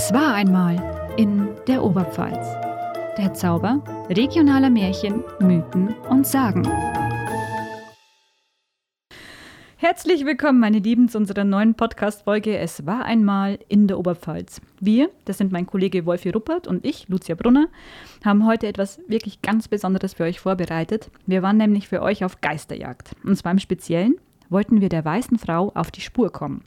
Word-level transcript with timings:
Es 0.00 0.12
war 0.12 0.34
einmal 0.34 0.76
in 1.16 1.48
der 1.66 1.82
Oberpfalz. 1.82 2.46
Der 3.18 3.34
Zauber 3.34 3.82
regionaler 4.08 4.70
Märchen, 4.70 5.24
Mythen 5.40 5.92
und 6.08 6.24
Sagen. 6.24 6.62
Herzlich 9.76 10.24
willkommen, 10.24 10.60
meine 10.60 10.78
Lieben, 10.78 11.08
zu 11.08 11.18
unserer 11.18 11.42
neuen 11.42 11.74
Podcast-Folge 11.74 12.56
Es 12.58 12.86
war 12.86 13.06
einmal 13.06 13.58
in 13.68 13.88
der 13.88 13.98
Oberpfalz. 13.98 14.60
Wir, 14.78 15.10
das 15.24 15.38
sind 15.38 15.50
mein 15.50 15.66
Kollege 15.66 16.06
Wolfi 16.06 16.30
Ruppert 16.30 16.68
und 16.68 16.86
ich, 16.86 17.08
Lucia 17.08 17.34
Brunner, 17.34 17.66
haben 18.24 18.46
heute 18.46 18.68
etwas 18.68 19.00
wirklich 19.08 19.42
ganz 19.42 19.66
Besonderes 19.66 20.14
für 20.14 20.22
euch 20.22 20.38
vorbereitet. 20.38 21.10
Wir 21.26 21.42
waren 21.42 21.56
nämlich 21.56 21.88
für 21.88 22.02
euch 22.02 22.24
auf 22.24 22.40
Geisterjagd. 22.40 23.16
Und 23.24 23.34
zwar 23.34 23.50
im 23.50 23.58
Speziellen 23.58 24.14
wollten 24.50 24.80
wir 24.80 24.88
der 24.88 25.04
weißen 25.04 25.38
Frau 25.38 25.72
auf 25.74 25.90
die 25.90 26.00
Spur 26.00 26.30
kommen. 26.30 26.62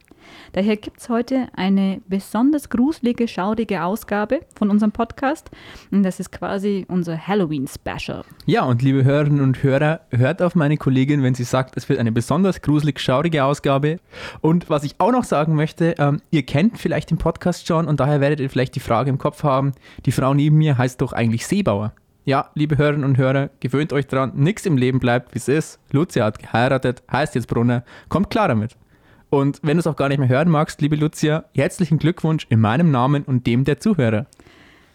Daher 0.53 0.77
gibt 0.77 0.99
es 0.99 1.09
heute 1.09 1.47
eine 1.55 2.01
besonders 2.07 2.69
gruselige, 2.69 3.27
schaurige 3.27 3.83
Ausgabe 3.83 4.41
von 4.55 4.69
unserem 4.69 4.91
Podcast. 4.91 5.49
Und 5.91 6.03
das 6.03 6.19
ist 6.19 6.31
quasi 6.31 6.85
unser 6.87 7.27
Halloween-Special. 7.27 8.23
Ja, 8.45 8.63
und 8.63 8.81
liebe 8.81 9.03
Hörerinnen 9.03 9.41
und 9.41 9.63
Hörer, 9.63 10.01
hört 10.11 10.41
auf 10.41 10.55
meine 10.55 10.77
Kollegin, 10.77 11.23
wenn 11.23 11.35
sie 11.35 11.43
sagt, 11.43 11.77
es 11.77 11.89
wird 11.89 11.99
eine 11.99 12.11
besonders 12.11 12.61
gruselig, 12.61 12.99
schaurige 12.99 13.43
Ausgabe. 13.43 13.99
Und 14.41 14.69
was 14.69 14.83
ich 14.83 14.95
auch 14.99 15.11
noch 15.11 15.23
sagen 15.23 15.55
möchte, 15.55 15.95
ähm, 15.97 16.21
ihr 16.31 16.43
kennt 16.43 16.77
vielleicht 16.77 17.11
den 17.11 17.17
Podcast 17.17 17.67
schon 17.67 17.87
und 17.87 17.99
daher 17.99 18.21
werdet 18.21 18.39
ihr 18.39 18.49
vielleicht 18.49 18.75
die 18.75 18.79
Frage 18.79 19.09
im 19.09 19.17
Kopf 19.17 19.43
haben, 19.43 19.73
die 20.05 20.11
Frau 20.11 20.33
neben 20.33 20.57
mir 20.57 20.77
heißt 20.77 21.01
doch 21.01 21.13
eigentlich 21.13 21.47
Seebauer. 21.47 21.93
Ja, 22.23 22.51
liebe 22.53 22.77
Hörerinnen 22.77 23.03
und 23.03 23.17
Hörer, 23.17 23.49
gewöhnt 23.61 23.93
euch 23.93 24.05
dran, 24.05 24.33
nichts 24.35 24.67
im 24.67 24.77
Leben 24.77 24.99
bleibt, 24.99 25.33
wie 25.33 25.39
es 25.39 25.47
ist. 25.47 25.79
Lucia 25.91 26.25
hat 26.25 26.37
geheiratet, 26.37 27.01
heißt 27.11 27.33
jetzt 27.33 27.47
Brunner, 27.47 27.83
kommt 28.09 28.29
klar 28.29 28.47
damit. 28.47 28.77
Und 29.31 29.59
wenn 29.63 29.77
du 29.77 29.79
es 29.79 29.87
auch 29.87 29.95
gar 29.95 30.09
nicht 30.09 30.19
mehr 30.19 30.29
hören 30.29 30.49
magst, 30.49 30.81
liebe 30.81 30.95
Lucia, 30.95 31.45
herzlichen 31.55 31.97
Glückwunsch 31.97 32.45
in 32.49 32.59
meinem 32.59 32.91
Namen 32.91 33.23
und 33.23 33.47
dem 33.47 33.63
der 33.63 33.79
Zuhörer. 33.79 34.27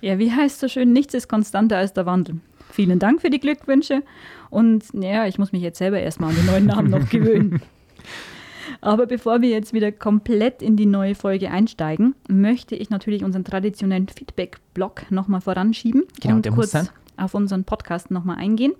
Ja, 0.03 0.19
wie 0.19 0.31
heißt 0.31 0.61
so 0.61 0.69
schön, 0.69 0.93
nichts 0.93 1.15
ist 1.15 1.27
konstanter 1.27 1.79
als 1.79 1.95
der 1.95 2.07
Wandel. 2.07 2.37
Vielen 2.71 3.01
Dank 3.01 3.21
für 3.21 3.31
die 3.31 3.41
Glückwünsche 3.41 4.03
und 4.51 4.85
ja, 4.93 5.27
ich 5.27 5.39
muss 5.39 5.51
mich 5.51 5.63
jetzt 5.63 5.79
selber 5.79 5.99
erstmal 5.99 6.31
an 6.31 6.37
den 6.37 6.47
neuen 6.47 6.67
Namen 6.67 6.91
noch 6.91 7.09
gewöhnen. 7.09 7.61
Aber 8.81 9.07
bevor 9.07 9.41
wir 9.41 9.49
jetzt 9.49 9.73
wieder 9.73 9.91
komplett 9.91 10.63
in 10.63 10.77
die 10.77 10.87
neue 10.87 11.15
Folge 11.15 11.51
einsteigen, 11.51 12.15
möchte 12.29 12.77
ich 12.77 12.91
natürlich 12.91 13.25
unseren 13.25 13.45
traditionellen 13.45 14.07
Feedback-Blog 14.09 15.11
nochmal 15.11 15.41
voranschieben 15.41 16.05
Genau, 16.21 16.37
und 16.37 16.45
der 16.45 16.53
muss 16.53 16.59
kurz 16.59 16.71
sein. 16.73 16.89
Auf 17.17 17.35
unseren 17.35 17.65
Podcast 17.65 18.11
nochmal 18.11 18.39
eingehen. 18.39 18.73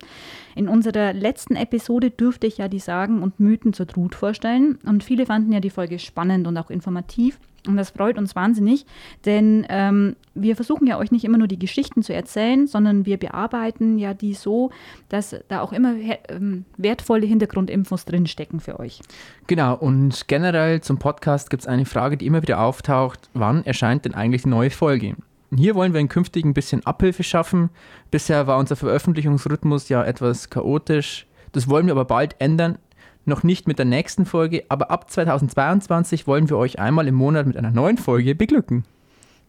In 0.55 0.67
unserer 0.67 1.13
letzten 1.13 1.55
Episode 1.55 2.09
durfte 2.09 2.47
ich 2.47 2.57
ja 2.57 2.67
die 2.67 2.79
Sagen 2.79 3.21
und 3.21 3.39
Mythen 3.39 3.73
zur 3.73 3.87
Trut 3.87 4.15
vorstellen 4.15 4.79
und 4.85 5.03
viele 5.03 5.25
fanden 5.25 5.51
ja 5.51 5.59
die 5.59 5.69
Folge 5.69 5.99
spannend 5.99 6.47
und 6.47 6.57
auch 6.57 6.69
informativ. 6.69 7.39
Und 7.67 7.75
das 7.75 7.89
freut 7.89 8.17
uns 8.17 8.35
wahnsinnig, 8.35 8.85
denn 9.25 9.65
ähm, 9.69 10.15
wir 10.33 10.55
versuchen 10.55 10.87
ja 10.87 10.97
euch 10.97 11.11
nicht 11.11 11.25
immer 11.25 11.37
nur 11.37 11.47
die 11.47 11.59
Geschichten 11.59 12.01
zu 12.01 12.13
erzählen, 12.13 12.65
sondern 12.65 13.05
wir 13.05 13.17
bearbeiten 13.17 13.97
ja 13.97 14.13
die 14.13 14.33
so, 14.33 14.71
dass 15.09 15.35
da 15.49 15.61
auch 15.61 15.73
immer 15.73 15.95
ähm, 16.29 16.65
wertvolle 16.77 17.25
Hintergrundinfos 17.25 18.05
drinstecken 18.05 18.59
für 18.59 18.79
euch. 18.79 19.01
Genau, 19.47 19.75
und 19.75 20.27
generell 20.27 20.81
zum 20.81 20.97
Podcast 20.97 21.49
gibt 21.49 21.63
es 21.63 21.67
eine 21.67 21.85
Frage, 21.85 22.17
die 22.17 22.25
immer 22.25 22.41
wieder 22.41 22.61
auftaucht. 22.61 23.29
Wann 23.33 23.65
erscheint 23.65 24.05
denn 24.05 24.13
eigentlich 24.13 24.43
die 24.43 24.49
neue 24.49 24.69
Folge? 24.69 25.15
Hier 25.55 25.75
wollen 25.75 25.93
wir 25.93 26.01
in 26.01 26.09
künftig 26.09 26.43
ein 26.45 26.53
bisschen 26.53 26.85
Abhilfe 26.85 27.23
schaffen. 27.23 27.69
Bisher 28.11 28.47
war 28.47 28.57
unser 28.57 28.75
Veröffentlichungsrhythmus 28.75 29.87
ja 29.89 30.03
etwas 30.03 30.49
chaotisch. 30.49 31.25
Das 31.53 31.69
wollen 31.69 31.87
wir 31.87 31.93
aber 31.93 32.05
bald 32.05 32.35
ändern. 32.39 32.77
Noch 33.25 33.43
nicht 33.43 33.67
mit 33.67 33.77
der 33.77 33.85
nächsten 33.85 34.25
Folge, 34.25 34.63
aber 34.69 34.91
ab 34.91 35.09
2022 35.09 36.27
wollen 36.27 36.49
wir 36.49 36.57
euch 36.57 36.79
einmal 36.79 37.07
im 37.07 37.15
Monat 37.15 37.45
mit 37.45 37.57
einer 37.57 37.71
neuen 37.71 37.97
Folge 37.97 38.35
beglücken. 38.35 38.85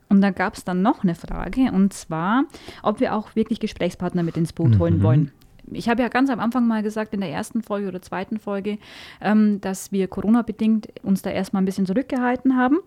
Und 0.09 0.21
da 0.21 0.31
gab 0.31 0.55
es 0.55 0.65
dann 0.65 0.83
noch 0.83 1.03
eine 1.03 1.15
Frage, 1.15 1.71
und 1.73 1.93
zwar, 1.93 2.45
ob 2.83 2.99
wir 3.01 3.15
auch 3.15 3.37
wirklich 3.37 3.61
Gesprächspartner 3.61 4.23
mit 4.23 4.37
ins 4.37 4.53
Boot 4.53 4.79
holen 4.79 5.03
wollen. 5.03 5.33
Ich 5.73 5.89
habe 5.89 6.03
ja 6.03 6.09
ganz 6.09 6.31
am 6.31 6.41
Anfang 6.41 6.67
mal 6.67 6.83
gesagt, 6.83 7.15
in 7.15 7.21
der 7.21 7.31
ersten 7.31 7.62
Folge 7.62 7.89
oder 7.89 8.03
zweiten 8.03 8.39
Folge, 8.39 8.79
ähm, 9.21 9.61
dass 9.61 9.93
wir 9.93 10.09
Corona-bedingt 10.09 10.89
uns 11.03 11.23
da 11.23 11.31
erstmal 11.31 11.62
ein 11.62 11.67
bisschen 11.67 11.87
zurückgehalten 11.87 12.56
haben. 12.56 12.79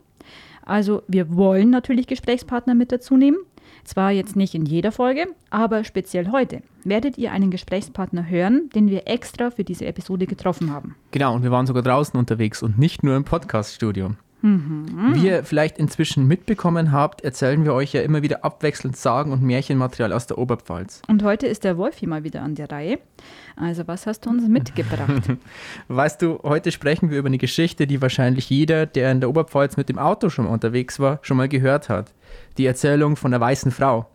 Also 0.63 1.03
wir 1.07 1.35
wollen 1.35 1.69
natürlich 1.69 2.07
Gesprächspartner 2.07 2.75
mit 2.75 2.91
dazu 2.91 3.17
nehmen. 3.17 3.37
Zwar 3.83 4.11
jetzt 4.11 4.35
nicht 4.35 4.53
in 4.53 4.65
jeder 4.65 4.91
Folge, 4.91 5.25
aber 5.49 5.83
speziell 5.83 6.31
heute 6.31 6.61
werdet 6.83 7.17
ihr 7.17 7.31
einen 7.31 7.49
Gesprächspartner 7.49 8.29
hören, 8.29 8.69
den 8.75 8.89
wir 8.89 9.07
extra 9.07 9.49
für 9.49 9.63
diese 9.63 9.85
Episode 9.85 10.27
getroffen 10.27 10.71
haben. 10.71 10.95
Genau, 11.11 11.33
und 11.35 11.43
wir 11.43 11.51
waren 11.51 11.65
sogar 11.65 11.81
draußen 11.81 12.17
unterwegs 12.19 12.61
und 12.61 12.77
nicht 12.77 13.03
nur 13.03 13.15
im 13.15 13.23
Podcaststudio. 13.23 14.11
Wie 14.43 15.27
ihr 15.27 15.43
vielleicht 15.43 15.77
inzwischen 15.77 16.27
mitbekommen 16.27 16.91
habt, 16.91 17.21
erzählen 17.21 17.63
wir 17.63 17.73
euch 17.73 17.93
ja 17.93 18.01
immer 18.01 18.21
wieder 18.21 18.43
abwechselnd 18.43 18.97
Sagen 18.97 19.31
und 19.31 19.43
Märchenmaterial 19.43 20.13
aus 20.13 20.25
der 20.25 20.37
Oberpfalz. 20.37 21.01
Und 21.07 21.23
heute 21.23 21.47
ist 21.47 21.63
der 21.63 21.77
Wolfi 21.77 22.07
mal 22.07 22.23
wieder 22.23 22.41
an 22.41 22.55
der 22.55 22.71
Reihe. 22.71 22.99
Also 23.55 23.87
was 23.87 24.07
hast 24.07 24.25
du 24.25 24.29
uns 24.31 24.47
mitgebracht? 24.47 25.23
Weißt 25.87 26.21
du, 26.21 26.39
heute 26.43 26.71
sprechen 26.71 27.11
wir 27.11 27.19
über 27.19 27.27
eine 27.27 27.37
Geschichte, 27.37 27.85
die 27.85 28.01
wahrscheinlich 28.01 28.49
jeder, 28.49 28.85
der 28.85 29.11
in 29.11 29.19
der 29.19 29.29
Oberpfalz 29.29 29.77
mit 29.77 29.89
dem 29.89 29.99
Auto 29.99 30.29
schon 30.29 30.47
unterwegs 30.47 30.99
war, 30.99 31.19
schon 31.21 31.37
mal 31.37 31.49
gehört 31.49 31.89
hat. 31.89 32.11
Die 32.57 32.65
Erzählung 32.65 33.15
von 33.15 33.31
der 33.31 33.39
weißen 33.39 33.71
Frau. 33.71 34.07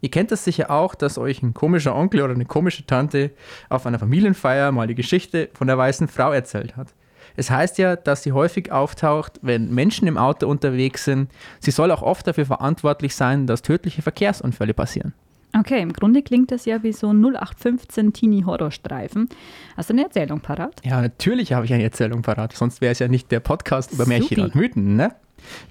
Ihr 0.00 0.10
kennt 0.10 0.32
das 0.32 0.44
sicher 0.44 0.70
auch, 0.70 0.94
dass 0.94 1.16
euch 1.16 1.42
ein 1.42 1.54
komischer 1.54 1.94
Onkel 1.94 2.22
oder 2.22 2.34
eine 2.34 2.44
komische 2.44 2.84
Tante 2.86 3.30
auf 3.68 3.86
einer 3.86 4.00
Familienfeier 4.00 4.72
mal 4.72 4.88
die 4.88 4.96
Geschichte 4.96 5.48
von 5.54 5.68
der 5.68 5.78
weißen 5.78 6.08
Frau 6.08 6.32
erzählt 6.32 6.76
hat. 6.76 6.88
Es 7.36 7.50
heißt 7.50 7.78
ja, 7.78 7.96
dass 7.96 8.22
sie 8.22 8.32
häufig 8.32 8.72
auftaucht, 8.72 9.38
wenn 9.42 9.72
Menschen 9.72 10.08
im 10.08 10.18
Auto 10.18 10.46
unterwegs 10.46 11.04
sind. 11.04 11.30
Sie 11.60 11.70
soll 11.70 11.90
auch 11.90 12.02
oft 12.02 12.26
dafür 12.26 12.46
verantwortlich 12.46 13.14
sein, 13.14 13.46
dass 13.46 13.62
tödliche 13.62 14.02
Verkehrsunfälle 14.02 14.74
passieren. 14.74 15.14
Okay, 15.58 15.82
im 15.82 15.92
Grunde 15.92 16.22
klingt 16.22 16.50
das 16.50 16.64
ja 16.64 16.82
wie 16.82 16.92
so 16.92 17.12
ein 17.12 17.22
0815 17.22 18.12
Teenie-Horrorstreifen. 18.14 19.28
Hast 19.76 19.90
du 19.90 19.94
eine 19.94 20.04
Erzählung 20.04 20.40
parat? 20.40 20.80
Ja, 20.82 21.02
natürlich 21.02 21.52
habe 21.52 21.66
ich 21.66 21.74
eine 21.74 21.82
Erzählung 21.82 22.22
parat, 22.22 22.54
sonst 22.54 22.80
wäre 22.80 22.92
es 22.92 22.98
ja 23.00 23.08
nicht 23.08 23.30
der 23.30 23.40
Podcast 23.40 23.92
über 23.92 24.06
Märchen 24.06 24.28
Supi. 24.28 24.40
und 24.40 24.54
Mythen, 24.54 24.96
ne? 24.96 25.14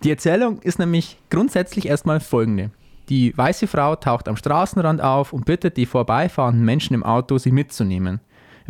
Die 0.04 0.12
Erzählung 0.12 0.62
ist 0.62 0.78
nämlich 0.78 1.18
grundsätzlich 1.30 1.88
erstmal 1.88 2.20
folgende. 2.20 2.70
Die 3.10 3.36
weiße 3.36 3.68
Frau 3.68 3.96
taucht 3.96 4.28
am 4.28 4.38
Straßenrand 4.38 5.02
auf 5.02 5.34
und 5.34 5.46
bittet 5.46 5.78
die 5.78 5.86
vorbeifahrenden 5.86 6.64
Menschen 6.64 6.94
im 6.94 7.04
Auto, 7.04 7.38
sie 7.38 7.52
mitzunehmen. 7.52 8.20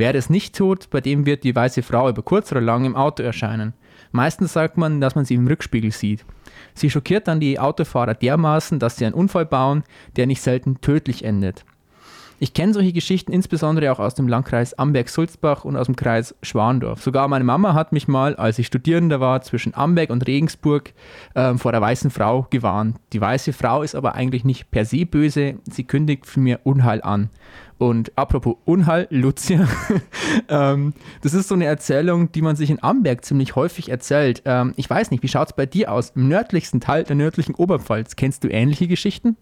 Wer 0.02 0.16
es 0.16 0.32
nicht 0.32 0.56
tut, 0.56 0.90
bei 0.90 1.00
dem 1.00 1.28
wird 1.28 1.44
die 1.44 1.56
weiße 1.56 1.84
Frau 1.84 2.10
über 2.10 2.24
kurz 2.24 2.52
oder 2.52 2.60
lang 2.60 2.86
im 2.86 2.96
Auto 2.96 3.22
erscheinen. 3.22 3.74
Meistens 4.12 4.52
sagt 4.52 4.76
man, 4.76 5.00
dass 5.00 5.14
man 5.14 5.26
sie 5.26 5.36
im 5.36 5.46
Rückspiegel 5.46 5.92
sieht. 5.92 6.26
Sie 6.74 6.90
schockiert 6.90 7.28
dann 7.28 7.40
die 7.40 7.60
Autofahrer 7.60 8.16
dermaßen, 8.16 8.80
dass 8.80 8.96
sie 8.96 9.06
einen 9.06 9.14
Unfall 9.14 9.46
bauen, 9.46 9.84
der 10.16 10.26
nicht 10.26 10.42
selten 10.42 10.82
tödlich 10.82 11.24
endet. 11.24 11.66
Ich 12.44 12.56
kenne 12.56 12.74
solche 12.74 12.94
Geschichten 12.94 13.32
insbesondere 13.32 13.92
auch 13.92 14.00
aus 14.00 14.16
dem 14.16 14.28
Landkreis 14.28 14.74
Amberg-Sulzbach 14.74 15.64
und 15.64 15.78
aus 15.78 15.86
dem 15.86 15.96
Kreis 15.96 16.34
Schwandorf. 16.42 17.04
Sogar 17.04 17.28
meine 17.28 17.44
Mama 17.44 17.76
hat 17.76 17.92
mich 17.92 18.08
mal, 18.08 18.36
als 18.36 18.58
ich 18.58 18.66
Studierender 18.66 19.20
war, 19.20 19.44
zwischen 19.44 19.76
Amberg 19.76 20.10
und 20.10 20.26
Regensburg 20.26 20.94
ähm, 21.36 21.60
vor 21.60 21.72
der 21.72 21.82
weißen 21.82 22.10
Frau 22.10 22.48
gewarnt. 22.50 22.98
Die 23.14 23.22
weiße 23.22 23.54
Frau 23.54 23.84
ist 23.84 23.94
aber 23.94 24.16
eigentlich 24.16 24.44
nicht 24.44 24.72
per 24.72 24.86
se 24.86 25.06
böse, 25.06 25.60
sie 25.70 25.84
kündigt 25.84 26.26
für 26.26 26.40
mir 26.40 26.62
Unheil 26.64 27.04
an. 27.04 27.30
Und 27.82 28.16
apropos 28.16 28.58
Unheil, 28.66 29.08
Lucia, 29.10 29.68
ähm, 30.50 30.94
das 31.24 31.34
ist 31.34 31.48
so 31.48 31.56
eine 31.56 31.66
Erzählung, 31.66 32.32
die 32.32 32.44
man 32.44 32.56
sich 32.56 32.70
in 32.70 32.84
Amberg 32.84 33.26
ziemlich 33.26 33.56
häufig 33.56 33.90
erzählt. 33.90 34.44
Ähm, 34.46 34.74
ich 34.76 34.88
weiß 34.88 35.10
nicht, 35.10 35.24
wie 35.24 35.28
schaut 35.28 35.48
es 35.48 35.56
bei 35.56 35.66
dir 35.66 35.92
aus? 35.92 36.12
Im 36.16 36.28
nördlichsten 36.28 36.80
Teil 36.80 37.06
der 37.06 37.16
nördlichen 37.16 37.56
Oberpfalz, 37.56 38.16
kennst 38.16 38.44
du 38.44 38.50
ähnliche 38.50 38.88
Geschichten? 38.88 39.36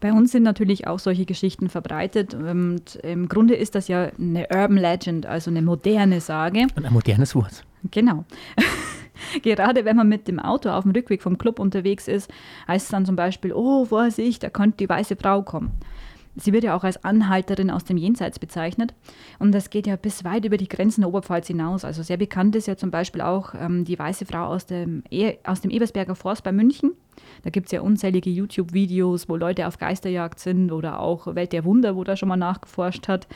Bei 0.00 0.12
uns 0.12 0.32
sind 0.32 0.42
natürlich 0.42 0.88
auch 0.88 0.98
solche 0.98 1.26
Geschichten 1.26 1.68
verbreitet. 1.68 2.34
Und 2.34 2.96
im 3.04 3.28
Grunde 3.28 3.54
ist 3.54 3.76
das 3.76 3.86
ja 3.86 4.10
eine 4.18 4.48
Urban 4.52 4.78
Legend, 4.78 5.26
also 5.26 5.52
eine 5.52 5.62
moderne 5.62 6.20
Sage. 6.20 6.66
Und 6.74 6.86
ein 6.86 6.92
modernes 6.92 7.36
Wort. 7.36 7.62
Genau. 7.92 8.24
Gerade 9.44 9.84
wenn 9.84 9.94
man 9.94 10.08
mit 10.08 10.26
dem 10.26 10.40
Auto 10.40 10.70
auf 10.70 10.82
dem 10.82 10.90
Rückweg 10.90 11.22
vom 11.22 11.38
Club 11.38 11.60
unterwegs 11.60 12.08
ist, 12.08 12.32
heißt 12.66 12.86
es 12.86 12.90
dann 12.90 13.06
zum 13.06 13.14
Beispiel, 13.14 13.52
oh, 13.52 13.84
Vorsicht, 13.84 14.42
da 14.42 14.50
könnte 14.50 14.78
die 14.78 14.88
weiße 14.88 15.14
Frau 15.14 15.42
kommen. 15.42 15.70
Sie 16.36 16.52
wird 16.52 16.64
ja 16.64 16.76
auch 16.76 16.84
als 16.84 17.02
Anhalterin 17.02 17.70
aus 17.70 17.84
dem 17.84 17.96
Jenseits 17.96 18.38
bezeichnet. 18.38 18.94
Und 19.38 19.52
das 19.52 19.70
geht 19.70 19.86
ja 19.86 19.96
bis 19.96 20.22
weit 20.24 20.44
über 20.44 20.58
die 20.58 20.68
Grenzen 20.68 21.00
der 21.00 21.08
Oberpfalz 21.08 21.46
hinaus. 21.46 21.84
Also 21.84 22.02
sehr 22.02 22.18
bekannt 22.18 22.54
ist 22.56 22.66
ja 22.66 22.76
zum 22.76 22.90
Beispiel 22.90 23.22
auch 23.22 23.54
ähm, 23.58 23.84
die 23.84 23.98
weiße 23.98 24.26
Frau 24.26 24.44
aus 24.46 24.66
dem, 24.66 25.02
e 25.10 25.36
aus 25.44 25.62
dem 25.62 25.70
Ebersberger 25.70 26.14
Forst 26.14 26.44
bei 26.44 26.52
München. 26.52 26.92
Da 27.42 27.50
gibt 27.50 27.66
es 27.66 27.72
ja 27.72 27.80
unzählige 27.80 28.30
YouTube-Videos, 28.30 29.28
wo 29.28 29.36
Leute 29.36 29.66
auf 29.66 29.78
Geisterjagd 29.78 30.38
sind 30.38 30.72
oder 30.72 31.00
auch 31.00 31.34
Welt 31.34 31.52
der 31.52 31.64
Wunder, 31.64 31.96
wo 31.96 32.04
da 32.04 32.16
schon 32.16 32.28
mal 32.28 32.36
nachgeforscht 32.36 33.08
hat. 33.08 33.26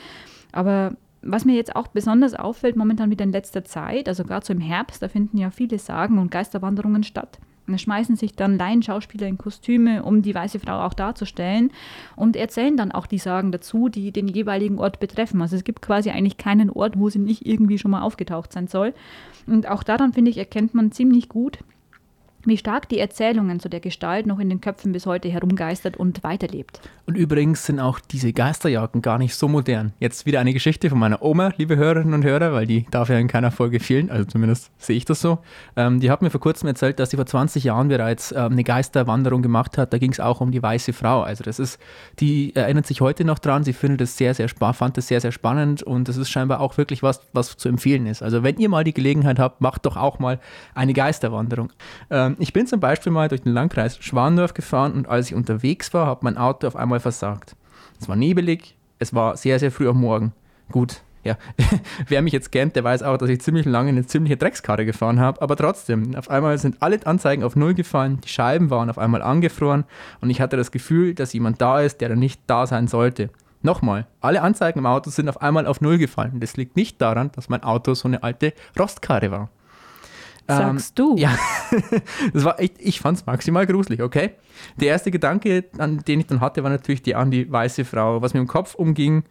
Aber 0.51 0.95
was 1.23 1.45
mir 1.45 1.55
jetzt 1.55 1.75
auch 1.75 1.87
besonders 1.87 2.33
auffällt, 2.33 2.75
momentan 2.75 3.09
wieder 3.09 3.23
in 3.23 3.31
letzter 3.31 3.63
Zeit, 3.63 4.07
also 4.07 4.23
gerade 4.23 4.45
so 4.45 4.53
im 4.53 4.59
Herbst, 4.59 5.01
da 5.01 5.07
finden 5.07 5.37
ja 5.37 5.51
viele 5.51 5.79
Sagen 5.79 6.17
und 6.17 6.31
Geisterwanderungen 6.31 7.03
statt. 7.03 7.39
Schmeißen 7.77 8.15
sich 8.15 8.33
dann 8.33 8.57
Laienschauspieler 8.57 9.27
in 9.27 9.37
Kostüme, 9.37 10.03
um 10.03 10.21
die 10.21 10.35
weiße 10.35 10.59
Frau 10.59 10.85
auch 10.85 10.93
darzustellen 10.93 11.71
und 12.15 12.35
erzählen 12.35 12.77
dann 12.77 12.91
auch 12.91 13.07
die 13.07 13.17
Sagen 13.17 13.51
dazu, 13.51 13.89
die 13.89 14.11
den 14.11 14.27
jeweiligen 14.27 14.79
Ort 14.79 14.99
betreffen. 14.99 15.41
Also 15.41 15.55
es 15.55 15.63
gibt 15.63 15.81
quasi 15.81 16.09
eigentlich 16.09 16.37
keinen 16.37 16.69
Ort, 16.69 16.97
wo 16.97 17.09
sie 17.09 17.19
nicht 17.19 17.45
irgendwie 17.45 17.77
schon 17.77 17.91
mal 17.91 18.01
aufgetaucht 18.01 18.53
sein 18.53 18.67
soll. 18.67 18.93
Und 19.47 19.67
auch 19.67 19.83
daran, 19.83 20.13
finde 20.13 20.31
ich, 20.31 20.37
erkennt 20.37 20.73
man 20.73 20.91
ziemlich 20.91 21.29
gut, 21.29 21.59
wie 22.45 22.57
stark 22.57 22.89
die 22.89 22.99
Erzählungen 22.99 23.59
zu 23.59 23.69
der 23.69 23.79
Gestalt 23.79 24.25
noch 24.25 24.39
in 24.39 24.49
den 24.49 24.61
Köpfen 24.61 24.91
bis 24.91 25.05
heute 25.05 25.29
herumgeistert 25.29 25.97
und 25.97 26.23
weiterlebt. 26.23 26.81
Und 27.05 27.15
übrigens 27.15 27.65
sind 27.65 27.79
auch 27.79 27.99
diese 27.99 28.33
Geisterjagden 28.33 29.01
gar 29.01 29.17
nicht 29.17 29.35
so 29.35 29.47
modern. 29.47 29.93
Jetzt 29.99 30.25
wieder 30.25 30.39
eine 30.39 30.53
Geschichte 30.53 30.89
von 30.89 30.99
meiner 30.99 31.21
Oma, 31.21 31.51
liebe 31.57 31.75
Hörerinnen 31.75 32.13
und 32.13 32.23
Hörer, 32.23 32.53
weil 32.53 32.65
die 32.65 32.85
darf 32.89 33.09
ja 33.09 33.17
in 33.17 33.27
keiner 33.27 33.51
Folge 33.51 33.79
fehlen, 33.79 34.09
also 34.09 34.25
zumindest 34.25 34.71
sehe 34.77 34.95
ich 34.95 35.05
das 35.05 35.21
so. 35.21 35.39
Ähm, 35.75 35.99
die 35.99 36.09
hat 36.09 36.21
mir 36.21 36.29
vor 36.29 36.39
kurzem 36.39 36.67
erzählt, 36.67 36.99
dass 36.99 37.09
sie 37.09 37.17
vor 37.17 37.25
20 37.25 37.63
Jahren 37.63 37.89
bereits 37.89 38.31
ähm, 38.31 38.53
eine 38.53 38.63
Geisterwanderung 38.63 39.41
gemacht 39.41 39.77
hat. 39.77 39.93
Da 39.93 39.97
ging 39.97 40.11
es 40.11 40.19
auch 40.19 40.41
um 40.41 40.51
die 40.51 40.61
weiße 40.61 40.93
Frau. 40.93 41.21
Also 41.21 41.43
das 41.43 41.59
ist, 41.59 41.79
die 42.19 42.55
erinnert 42.55 42.87
sich 42.87 43.01
heute 43.01 43.25
noch 43.25 43.39
dran. 43.39 43.63
Sie 43.63 43.73
findet 43.73 44.01
es 44.01 44.17
sehr, 44.17 44.33
sehr 44.33 44.47
spannend, 44.47 44.77
fand 44.77 44.97
es 44.97 45.07
sehr, 45.07 45.21
sehr 45.21 45.31
spannend 45.31 45.83
und 45.83 46.07
das 46.07 46.17
ist 46.17 46.29
scheinbar 46.29 46.61
auch 46.61 46.77
wirklich 46.77 47.03
was, 47.03 47.21
was 47.33 47.57
zu 47.57 47.69
empfehlen 47.69 48.07
ist. 48.07 48.23
Also 48.23 48.43
wenn 48.43 48.57
ihr 48.57 48.69
mal 48.69 48.83
die 48.83 48.93
Gelegenheit 48.93 49.39
habt, 49.39 49.61
macht 49.61 49.85
doch 49.85 49.97
auch 49.97 50.19
mal 50.19 50.39
eine 50.73 50.93
Geisterwanderung. 50.93 51.71
Ähm, 52.09 52.30
ich 52.39 52.53
bin 52.53 52.67
zum 52.67 52.79
Beispiel 52.79 53.11
mal 53.11 53.27
durch 53.27 53.41
den 53.41 53.53
Landkreis 53.53 53.97
Schwandorf 53.97 54.53
gefahren 54.53 54.93
und 54.93 55.07
als 55.07 55.27
ich 55.27 55.35
unterwegs 55.35 55.93
war, 55.93 56.07
hat 56.07 56.23
mein 56.23 56.37
Auto 56.37 56.67
auf 56.67 56.75
einmal 56.75 56.99
versagt. 56.99 57.55
Es 57.99 58.07
war 58.09 58.15
nebelig, 58.15 58.75
es 58.99 59.13
war 59.13 59.37
sehr, 59.37 59.59
sehr 59.59 59.71
früh 59.71 59.87
am 59.87 59.99
Morgen. 59.99 60.33
Gut, 60.71 61.01
ja, 61.23 61.37
wer 62.07 62.21
mich 62.21 62.33
jetzt 62.33 62.51
kennt, 62.51 62.75
der 62.75 62.83
weiß 62.83 63.03
auch, 63.03 63.17
dass 63.17 63.29
ich 63.29 63.41
ziemlich 63.41 63.65
lange 63.65 63.89
eine 63.89 64.05
ziemliche 64.05 64.37
Dreckskarre 64.37 64.85
gefahren 64.85 65.19
habe. 65.19 65.41
Aber 65.41 65.55
trotzdem, 65.55 66.15
auf 66.15 66.29
einmal 66.29 66.57
sind 66.57 66.77
alle 66.81 67.05
Anzeigen 67.05 67.43
auf 67.43 67.55
Null 67.55 67.73
gefallen, 67.73 68.19
die 68.23 68.29
Scheiben 68.29 68.69
waren 68.69 68.89
auf 68.89 68.97
einmal 68.97 69.21
angefroren 69.21 69.85
und 70.21 70.29
ich 70.29 70.41
hatte 70.41 70.57
das 70.57 70.71
Gefühl, 70.71 71.13
dass 71.13 71.33
jemand 71.33 71.61
da 71.61 71.81
ist, 71.81 72.01
der 72.01 72.09
da 72.09 72.15
nicht 72.15 72.41
da 72.47 72.65
sein 72.65 72.87
sollte. 72.87 73.29
Nochmal, 73.63 74.07
alle 74.21 74.41
Anzeigen 74.41 74.79
im 74.79 74.87
Auto 74.87 75.11
sind 75.11 75.29
auf 75.29 75.41
einmal 75.41 75.67
auf 75.67 75.81
Null 75.81 75.99
gefallen. 75.99 76.39
Das 76.39 76.57
liegt 76.57 76.75
nicht 76.75 76.99
daran, 76.99 77.31
dass 77.33 77.49
mein 77.49 77.61
Auto 77.61 77.93
so 77.93 78.07
eine 78.07 78.23
alte 78.23 78.53
Rostkarre 78.79 79.29
war. 79.29 79.49
Sagst 80.57 80.99
ähm, 80.99 81.05
du? 81.05 81.17
Ja, 81.17 81.37
das 82.33 82.43
war 82.43 82.59
echt, 82.59 82.75
ich 82.79 82.99
fand 82.99 83.17
es 83.17 83.25
maximal 83.25 83.65
gruselig, 83.65 84.01
okay? 84.01 84.31
Der 84.79 84.89
erste 84.89 85.11
Gedanke, 85.11 85.65
an 85.77 85.99
den 85.99 86.19
ich 86.19 86.27
dann 86.27 86.41
hatte, 86.41 86.63
war 86.63 86.69
natürlich 86.69 87.01
die 87.01 87.15
an 87.15 87.31
die 87.31 87.51
weiße 87.51 87.85
Frau. 87.85 88.21
Was 88.21 88.33
mir 88.33 88.39
im 88.39 88.47
Kopf 88.47 88.75
umging, 88.75 89.23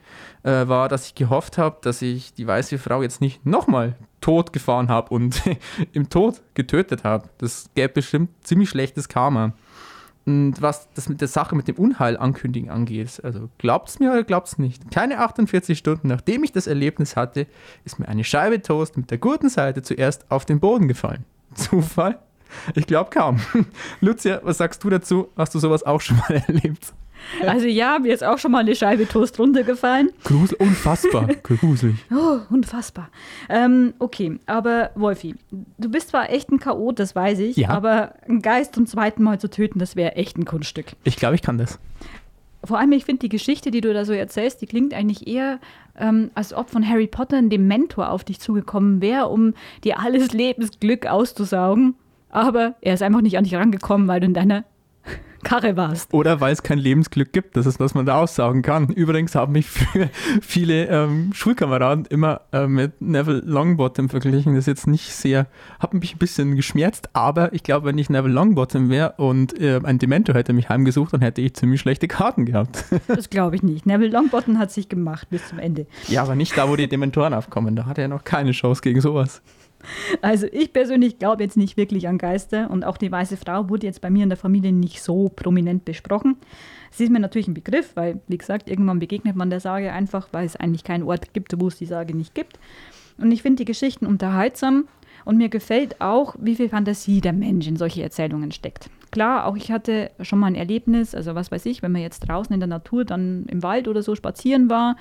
äh, 0.43 0.67
war, 0.69 0.89
dass 0.89 1.07
ich 1.07 1.15
gehofft 1.15 1.59
habe, 1.59 1.79
dass 1.83 2.03
ich 2.03 2.35
die 2.35 2.47
weiße 2.47 2.79
Frau 2.79 3.03
jetzt 3.03 3.21
nicht 3.21 3.45
nochmal 3.45 3.97
tot 4.21 4.53
gefahren 4.53 4.89
habe 4.89 5.15
und 5.15 5.43
im 5.93 6.09
Tod 6.09 6.43
getötet 6.55 7.05
habe. 7.05 7.29
Das 7.39 7.71
gäbe 7.75 7.95
bestimmt 7.95 8.31
ziemlich 8.45 8.71
schlechtes 8.71 9.09
Karma. 9.09 9.53
Und 10.31 10.63
was 10.63 10.89
das 10.95 11.09
mit 11.09 11.21
der 11.21 11.27
Sache 11.27 11.57
mit 11.57 11.67
dem 11.67 11.75
Unheil 11.75 12.17
ankündigen 12.17 12.71
angeht, 12.71 13.21
also 13.25 13.49
glaubt 13.59 13.89
es 13.89 13.99
mir 13.99 14.13
oder 14.13 14.23
glaubt 14.23 14.47
es 14.47 14.59
nicht, 14.59 14.91
keine 14.93 15.19
48 15.19 15.77
Stunden 15.77 16.07
nachdem 16.07 16.45
ich 16.45 16.53
das 16.53 16.69
Erlebnis 16.69 17.17
hatte, 17.17 17.49
ist 17.85 17.99
mir 17.99 18.07
eine 18.07 18.23
Scheibe 18.23 18.63
Toast 18.63 18.97
mit 18.97 19.11
der 19.11 19.19
guten 19.19 19.49
Seite 19.49 19.83
zuerst 19.83 20.31
auf 20.31 20.45
den 20.45 20.61
Boden 20.61 20.87
gefallen. 20.87 21.25
Zufall? 21.55 22.21
Ich 22.77 22.87
glaube 22.87 23.11
kaum. 23.11 23.41
Lucia, 24.01 24.41
was 24.45 24.59
sagst 24.59 24.85
du 24.85 24.91
dazu? 24.91 25.29
Hast 25.37 25.53
du 25.55 25.59
sowas 25.59 25.83
auch 25.83 26.01
schon 26.01 26.19
mal 26.19 26.31
erlebt? 26.47 26.93
Also 27.47 27.67
ja, 27.67 27.99
mir 27.99 28.13
ist 28.13 28.25
auch 28.25 28.39
schon 28.39 28.53
mal 28.53 28.59
eine 28.59 28.75
Scheibe 28.75 29.07
Toast 29.07 29.39
runtergefallen. 29.39 30.11
Grusel, 30.25 30.57
unfassbar, 30.59 31.29
gruselig. 31.43 31.97
Oh, 32.11 32.41
unfassbar. 32.51 33.09
Ähm, 33.49 33.95
okay, 33.99 34.39
aber 34.47 34.91
Wolfi, 34.95 35.35
du 35.51 35.91
bist 35.91 36.09
zwar 36.09 36.31
echt 36.31 36.51
ein 36.51 36.59
Chaot, 36.59 36.99
das 36.99 37.15
weiß 37.15 37.39
ich, 37.41 37.57
ja. 37.57 37.71
aber 37.71 38.15
einen 38.27 38.43
Geist 38.43 38.75
zum 38.75 38.87
zweiten 38.87 39.23
Mal 39.23 39.39
zu 39.41 39.49
töten, 39.49 39.79
das 39.79 39.97
wäre 39.97 40.17
echt 40.17 40.37
ein 40.37 40.45
Kunststück. 40.45 40.87
Ich 41.05 41.17
glaube, 41.17 41.35
ich 41.35 41.43
kann 41.43 41.59
das. 41.59 41.79
Vor 42.63 42.79
allem, 42.79 42.93
ich 42.93 43.07
finde 43.07 43.21
die 43.21 43.31
Geschichte, 43.31 43.71
die 43.71 43.81
du 43.81 43.93
da 43.95 44.05
so 44.05 44.13
erzählst, 44.13 44.61
die 44.61 44.67
klingt 44.67 44.93
eigentlich 44.93 45.27
eher, 45.27 45.61
ähm, 45.99 46.31
als 46.35 46.53
ob 46.53 46.69
von 46.69 46.87
Harry 46.87 47.07
Potter 47.07 47.39
ein 47.39 47.49
Dementor 47.49 48.11
auf 48.11 48.23
dich 48.23 48.39
zugekommen 48.39 49.01
wäre, 49.01 49.29
um 49.29 49.55
dir 49.83 49.99
alles 49.99 50.33
Lebensglück 50.33 51.07
auszusaugen. 51.07 51.95
Aber 52.29 52.75
er 52.83 52.95
ist 52.95 53.03
einfach 53.03 53.23
nicht 53.23 53.39
an 53.39 53.45
dich 53.45 53.55
rangekommen, 53.55 54.09
weil 54.09 54.21
du 54.21 54.27
in 54.27 54.35
deiner 54.35 54.65
Karre 55.43 55.77
warst. 55.77 56.13
Oder 56.13 56.41
weil 56.41 56.53
es 56.53 56.63
kein 56.63 56.79
Lebensglück 56.79 57.33
gibt. 57.33 57.57
Das 57.57 57.67
ist, 57.67 57.81
was 57.81 57.95
man 57.95 58.07
da 58.07 58.21
aussagen 58.21 58.63
kann. 58.63 58.89
Übrigens 58.89 59.35
haben 59.35 59.53
mich 59.53 59.67
viele 60.43 60.87
ähm, 60.87 61.33
Schulkameraden 61.33 62.07
immer 62.07 62.43
äh, 62.53 62.67
mit 62.67 63.01
Neville 63.01 63.43
Longbottom 63.45 64.09
verglichen. 64.09 64.55
Das 64.55 64.63
ist 64.63 64.67
jetzt 64.67 64.87
nicht 64.87 65.13
sehr, 65.15 65.47
hat 65.79 65.95
mich 65.95 66.15
ein 66.15 66.19
bisschen 66.19 66.57
geschmerzt, 66.57 67.11
aber 67.13 67.53
ich 67.53 67.63
glaube, 67.63 67.87
wenn 67.87 67.99
ich 67.99 68.11
Neville 68.11 68.35
Longbottom 68.35 68.91
wäre 68.91 69.15
und 69.17 69.59
äh, 69.61 69.81
ein 69.83 69.99
Dementor 69.99 70.35
hätte 70.35 70.53
mich 70.53 70.69
heimgesucht, 70.69 71.13
dann 71.13 71.23
hätte 71.23 71.41
ich 71.41 71.55
ziemlich 71.55 71.81
schlechte 71.81 72.09
Karten 72.09 72.45
gehabt. 72.47 72.85
das 73.09 73.31
glaube 73.31 73.57
ich 73.57 73.63
nicht. 73.63 73.87
Neville 73.87 74.11
Longbottom 74.11 74.59
hat 74.59 74.71
sich 74.71 74.89
gemacht 74.89 75.29
bis 75.31 75.49
zum 75.49 75.59
Ende. 75.59 75.87
Ja, 76.09 76.23
aber 76.23 76.35
nicht 76.35 76.57
da, 76.57 76.69
wo 76.69 76.77
die 76.77 76.89
Dementoren 76.89 77.35
aufkommen. 77.35 77.77
Da 77.77 77.87
hat 77.87 77.99
er 77.99 78.09
noch 78.09 78.25
keine 78.25 78.53
Chance 78.53 78.83
gegen 78.83 79.01
sowas. 79.01 79.43
Also 80.23 80.47
ich 80.53 80.73
persönlich 80.73 81.19
glaube 81.19 81.43
jetzt 81.43 81.57
nicht 81.57 81.77
wirklich 81.77 82.09
an 82.09 82.19
Geister 82.19 82.71
und 82.71 82.85
auch 82.85 82.97
die 82.97 83.11
weiße 83.11 83.37
Frau 83.37 83.69
wurde 83.69 83.87
jetzt 83.87 84.01
bei 84.01 84.11
mir 84.11 84.23
in 84.23 84.29
der 84.29 84.39
Familie 84.39 84.73
nicht 84.73 85.03
so 85.03 85.29
prominent 85.29 85.85
besprochen. 85.85 86.37
Sie 86.91 87.05
ist 87.05 87.11
mir 87.11 87.21
natürlich 87.21 87.49
ein 87.49 87.55
Begriff, 87.55 87.93
weil, 87.95 88.21
wie 88.27 88.39
gesagt, 88.39 88.69
irgendwann 88.69 88.99
begegnet 88.99 89.37
man 89.37 89.51
der 89.51 89.61
Sage 89.61 89.93
einfach, 89.93 90.29
weil 90.33 90.45
es 90.45 90.57
eigentlich 90.57 90.85
keinen 90.85 91.05
Ort 91.05 91.33
gibt, 91.33 91.59
wo 91.61 91.69
es 91.69 91.77
die 91.77 91.87
Sage 91.87 92.17
nicht 92.17 92.35
gibt. 92.35 92.59
Und 93.19 93.33
ich 93.33 93.43
finde 93.43 93.57
die 93.57 93.65
Geschichten 93.65 94.07
unterhaltsam 94.07 94.89
und 95.25 95.37
mir 95.37 95.49
gefällt 95.49 96.01
auch, 96.01 96.35
wie 96.39 96.57
viel 96.57 96.69
Fantasie 96.69 97.21
der 97.21 97.33
Mensch 97.33 97.67
in 97.67 97.77
solche 97.77 98.03
Erzählungen 98.03 98.53
steckt. 98.53 98.91
Klar, 99.11 99.47
auch 99.47 99.57
ich 99.57 99.73
hatte 99.73 100.11
schon 100.21 100.39
mal 100.39 100.47
ein 100.47 100.55
Erlebnis, 100.55 101.15
also 101.15 101.35
was 101.35 101.51
weiß 101.51 101.67
ich, 101.67 101.83
wenn 101.83 101.91
man 101.91 102.03
jetzt 102.03 102.21
draußen 102.21 102.53
in 102.55 102.61
der 102.61 102.69
Natur 102.69 103.05
dann 103.05 103.47
im 103.47 103.63
Wald 103.63 103.89
oder 103.89 104.03
so 104.03 104.15
spazieren 104.15 104.71
war 104.71 104.97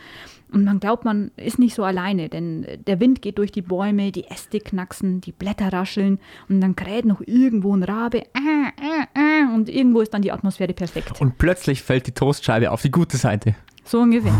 und 0.52 0.64
man 0.64 0.80
glaubt, 0.80 1.06
man 1.06 1.30
ist 1.38 1.60
nicht 1.60 1.76
so 1.76 1.84
alleine, 1.84 2.28
denn 2.28 2.66
der 2.88 3.00
Wind 3.00 3.22
geht 3.22 3.38
durch 3.38 3.52
die 3.52 3.62
Bäume, 3.62 4.12
die 4.12 4.26
Äste 4.26 4.60
knacksen, 4.60 5.22
die 5.22 5.32
Blätter 5.32 5.72
rascheln 5.72 6.20
und 6.48 6.60
dann 6.60 6.76
kräht 6.76 7.06
noch 7.06 7.22
irgendwo 7.22 7.76
ein 7.76 7.84
Rabe 7.84 8.22
äh, 8.22 8.24
äh, 8.34 9.44
äh, 9.44 9.54
und 9.54 9.70
irgendwo 9.70 10.02
ist 10.02 10.14
dann 10.14 10.24
die 10.24 10.32
Atmosphäre 10.32 10.74
perfekt. 10.74 11.22
Und 11.22 11.38
plötzlich 11.38 11.84
fällt 11.84 12.08
die 12.08 12.14
Toastscheibe 12.14 12.72
auf 12.72 12.82
die 12.82 12.92
gute 12.92 13.18
Seite. 13.18 13.56
So 13.84 14.00
ungefähr. 14.02 14.34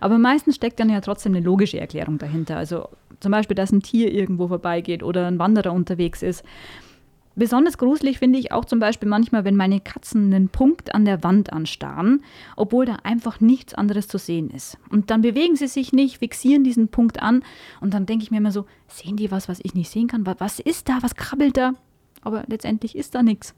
Aber 0.00 0.18
meistens 0.18 0.56
steckt 0.56 0.80
dann 0.80 0.90
ja 0.90 1.00
trotzdem 1.00 1.34
eine 1.34 1.44
logische 1.44 1.80
Erklärung 1.80 2.18
dahinter. 2.18 2.56
Also 2.56 2.88
zum 3.20 3.32
Beispiel, 3.32 3.54
dass 3.54 3.72
ein 3.72 3.80
Tier 3.80 4.12
irgendwo 4.12 4.48
vorbeigeht 4.48 5.02
oder 5.02 5.26
ein 5.26 5.38
Wanderer 5.38 5.72
unterwegs 5.72 6.22
ist. 6.22 6.44
Besonders 7.36 7.78
gruselig 7.78 8.18
finde 8.18 8.38
ich 8.38 8.52
auch 8.52 8.64
zum 8.64 8.78
Beispiel 8.78 9.08
manchmal, 9.08 9.44
wenn 9.44 9.56
meine 9.56 9.80
Katzen 9.80 10.32
einen 10.32 10.48
Punkt 10.48 10.94
an 10.94 11.04
der 11.04 11.24
Wand 11.24 11.52
anstarren, 11.52 12.22
obwohl 12.56 12.86
da 12.86 12.98
einfach 13.02 13.40
nichts 13.40 13.74
anderes 13.74 14.06
zu 14.06 14.18
sehen 14.18 14.50
ist. 14.50 14.78
Und 14.90 15.10
dann 15.10 15.22
bewegen 15.22 15.56
sie 15.56 15.66
sich 15.66 15.92
nicht, 15.92 16.18
fixieren 16.18 16.62
diesen 16.62 16.88
Punkt 16.88 17.20
an 17.20 17.42
und 17.80 17.92
dann 17.92 18.06
denke 18.06 18.22
ich 18.22 18.30
mir 18.30 18.38
immer 18.38 18.52
so, 18.52 18.66
sehen 18.86 19.16
die 19.16 19.30
was, 19.30 19.48
was 19.48 19.60
ich 19.62 19.74
nicht 19.74 19.90
sehen 19.90 20.06
kann? 20.06 20.26
Was 20.26 20.60
ist 20.60 20.88
da? 20.88 20.98
Was 21.00 21.16
krabbelt 21.16 21.56
da? 21.56 21.72
Aber 22.22 22.44
letztendlich 22.46 22.96
ist 22.96 23.14
da 23.14 23.22
nichts. 23.22 23.54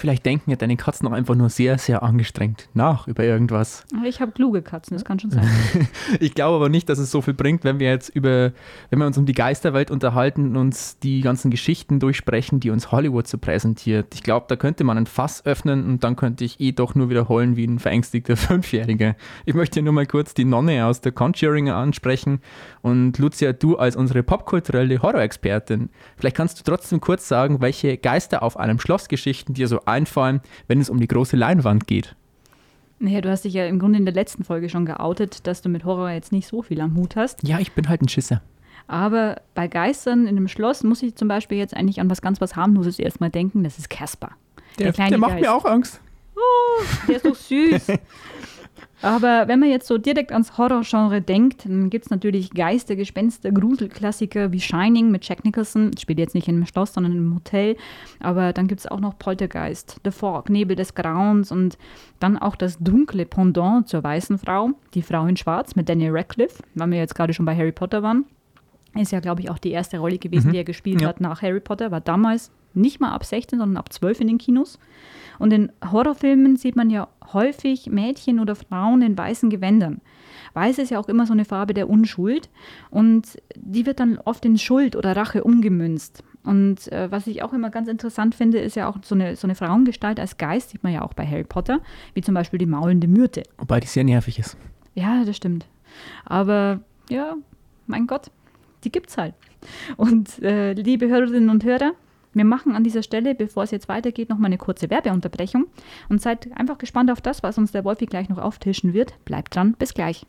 Vielleicht 0.00 0.24
denken 0.24 0.48
ja 0.48 0.56
deine 0.56 0.78
Katzen 0.78 1.06
auch 1.08 1.12
einfach 1.12 1.34
nur 1.34 1.50
sehr, 1.50 1.76
sehr 1.76 2.02
angestrengt 2.02 2.70
nach 2.72 3.06
über 3.06 3.22
irgendwas. 3.22 3.84
Ich 4.02 4.22
habe 4.22 4.32
kluge 4.32 4.62
Katzen, 4.62 4.96
das 4.96 5.04
kann 5.04 5.20
schon 5.20 5.30
sein. 5.30 5.46
ich 6.20 6.32
glaube 6.32 6.56
aber 6.56 6.70
nicht, 6.70 6.88
dass 6.88 6.98
es 6.98 7.10
so 7.10 7.20
viel 7.20 7.34
bringt, 7.34 7.64
wenn 7.64 7.80
wir 7.80 7.90
jetzt 7.90 8.08
über, 8.08 8.52
wenn 8.88 8.98
wir 8.98 9.04
uns 9.04 9.18
um 9.18 9.26
die 9.26 9.34
Geisterwelt 9.34 9.90
unterhalten 9.90 10.46
und 10.46 10.56
uns 10.56 10.98
die 11.00 11.20
ganzen 11.20 11.50
Geschichten 11.50 12.00
durchsprechen, 12.00 12.60
die 12.60 12.70
uns 12.70 12.92
Hollywood 12.92 13.28
so 13.28 13.36
präsentiert. 13.36 14.14
Ich 14.14 14.22
glaube, 14.22 14.46
da 14.48 14.56
könnte 14.56 14.84
man 14.84 14.96
ein 14.96 15.04
Fass 15.04 15.44
öffnen 15.44 15.84
und 15.84 16.02
dann 16.02 16.16
könnte 16.16 16.46
ich 16.46 16.60
eh 16.60 16.72
doch 16.72 16.94
nur 16.94 17.10
wiederholen 17.10 17.56
wie 17.56 17.66
ein 17.66 17.78
verängstigter 17.78 18.36
Fünfjähriger. 18.38 19.16
Ich 19.44 19.52
möchte 19.52 19.74
hier 19.74 19.82
nur 19.82 19.92
mal 19.92 20.06
kurz 20.06 20.32
die 20.32 20.46
Nonne 20.46 20.86
aus 20.86 21.02
der 21.02 21.12
Conjuring 21.12 21.68
ansprechen 21.68 22.40
und 22.80 23.18
Lucia, 23.18 23.52
du 23.52 23.76
als 23.76 23.96
unsere 23.96 24.22
popkulturelle 24.22 25.02
Horror-Expertin, 25.02 25.90
vielleicht 26.16 26.36
kannst 26.36 26.58
du 26.58 26.64
trotzdem 26.64 27.02
kurz 27.02 27.28
sagen, 27.28 27.60
welche 27.60 27.98
Geister 27.98 28.42
auf 28.42 28.56
einem 28.56 28.80
Schlossgeschichten 28.80 29.54
dir 29.54 29.68
so 29.68 29.84
einfallen, 29.90 30.40
wenn 30.68 30.80
es 30.80 30.90
um 30.90 31.00
die 31.00 31.08
große 31.08 31.36
Leinwand 31.36 31.86
geht? 31.86 32.14
Naja, 32.98 33.20
du 33.22 33.30
hast 33.30 33.44
dich 33.44 33.54
ja 33.54 33.66
im 33.66 33.78
Grunde 33.78 33.98
in 33.98 34.04
der 34.04 34.14
letzten 34.14 34.44
Folge 34.44 34.68
schon 34.68 34.84
geoutet, 34.84 35.46
dass 35.46 35.62
du 35.62 35.68
mit 35.68 35.84
Horror 35.84 36.10
jetzt 36.10 36.32
nicht 36.32 36.46
so 36.46 36.62
viel 36.62 36.80
am 36.80 36.96
Hut 36.96 37.16
hast. 37.16 37.46
Ja, 37.46 37.58
ich 37.58 37.72
bin 37.72 37.88
halt 37.88 38.02
ein 38.02 38.08
Schisser. 38.08 38.42
Aber 38.86 39.40
bei 39.54 39.68
Geistern 39.68 40.22
in 40.22 40.36
einem 40.36 40.48
Schloss 40.48 40.82
muss 40.82 41.02
ich 41.02 41.14
zum 41.14 41.28
Beispiel 41.28 41.56
jetzt 41.56 41.74
eigentlich 41.74 42.00
an 42.00 42.10
was 42.10 42.20
ganz 42.20 42.40
was 42.40 42.56
harmloses 42.56 42.98
erstmal 42.98 43.30
denken. 43.30 43.64
Das 43.64 43.78
ist 43.78 43.88
Casper. 43.88 44.32
Der, 44.78 44.92
der, 44.92 45.08
der 45.08 45.18
macht 45.18 45.32
Geist. 45.32 45.42
mir 45.42 45.54
auch 45.54 45.64
Angst. 45.64 46.00
Oh, 46.36 46.82
der 47.08 47.16
ist 47.16 47.24
doch 47.24 47.34
süß. 47.34 47.86
Aber 49.02 49.48
wenn 49.48 49.60
man 49.60 49.70
jetzt 49.70 49.86
so 49.86 49.98
direkt 49.98 50.32
ans 50.32 50.58
Horrorgenre 50.58 51.22
denkt, 51.22 51.64
dann 51.64 51.88
gibt 51.88 52.06
es 52.06 52.10
natürlich 52.10 52.50
Geister, 52.50 52.96
Gespenster, 52.96 53.50
Gruselklassiker 53.50 54.52
wie 54.52 54.60
Shining 54.60 55.10
mit 55.10 55.26
Jack 55.26 55.44
Nicholson. 55.44 55.92
Spielt 55.98 56.18
jetzt 56.18 56.34
nicht 56.34 56.48
in 56.48 56.56
einem 56.56 56.66
Schloss, 56.66 56.92
sondern 56.92 57.12
im 57.12 57.34
Hotel. 57.34 57.76
Aber 58.20 58.52
dann 58.52 58.68
gibt 58.68 58.80
es 58.80 58.86
auch 58.86 59.00
noch 59.00 59.18
Poltergeist, 59.18 60.00
The 60.04 60.10
Fog, 60.10 60.50
Nebel 60.50 60.76
des 60.76 60.94
Grauens 60.94 61.50
und 61.50 61.78
dann 62.18 62.36
auch 62.36 62.56
das 62.56 62.78
dunkle 62.78 63.24
Pendant 63.24 63.88
zur 63.88 64.04
weißen 64.04 64.38
Frau, 64.38 64.70
die 64.94 65.02
Frau 65.02 65.26
in 65.26 65.36
Schwarz 65.36 65.76
mit 65.76 65.88
Daniel 65.88 66.10
Radcliffe, 66.12 66.62
weil 66.74 66.90
wir 66.90 66.98
jetzt 66.98 67.14
gerade 67.14 67.32
schon 67.32 67.46
bei 67.46 67.56
Harry 67.56 67.72
Potter 67.72 68.02
waren. 68.02 68.26
Ist 68.94 69.12
ja, 69.12 69.20
glaube 69.20 69.40
ich, 69.40 69.50
auch 69.50 69.58
die 69.58 69.70
erste 69.70 69.98
Rolle 69.98 70.18
gewesen, 70.18 70.48
mhm. 70.48 70.52
die 70.52 70.58
er 70.58 70.64
gespielt 70.64 71.00
ja. 71.00 71.08
hat 71.08 71.20
nach 71.20 71.42
Harry 71.42 71.60
Potter. 71.60 71.90
War 71.90 72.00
damals 72.00 72.50
nicht 72.74 73.00
mal 73.00 73.12
ab 73.12 73.24
16, 73.24 73.58
sondern 73.58 73.76
ab 73.76 73.92
12 73.92 74.20
in 74.20 74.26
den 74.28 74.38
Kinos. 74.38 74.78
Und 75.38 75.52
in 75.52 75.72
Horrorfilmen 75.90 76.56
sieht 76.56 76.76
man 76.76 76.90
ja 76.90 77.08
häufig 77.32 77.86
Mädchen 77.86 78.40
oder 78.40 78.54
Frauen 78.54 79.02
in 79.02 79.16
weißen 79.16 79.48
Gewändern. 79.50 80.00
Weiß 80.52 80.78
ist 80.78 80.90
ja 80.90 80.98
auch 80.98 81.08
immer 81.08 81.26
so 81.26 81.32
eine 81.32 81.44
Farbe 81.44 81.74
der 81.74 81.88
Unschuld 81.88 82.50
und 82.90 83.38
die 83.56 83.86
wird 83.86 84.00
dann 84.00 84.18
oft 84.18 84.44
in 84.44 84.58
Schuld 84.58 84.96
oder 84.96 85.16
Rache 85.16 85.44
umgemünzt. 85.44 86.24
Und 86.42 86.90
äh, 86.92 87.10
was 87.10 87.26
ich 87.26 87.42
auch 87.42 87.52
immer 87.52 87.70
ganz 87.70 87.88
interessant 87.88 88.34
finde, 88.34 88.58
ist 88.58 88.76
ja 88.76 88.88
auch 88.88 88.96
so 89.02 89.14
eine, 89.14 89.36
so 89.36 89.46
eine 89.46 89.54
Frauengestalt 89.54 90.18
als 90.18 90.38
Geist, 90.38 90.70
sieht 90.70 90.82
man 90.82 90.92
ja 90.92 91.02
auch 91.02 91.12
bei 91.12 91.26
Harry 91.26 91.44
Potter, 91.44 91.80
wie 92.14 92.22
zum 92.22 92.34
Beispiel 92.34 92.58
die 92.58 92.66
maulende 92.66 93.08
Myrte. 93.08 93.42
Wobei 93.58 93.80
die 93.80 93.86
sehr 93.86 94.04
nervig 94.04 94.38
ist. 94.38 94.56
Ja, 94.94 95.24
das 95.24 95.36
stimmt. 95.36 95.66
Aber 96.24 96.80
ja, 97.08 97.36
mein 97.86 98.06
Gott, 98.06 98.30
die 98.84 98.92
gibt's 98.92 99.18
halt. 99.18 99.34
Und 99.96 100.42
äh, 100.42 100.72
liebe 100.72 101.08
Hörerinnen 101.08 101.50
und 101.50 101.64
Hörer, 101.64 101.92
wir 102.32 102.44
machen 102.44 102.76
an 102.76 102.84
dieser 102.84 103.02
Stelle, 103.02 103.34
bevor 103.34 103.64
es 103.64 103.72
jetzt 103.72 103.88
weitergeht, 103.88 104.28
noch 104.28 104.38
mal 104.38 104.46
eine 104.46 104.58
kurze 104.58 104.88
Werbeunterbrechung 104.88 105.66
und 106.08 106.22
seid 106.22 106.48
einfach 106.56 106.78
gespannt 106.78 107.10
auf 107.10 107.20
das, 107.20 107.42
was 107.42 107.58
uns 107.58 107.72
der 107.72 107.84
Wolfi 107.84 108.06
gleich 108.06 108.28
noch 108.28 108.38
auftischen 108.38 108.94
wird. 108.94 109.14
Bleibt 109.24 109.54
dran, 109.54 109.74
bis 109.78 109.94
gleich. 109.94 110.26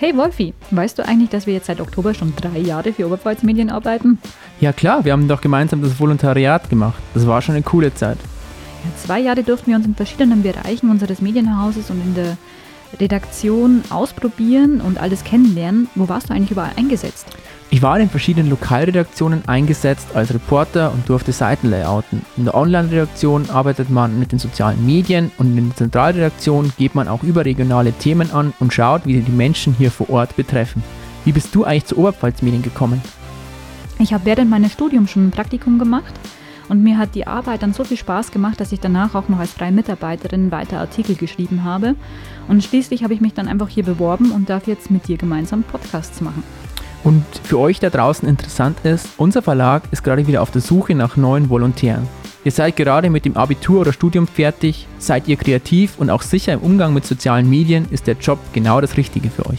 Hey 0.00 0.16
Wolfi, 0.16 0.54
weißt 0.70 0.98
du 0.98 1.04
eigentlich, 1.04 1.30
dass 1.30 1.46
wir 1.46 1.54
jetzt 1.54 1.66
seit 1.66 1.80
Oktober 1.80 2.14
schon 2.14 2.34
drei 2.36 2.58
Jahre 2.58 2.92
für 2.92 3.06
Oberpfalz 3.06 3.42
Medien 3.42 3.70
arbeiten? 3.70 4.18
Ja 4.60 4.72
klar, 4.72 5.04
wir 5.04 5.12
haben 5.12 5.26
doch 5.28 5.40
gemeinsam 5.40 5.82
das 5.82 5.98
Volontariat 5.98 6.70
gemacht. 6.70 7.00
Das 7.14 7.26
war 7.26 7.42
schon 7.42 7.56
eine 7.56 7.64
coole 7.64 7.92
Zeit. 7.94 8.18
Zwei 8.96 9.20
Jahre 9.20 9.42
durften 9.42 9.70
wir 9.70 9.76
uns 9.76 9.86
in 9.86 9.94
verschiedenen 9.94 10.42
Bereichen 10.42 10.90
unseres 10.90 11.20
Medienhauses 11.20 11.90
und 11.90 12.00
in 12.00 12.14
der 12.14 12.36
Redaktion 13.00 13.82
ausprobieren 13.90 14.80
und 14.80 14.98
alles 14.98 15.24
kennenlernen. 15.24 15.88
Wo 15.94 16.08
warst 16.08 16.30
du 16.30 16.34
eigentlich 16.34 16.50
überall 16.50 16.72
eingesetzt? 16.76 17.26
Ich 17.70 17.82
war 17.82 18.00
in 18.00 18.08
verschiedenen 18.08 18.48
Lokalredaktionen 18.48 19.46
eingesetzt 19.46 20.08
als 20.14 20.32
Reporter 20.32 20.90
und 20.92 21.06
durfte 21.06 21.32
Seiten 21.32 21.68
layouten. 21.68 22.22
In 22.38 22.44
der 22.44 22.54
Online-Redaktion 22.54 23.50
arbeitet 23.50 23.90
man 23.90 24.18
mit 24.18 24.32
den 24.32 24.38
sozialen 24.38 24.84
Medien 24.86 25.30
und 25.36 25.56
in 25.56 25.68
der 25.68 25.76
Zentralredaktion 25.76 26.72
geht 26.78 26.94
man 26.94 27.08
auch 27.08 27.22
überregionale 27.22 27.92
Themen 27.92 28.30
an 28.30 28.54
und 28.58 28.72
schaut, 28.72 29.04
wie 29.04 29.20
die 29.20 29.32
Menschen 29.32 29.74
hier 29.74 29.90
vor 29.90 30.08
Ort 30.08 30.34
betreffen. 30.34 30.82
Wie 31.26 31.32
bist 31.32 31.54
du 31.54 31.64
eigentlich 31.64 31.84
zu 31.84 31.98
Oberpfalz 31.98 32.40
Medien 32.40 32.62
gekommen? 32.62 33.02
Ich 33.98 34.14
habe 34.14 34.24
während 34.24 34.48
meines 34.48 34.72
Studiums 34.72 35.10
schon 35.10 35.28
ein 35.28 35.30
Praktikum 35.30 35.78
gemacht 35.78 36.14
und 36.68 36.82
mir 36.82 36.98
hat 36.98 37.14
die 37.14 37.26
Arbeit 37.26 37.62
dann 37.62 37.72
so 37.72 37.84
viel 37.84 37.96
Spaß 37.96 38.30
gemacht, 38.30 38.60
dass 38.60 38.72
ich 38.72 38.80
danach 38.80 39.14
auch 39.14 39.28
noch 39.28 39.38
als 39.38 39.52
freie 39.52 39.72
Mitarbeiterin 39.72 40.50
weiter 40.50 40.78
Artikel 40.78 41.16
geschrieben 41.16 41.64
habe. 41.64 41.94
Und 42.48 42.62
schließlich 42.62 43.02
habe 43.04 43.14
ich 43.14 43.20
mich 43.20 43.34
dann 43.34 43.48
einfach 43.48 43.68
hier 43.68 43.84
beworben 43.84 44.30
und 44.30 44.50
darf 44.50 44.66
jetzt 44.66 44.90
mit 44.90 45.08
dir 45.08 45.16
gemeinsam 45.16 45.62
Podcasts 45.62 46.20
machen. 46.20 46.42
Und 47.04 47.24
für 47.44 47.58
euch 47.58 47.80
da 47.80 47.90
draußen 47.90 48.28
interessant 48.28 48.78
ist, 48.84 49.08
unser 49.16 49.40
Verlag 49.40 49.84
ist 49.92 50.02
gerade 50.02 50.26
wieder 50.26 50.42
auf 50.42 50.50
der 50.50 50.60
Suche 50.60 50.94
nach 50.94 51.16
neuen 51.16 51.48
Volontären. 51.48 52.06
Ihr 52.44 52.52
seid 52.52 52.76
gerade 52.76 53.10
mit 53.10 53.24
dem 53.24 53.36
Abitur 53.36 53.80
oder 53.80 53.92
Studium 53.92 54.26
fertig, 54.26 54.86
seid 54.98 55.28
ihr 55.28 55.36
kreativ 55.36 55.98
und 55.98 56.10
auch 56.10 56.22
sicher 56.22 56.52
im 56.52 56.60
Umgang 56.60 56.94
mit 56.94 57.04
sozialen 57.04 57.48
Medien, 57.48 57.86
ist 57.90 58.06
der 58.06 58.16
Job 58.16 58.38
genau 58.52 58.80
das 58.80 58.96
Richtige 58.96 59.30
für 59.30 59.46
euch. 59.46 59.58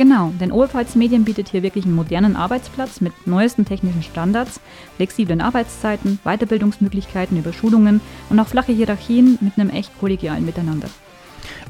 Genau, 0.00 0.32
denn 0.40 0.50
Oberpfalz 0.50 0.94
Medien 0.94 1.26
bietet 1.26 1.50
hier 1.50 1.62
wirklich 1.62 1.84
einen 1.84 1.94
modernen 1.94 2.34
Arbeitsplatz 2.34 3.02
mit 3.02 3.12
neuesten 3.26 3.66
technischen 3.66 4.02
Standards, 4.02 4.58
flexiblen 4.96 5.42
Arbeitszeiten, 5.42 6.18
Weiterbildungsmöglichkeiten 6.24 7.36
über 7.36 7.52
Schulungen 7.52 8.00
und 8.30 8.40
auch 8.40 8.46
flache 8.46 8.72
Hierarchien 8.72 9.36
mit 9.42 9.58
einem 9.58 9.68
echt 9.68 9.90
kollegialen 10.00 10.46
Miteinander. 10.46 10.88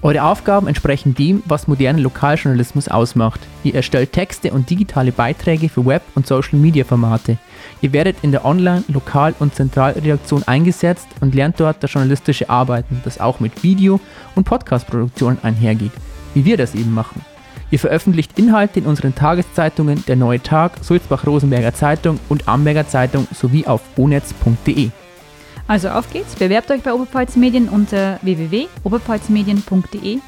Eure 0.01 0.23
Aufgaben 0.23 0.69
entsprechen 0.69 1.17
dem, 1.17 1.43
was 1.47 1.67
modernen 1.67 1.99
Lokaljournalismus 1.99 2.87
ausmacht. 2.87 3.41
Ihr 3.65 3.75
erstellt 3.75 4.13
Texte 4.13 4.53
und 4.53 4.71
digitale 4.71 5.11
Beiträge 5.11 5.69
für 5.69 5.85
Web- 5.85 6.07
und 6.15 6.29
Social-Media-Formate. 6.29 7.37
Ihr 7.81 7.93
werdet 7.93 8.19
in 8.23 8.31
der 8.31 8.45
Online-, 8.45 8.85
Lokal- 8.87 9.35
und 9.41 9.57
Zentralredaktion 9.57 10.45
eingesetzt 10.45 11.09
und 11.21 11.35
lernt 11.35 11.59
dort 11.59 11.83
das 11.83 11.93
journalistische 11.93 12.49
Arbeiten, 12.49 13.01
das 13.03 13.19
auch 13.19 13.41
mit 13.41 13.65
Video- 13.65 13.99
und 14.37 14.45
Podcast-Produktionen 14.45 15.39
einhergeht, 15.43 15.93
wie 16.35 16.45
wir 16.45 16.57
das 16.57 16.77
eben 16.77 16.95
machen. 16.95 17.25
Ihr 17.71 17.79
veröffentlicht 17.79 18.39
Inhalte 18.39 18.81
in 18.81 18.87
unseren 18.87 19.15
Tageszeitungen 19.15 20.05
Der 20.07 20.17
Neue 20.17 20.43
Tag, 20.43 20.83
Sulzbach-Rosenberger 20.83 21.73
Zeitung 21.73 22.19
und 22.29 22.49
Amberger 22.49 22.89
Zeitung 22.89 23.29
sowie 23.33 23.67
auf 23.67 23.81
onetz.de. 23.97 24.91
Also 25.69 25.91
auf 25.91 26.11
geht's, 26.13 26.35
bewerbt 26.35 26.71
euch 26.73 26.83
bei 26.83 26.93
Oberpfalz 26.93 27.37
Medien 27.37 27.69
unter 27.69 28.19
www.oberpfalzmedien.de 28.23 30.19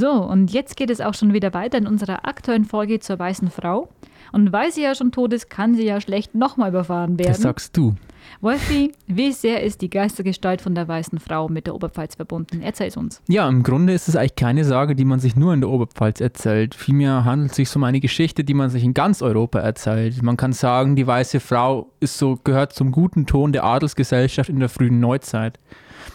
So, 0.00 0.12
und 0.12 0.50
jetzt 0.50 0.78
geht 0.78 0.88
es 0.88 1.02
auch 1.02 1.12
schon 1.12 1.34
wieder 1.34 1.52
weiter 1.52 1.76
in 1.76 1.86
unserer 1.86 2.26
aktuellen 2.26 2.64
Folge 2.64 3.00
zur 3.00 3.18
Weißen 3.18 3.50
Frau. 3.50 3.90
Und 4.32 4.50
weil 4.50 4.72
sie 4.72 4.82
ja 4.82 4.94
schon 4.94 5.12
tot 5.12 5.34
ist, 5.34 5.50
kann 5.50 5.74
sie 5.74 5.84
ja 5.84 6.00
schlecht 6.00 6.34
nochmal 6.34 6.70
überfahren 6.70 7.18
werden. 7.18 7.32
Das 7.32 7.42
sagst 7.42 7.76
du. 7.76 7.96
Wolfi, 8.40 8.92
wie 9.06 9.30
sehr 9.32 9.62
ist 9.62 9.82
die 9.82 9.90
Geistergestalt 9.90 10.62
von 10.62 10.74
der 10.74 10.88
weißen 10.88 11.18
Frau 11.18 11.50
mit 11.50 11.66
der 11.66 11.74
Oberpfalz 11.74 12.14
verbunden? 12.14 12.62
Erzähl 12.62 12.86
es 12.86 12.96
uns. 12.96 13.20
Ja, 13.28 13.46
im 13.46 13.62
Grunde 13.62 13.92
ist 13.92 14.08
es 14.08 14.16
eigentlich 14.16 14.36
keine 14.36 14.64
Sage, 14.64 14.96
die 14.96 15.04
man 15.04 15.20
sich 15.20 15.36
nur 15.36 15.52
in 15.52 15.60
der 15.60 15.68
Oberpfalz 15.68 16.22
erzählt. 16.22 16.74
Vielmehr 16.74 17.26
handelt 17.26 17.50
es 17.50 17.56
sich 17.56 17.76
um 17.76 17.84
eine 17.84 18.00
Geschichte, 18.00 18.42
die 18.42 18.54
man 18.54 18.70
sich 18.70 18.84
in 18.84 18.94
ganz 18.94 19.20
Europa 19.20 19.58
erzählt. 19.58 20.22
Man 20.22 20.38
kann 20.38 20.54
sagen, 20.54 20.96
die 20.96 21.06
weiße 21.06 21.40
Frau 21.40 21.90
ist 22.00 22.16
so, 22.16 22.38
gehört 22.42 22.72
zum 22.72 22.90
guten 22.90 23.26
Ton 23.26 23.52
der 23.52 23.64
Adelsgesellschaft 23.64 24.48
in 24.48 24.60
der 24.60 24.70
frühen 24.70 24.98
Neuzeit. 24.98 25.58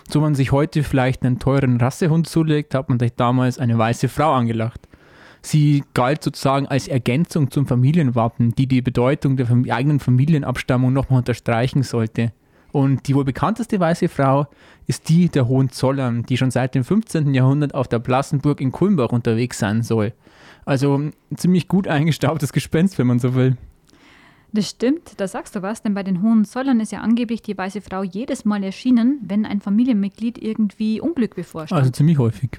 So 0.10 0.22
man 0.22 0.36
sich 0.36 0.52
heute 0.52 0.84
vielleicht 0.84 1.24
einen 1.24 1.40
teuren 1.40 1.78
Rassehund 1.78 2.28
zulegt, 2.28 2.76
hat 2.76 2.90
man 2.90 3.00
sich 3.00 3.14
damals 3.16 3.60
eine 3.60 3.78
weiße 3.78 4.10
Frau 4.10 4.34
angelacht. 4.34 4.88
Sie 5.42 5.84
galt 5.94 6.24
sozusagen 6.24 6.68
als 6.68 6.88
Ergänzung 6.88 7.52
zum 7.52 7.68
Familienwappen, 7.68 8.56
die 8.56 8.66
die 8.66 8.82
Bedeutung 8.82 9.38
der 9.38 9.48
eigenen 9.70 10.00
Familienabstammung 10.00 10.92
nochmal 10.92 11.20
unterstreichen 11.20 11.84
sollte. 11.84 12.32
Und 12.72 13.08
die 13.08 13.16
wohl 13.16 13.24
bekannteste 13.24 13.80
weiße 13.80 14.10
Frau 14.10 14.48
ist 14.88 15.08
die 15.08 15.30
der 15.30 15.48
Hohenzollern, 15.48 16.24
die 16.24 16.36
schon 16.36 16.52
seit 16.52 16.76
dem 16.76 16.84
15. 16.84 17.34
Jahrhundert 17.34 17.74
auf 17.74 17.88
der 17.88 18.00
Blassenburg 18.00 18.60
in 18.60 18.72
Kulmbach 18.72 19.14
unterwegs 19.14 19.60
sein 19.60 19.82
soll. 19.82 20.14
Also 20.66 20.98
ein 20.98 21.14
ziemlich 21.38 21.68
gut 21.68 21.88
eingestaubtes 21.88 22.52
Gespenst, 22.52 22.98
wenn 22.98 23.08
man 23.08 23.20
so 23.20 23.36
will. 23.36 23.56
Das 24.56 24.70
stimmt, 24.70 25.16
da 25.18 25.28
sagst 25.28 25.54
du 25.58 25.62
was, 25.62 25.82
denn 25.82 25.94
bei 25.94 26.04
den 26.04 26.22
Hohenzollern 26.22 26.80
ist 26.80 26.94
ja 26.94 27.02
angeblich 27.02 27.42
die 27.42 27.58
weiße 27.58 27.82
Frau 27.82 28.04
jedes 28.04 28.46
Mal 28.46 28.64
erschienen, 28.64 29.20
wenn 29.22 29.46
ein 29.46 29.60
Familienmitglied 29.60 30.38
irgendwie 30.38 31.02
Unglück 31.02 31.36
bevorstand. 31.36 31.78
Also 31.78 31.92
ziemlich 31.92 32.18
häufig. 32.20 32.52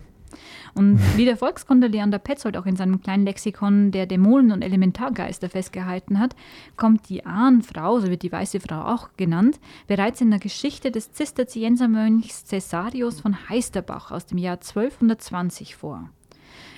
Und 0.75 0.99
wie 1.17 1.25
der 1.25 1.39
Volkskunde 1.39 1.87
Leander 1.87 2.19
Petzold 2.19 2.59
auch 2.59 2.67
in 2.67 2.77
seinem 2.77 3.01
kleinen 3.01 3.25
Lexikon 3.25 3.93
der 3.93 4.05
Dämonen 4.05 4.53
und 4.53 4.61
Elementargeister 4.61 5.49
festgehalten 5.49 6.19
hat, 6.19 6.37
kommt 6.77 7.09
die 7.09 7.25
Ahnfrau, 7.25 7.99
so 7.99 8.09
wird 8.09 8.23
die 8.23 8.33
weiße 8.33 8.61
Frau 8.61 8.83
auch 8.83 9.09
genannt, 9.17 9.59
bereits 9.87 10.21
in 10.21 10.31
der 10.31 10.39
Geschichte 10.39 10.91
des 10.91 11.13
Zisterziensermönchs 11.13 12.45
Cäsarius 12.45 13.23
von 13.23 13.49
Heisterbach 13.49 14.11
aus 14.11 14.27
dem 14.27 14.37
Jahr 14.37 14.57
1220 14.57 15.77
vor. 15.77 16.11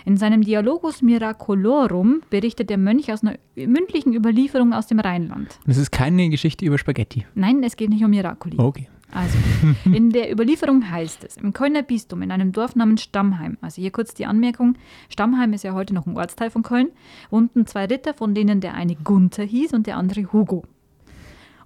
In 0.08 0.16
seinem 0.16 0.40
Dialogus 0.40 1.02
Miracolorum 1.02 2.22
berichtet 2.30 2.70
der 2.70 2.78
Mönch 2.78 3.12
aus 3.12 3.20
einer 3.22 3.36
mündlichen 3.56 4.14
Überlieferung 4.14 4.72
aus 4.72 4.86
dem 4.86 5.00
Rheinland. 5.00 5.58
Das 5.66 5.76
ist 5.76 5.90
keine 5.90 6.30
Geschichte 6.30 6.64
über 6.64 6.78
Spaghetti. 6.78 7.26
Nein, 7.34 7.62
es 7.62 7.76
geht 7.76 7.90
nicht 7.90 8.02
um 8.02 8.08
Miracoli. 8.08 8.56
Okay. 8.58 8.88
Also, 9.12 9.36
in 9.84 10.08
der 10.08 10.32
Überlieferung 10.32 10.90
heißt 10.90 11.24
es, 11.24 11.36
im 11.36 11.52
Kölner 11.52 11.82
Bistum, 11.82 12.22
in 12.22 12.30
einem 12.30 12.52
Dorf 12.52 12.74
namens 12.74 13.02
Stammheim, 13.02 13.58
also 13.60 13.82
hier 13.82 13.90
kurz 13.90 14.14
die 14.14 14.24
Anmerkung, 14.24 14.76
Stammheim 15.10 15.52
ist 15.52 15.64
ja 15.64 15.74
heute 15.74 15.92
noch 15.92 16.06
ein 16.06 16.16
Ortsteil 16.16 16.48
von 16.48 16.62
Köln, 16.62 16.88
wohnten 17.28 17.66
zwei 17.66 17.84
Ritter, 17.84 18.14
von 18.14 18.34
denen 18.34 18.62
der 18.62 18.72
eine 18.72 18.96
Gunther 18.96 19.44
hieß 19.44 19.74
und 19.74 19.86
der 19.86 19.98
andere 19.98 20.32
Hugo. 20.32 20.64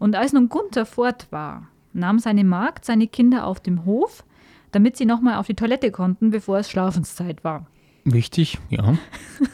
Und 0.00 0.16
als 0.16 0.32
nun 0.32 0.48
Gunther 0.48 0.84
fort 0.84 1.28
war, 1.30 1.68
nahm 1.92 2.18
seine 2.18 2.42
Magd 2.42 2.86
seine 2.86 3.06
Kinder 3.06 3.46
auf 3.46 3.60
dem 3.60 3.84
Hof, 3.84 4.24
damit 4.72 4.96
sie 4.96 5.06
nochmal 5.06 5.36
auf 5.36 5.46
die 5.46 5.54
Toilette 5.54 5.92
konnten, 5.92 6.30
bevor 6.30 6.58
es 6.58 6.68
Schlafenszeit 6.68 7.44
war. 7.44 7.68
Wichtig, 8.04 8.58
ja. 8.68 8.96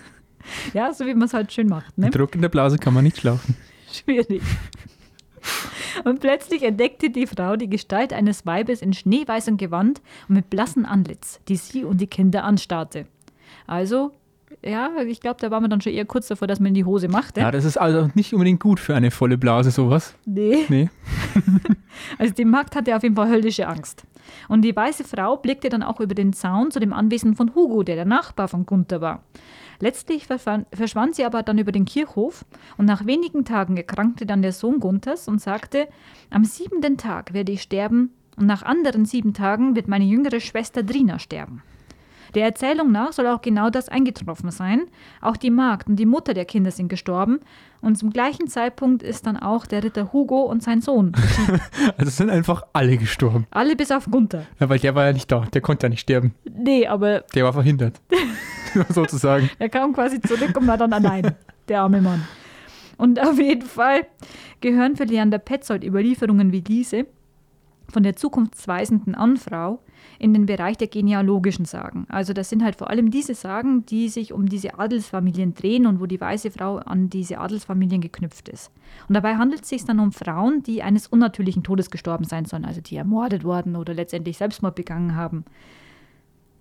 ja, 0.74 0.92
so 0.92 1.06
wie 1.06 1.14
man 1.14 1.24
es 1.24 1.34
halt 1.34 1.52
schön 1.52 1.68
macht. 1.68 1.96
Ne? 1.98 2.06
Mit 2.06 2.14
Druck 2.14 2.34
in 2.34 2.42
der 2.42 2.48
Blase 2.48 2.78
kann 2.78 2.94
man 2.94 3.04
nicht 3.04 3.18
schlafen. 3.18 3.56
Schwierig. 3.92 4.42
Und 6.04 6.20
plötzlich 6.20 6.62
entdeckte 6.62 7.10
die 7.10 7.26
Frau 7.26 7.56
die 7.56 7.68
Gestalt 7.68 8.12
eines 8.12 8.46
Weibes 8.46 8.82
in 8.82 8.92
schneeweißem 8.92 9.56
Gewand 9.56 10.00
und 10.28 10.36
mit 10.36 10.50
blassem 10.50 10.84
Antlitz, 10.84 11.40
die 11.48 11.56
sie 11.56 11.84
und 11.84 12.00
die 12.00 12.06
Kinder 12.06 12.44
anstarrte. 12.44 13.06
Also, 13.66 14.12
ja, 14.64 14.90
ich 15.06 15.20
glaube, 15.20 15.36
da 15.40 15.50
waren 15.50 15.62
wir 15.62 15.68
dann 15.68 15.80
schon 15.80 15.92
eher 15.92 16.04
kurz 16.04 16.28
davor, 16.28 16.48
dass 16.48 16.58
man 16.58 16.68
in 16.68 16.74
die 16.74 16.84
Hose 16.84 17.08
machte. 17.08 17.40
Ja, 17.40 17.50
das 17.50 17.64
ist 17.64 17.76
also 17.76 18.08
nicht 18.14 18.32
unbedingt 18.32 18.60
gut 18.60 18.80
für 18.80 18.94
eine 18.94 19.10
volle 19.10 19.38
Blase, 19.38 19.70
sowas. 19.70 20.14
Nee. 20.24 20.64
Nee. 20.68 20.90
also 22.18 22.34
die 22.34 22.44
Magd 22.44 22.74
hatte 22.74 22.96
auf 22.96 23.02
jeden 23.02 23.14
Fall 23.14 23.28
höllische 23.28 23.68
Angst. 23.68 24.04
Und 24.48 24.62
die 24.62 24.74
weiße 24.74 25.04
Frau 25.04 25.36
blickte 25.36 25.68
dann 25.68 25.82
auch 25.82 26.00
über 26.00 26.14
den 26.14 26.32
Zaun 26.32 26.70
zu 26.70 26.80
dem 26.80 26.92
Anwesen 26.92 27.34
von 27.36 27.54
Hugo, 27.54 27.82
der 27.82 27.96
der 27.96 28.04
Nachbar 28.04 28.48
von 28.48 28.66
Gunther 28.66 29.00
war. 29.00 29.22
Letztlich 29.80 30.26
verschwand 30.26 31.14
sie 31.14 31.24
aber 31.24 31.44
dann 31.44 31.58
über 31.58 31.70
den 31.70 31.84
Kirchhof 31.84 32.44
und 32.76 32.86
nach 32.86 33.06
wenigen 33.06 33.44
Tagen 33.44 33.76
erkrankte 33.76 34.26
dann 34.26 34.42
der 34.42 34.52
Sohn 34.52 34.80
Gunthers 34.80 35.28
und 35.28 35.40
sagte, 35.40 35.88
am 36.30 36.44
siebenten 36.44 36.96
Tag 36.96 37.32
werde 37.32 37.52
ich 37.52 37.62
sterben 37.62 38.10
und 38.36 38.46
nach 38.46 38.64
anderen 38.64 39.04
sieben 39.04 39.34
Tagen 39.34 39.76
wird 39.76 39.86
meine 39.86 40.04
jüngere 40.04 40.40
Schwester 40.40 40.82
Drina 40.82 41.20
sterben. 41.20 41.62
Der 42.34 42.44
Erzählung 42.44 42.92
nach 42.92 43.12
soll 43.12 43.26
auch 43.26 43.40
genau 43.40 43.70
das 43.70 43.88
eingetroffen 43.88 44.50
sein. 44.50 44.86
Auch 45.20 45.36
die 45.36 45.50
Magd 45.50 45.88
und 45.88 45.96
die 45.96 46.06
Mutter 46.06 46.34
der 46.34 46.44
Kinder 46.44 46.70
sind 46.70 46.88
gestorben. 46.88 47.40
Und 47.80 47.96
zum 47.96 48.10
gleichen 48.10 48.48
Zeitpunkt 48.48 49.02
ist 49.02 49.26
dann 49.26 49.36
auch 49.36 49.66
der 49.66 49.84
Ritter 49.84 50.12
Hugo 50.12 50.42
und 50.42 50.62
sein 50.62 50.80
Sohn. 50.80 51.12
also 51.96 52.10
sind 52.10 52.30
einfach 52.30 52.64
alle 52.72 52.96
gestorben. 52.96 53.46
Alle 53.50 53.76
bis 53.76 53.92
auf 53.92 54.06
Gunther. 54.10 54.46
Ja, 54.58 54.68
weil 54.68 54.78
der 54.78 54.94
war 54.94 55.06
ja 55.06 55.12
nicht 55.12 55.30
da. 55.30 55.46
Der 55.52 55.60
konnte 55.60 55.86
ja 55.86 55.90
nicht 55.90 56.00
sterben. 56.00 56.34
Nee, 56.44 56.86
aber. 56.86 57.20
Der 57.34 57.44
war 57.44 57.52
verhindert. 57.52 58.00
sozusagen. 58.88 59.50
Er 59.58 59.68
kam 59.68 59.92
quasi 59.92 60.20
zurück 60.20 60.56
und 60.56 60.66
war 60.66 60.76
dann 60.76 60.92
allein. 60.92 61.34
Der 61.68 61.82
arme 61.82 62.00
Mann. 62.00 62.26
Und 62.96 63.20
auf 63.20 63.38
jeden 63.38 63.66
Fall 63.66 64.06
gehören 64.60 64.96
für 64.96 65.04
Leander 65.04 65.38
Petzold 65.38 65.84
Überlieferungen 65.84 66.52
wie 66.52 66.62
diese 66.62 67.06
von 67.88 68.02
der 68.02 68.16
zukunftsweisenden 68.16 69.14
Anfrau 69.14 69.80
in 70.18 70.34
den 70.34 70.46
Bereich 70.46 70.76
der 70.76 70.88
genealogischen 70.88 71.64
Sagen. 71.64 72.06
Also 72.08 72.32
das 72.32 72.48
sind 72.48 72.64
halt 72.64 72.76
vor 72.76 72.90
allem 72.90 73.10
diese 73.10 73.34
Sagen, 73.34 73.86
die 73.86 74.08
sich 74.08 74.32
um 74.32 74.48
diese 74.48 74.78
Adelsfamilien 74.78 75.54
drehen 75.54 75.86
und 75.86 76.00
wo 76.00 76.06
die 76.06 76.20
weiße 76.20 76.50
Frau 76.50 76.78
an 76.78 77.08
diese 77.08 77.38
Adelsfamilien 77.38 78.00
geknüpft 78.00 78.48
ist. 78.48 78.72
Und 79.08 79.14
dabei 79.14 79.36
handelt 79.36 79.62
es 79.62 79.68
sich 79.68 79.84
dann 79.84 80.00
um 80.00 80.12
Frauen, 80.12 80.62
die 80.62 80.82
eines 80.82 81.06
unnatürlichen 81.06 81.62
Todes 81.62 81.90
gestorben 81.90 82.24
sein 82.24 82.46
sollen, 82.46 82.64
also 82.64 82.80
die 82.80 82.96
ermordet 82.96 83.44
worden 83.44 83.76
oder 83.76 83.94
letztendlich 83.94 84.38
Selbstmord 84.38 84.74
begangen 84.74 85.14
haben. 85.14 85.44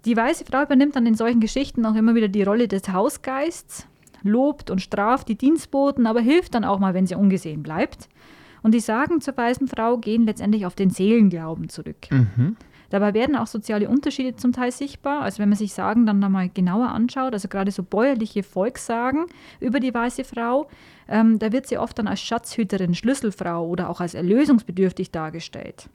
Die 0.05 0.15
weiße 0.15 0.45
Frau 0.45 0.63
übernimmt 0.63 0.95
dann 0.95 1.07
in 1.07 1.15
solchen 1.15 1.39
Geschichten 1.39 1.85
auch 1.85 1.95
immer 1.95 2.15
wieder 2.15 2.27
die 2.27 2.43
Rolle 2.43 2.67
des 2.67 2.89
Hausgeists, 2.89 3.87
lobt 4.23 4.69
und 4.69 4.81
straft 4.81 5.27
die 5.27 5.37
Dienstboten, 5.37 6.05
aber 6.05 6.21
hilft 6.21 6.53
dann 6.53 6.63
auch 6.63 6.79
mal, 6.79 6.93
wenn 6.93 7.07
sie 7.07 7.15
ungesehen 7.15 7.63
bleibt. 7.63 8.07
Und 8.61 8.73
die 8.73 8.79
Sagen 8.79 9.21
zur 9.21 9.35
weißen 9.35 9.67
Frau 9.67 9.97
gehen 9.97 10.25
letztendlich 10.25 10.65
auf 10.65 10.75
den 10.75 10.89
Seelenglauben 10.89 11.69
zurück. 11.69 12.09
Mhm. 12.11 12.55
Dabei 12.89 13.13
werden 13.13 13.35
auch 13.35 13.47
soziale 13.47 13.89
Unterschiede 13.89 14.35
zum 14.35 14.53
Teil 14.53 14.71
sichtbar. 14.71 15.21
Also 15.21 15.39
wenn 15.39 15.49
man 15.49 15.57
sich 15.57 15.73
Sagen 15.73 16.05
dann 16.05 16.19
mal 16.19 16.49
genauer 16.49 16.89
anschaut, 16.89 17.33
also 17.33 17.47
gerade 17.47 17.71
so 17.71 17.83
bäuerliche 17.83 18.43
Volkssagen 18.43 19.25
über 19.59 19.79
die 19.79 19.93
weiße 19.93 20.23
Frau, 20.23 20.67
ähm, 21.07 21.39
da 21.39 21.51
wird 21.51 21.67
sie 21.67 21.77
oft 21.77 21.97
dann 21.99 22.07
als 22.07 22.21
Schatzhüterin, 22.21 22.95
Schlüsselfrau 22.95 23.67
oder 23.67 23.89
auch 23.89 24.01
als 24.01 24.13
erlösungsbedürftig 24.13 25.11
dargestellt. 25.11 25.89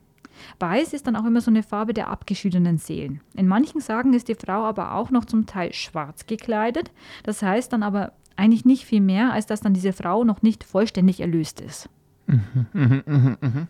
Weiß 0.59 0.93
ist 0.93 1.07
dann 1.07 1.15
auch 1.15 1.25
immer 1.25 1.41
so 1.41 1.51
eine 1.51 1.63
Farbe 1.63 1.93
der 1.93 2.09
abgeschiedenen 2.09 2.77
Seelen. 2.77 3.21
In 3.35 3.47
manchen 3.47 3.81
Sagen 3.81 4.13
ist 4.13 4.27
die 4.27 4.35
Frau 4.35 4.63
aber 4.63 4.95
auch 4.95 5.11
noch 5.11 5.25
zum 5.25 5.45
Teil 5.45 5.73
schwarz 5.73 6.25
gekleidet. 6.25 6.91
Das 7.23 7.41
heißt 7.41 7.71
dann 7.71 7.83
aber 7.83 8.13
eigentlich 8.35 8.65
nicht 8.65 8.85
viel 8.85 9.01
mehr, 9.01 9.31
als 9.31 9.45
dass 9.45 9.61
dann 9.61 9.73
diese 9.73 9.93
Frau 9.93 10.23
noch 10.23 10.41
nicht 10.41 10.63
vollständig 10.63 11.19
erlöst 11.19 11.61
ist. 11.61 11.89
Mhm, 12.25 12.41
mh, 12.73 13.03
mh, 13.05 13.37
mh. 13.41 13.67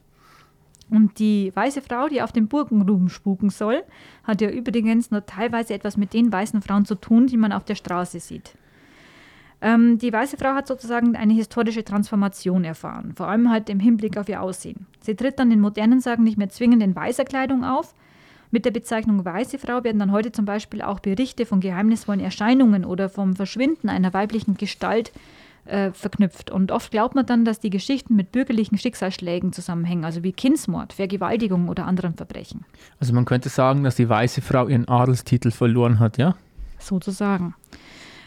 Und 0.94 1.18
die 1.18 1.52
weiße 1.56 1.82
Frau, 1.82 2.08
die 2.08 2.22
auf 2.22 2.32
dem 2.32 2.48
Burgenruhm 2.48 3.10
spuken 3.10 3.50
soll, 3.50 3.82
hat 4.24 4.42
ja 4.42 4.50
übrigens 4.52 5.10
nur 5.10 5.26
teilweise 5.26 5.74
etwas 5.74 5.98
mit 5.98 6.14
den 6.14 6.32
weißen 6.32 6.62
Frauen 6.62 6.86
zu 6.86 6.94
tun, 6.94 7.26
die 7.26 7.36
man 7.36 7.52
auf 7.52 7.64
der 7.64 7.74
Straße 7.74 8.20
sieht. 8.20 8.54
Ähm, 9.60 9.98
die 9.98 10.14
weiße 10.14 10.38
Frau 10.38 10.54
hat 10.54 10.68
sozusagen 10.68 11.16
eine 11.16 11.34
historische 11.34 11.84
Transformation 11.84 12.64
erfahren, 12.64 13.14
vor 13.16 13.28
allem 13.28 13.50
halt 13.50 13.72
im 13.72 13.80
Hinblick 13.80 14.18
auf 14.20 14.30
ihr 14.30 14.40
Aussehen. 14.40 14.86
Sie 15.02 15.16
tritt 15.16 15.40
dann 15.40 15.52
in 15.52 15.62
modernen 15.62 16.00
Sagen 16.00 16.24
nicht 16.24 16.38
mehr 16.38 16.50
zwingend 16.50 16.84
in 16.84 16.96
weißer 16.96 17.26
Kleidung 17.26 17.64
auf. 17.64 17.96
Mit 18.52 18.66
der 18.66 18.72
Bezeichnung 18.72 19.26
weiße 19.26 19.58
Frau 19.58 19.84
werden 19.84 19.98
dann 19.98 20.12
heute 20.12 20.32
zum 20.32 20.46
Beispiel 20.46 20.84
auch 20.84 21.00
Berichte 21.00 21.48
von 21.48 21.60
geheimnisvollen 21.60 22.24
Erscheinungen 22.24 22.86
oder 22.86 23.10
vom 23.10 23.36
Verschwinden 23.36 23.90
einer 23.90 24.14
weiblichen 24.14 24.58
Gestalt 24.58 25.12
äh, 25.65 25.91
verknüpft. 25.91 26.51
Und 26.51 26.72
oft 26.72 26.91
glaubt 26.91 27.15
man 27.15 27.25
dann, 27.25 27.46
dass 27.46 27.60
die 27.60 27.70
Geschichten 27.70 28.15
mit 28.15 28.32
bürgerlichen 28.32 28.77
Schicksalsschlägen 28.77 29.53
zusammenhängen, 29.53 30.05
also 30.05 30.24
wie 30.24 30.34
Kindsmord, 30.34 30.93
Vergewaltigung 30.93 31.70
oder 31.70 31.86
anderen 31.86 32.13
Verbrechen. 32.15 32.65
Also 33.00 33.13
man 33.13 33.25
könnte 33.25 33.50
sagen, 33.50 33.84
dass 33.84 33.96
die 33.96 34.10
weiße 34.10 34.41
Frau 34.41 34.67
ihren 34.67 34.88
Adelstitel 34.88 35.51
verloren 35.51 36.00
hat, 36.00 36.18
ja? 36.18 36.35
Sozusagen. 36.79 37.55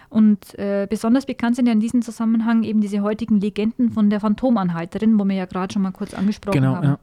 Und 0.09 0.59
äh, 0.59 0.87
besonders 0.89 1.27
bekannt 1.27 1.57
sind 1.57 1.67
ja 1.67 1.73
in 1.73 1.81
diesem 1.81 2.01
Zusammenhang 2.01 2.63
eben 2.63 2.81
diese 2.81 3.01
heutigen 3.01 3.41
Legenden 3.41 3.91
von 3.91 4.09
der 4.09 4.21
Phantomanhalterin, 4.21 5.19
wo 5.19 5.25
wir 5.25 5.35
ja 5.35 5.45
gerade 5.47 5.73
schon 5.73 5.83
mal 5.83 5.93
kurz 5.93 6.15
angesprochen 6.15 6.61
genau, 6.61 6.77
haben. 6.77 6.85
Ja. 6.85 6.99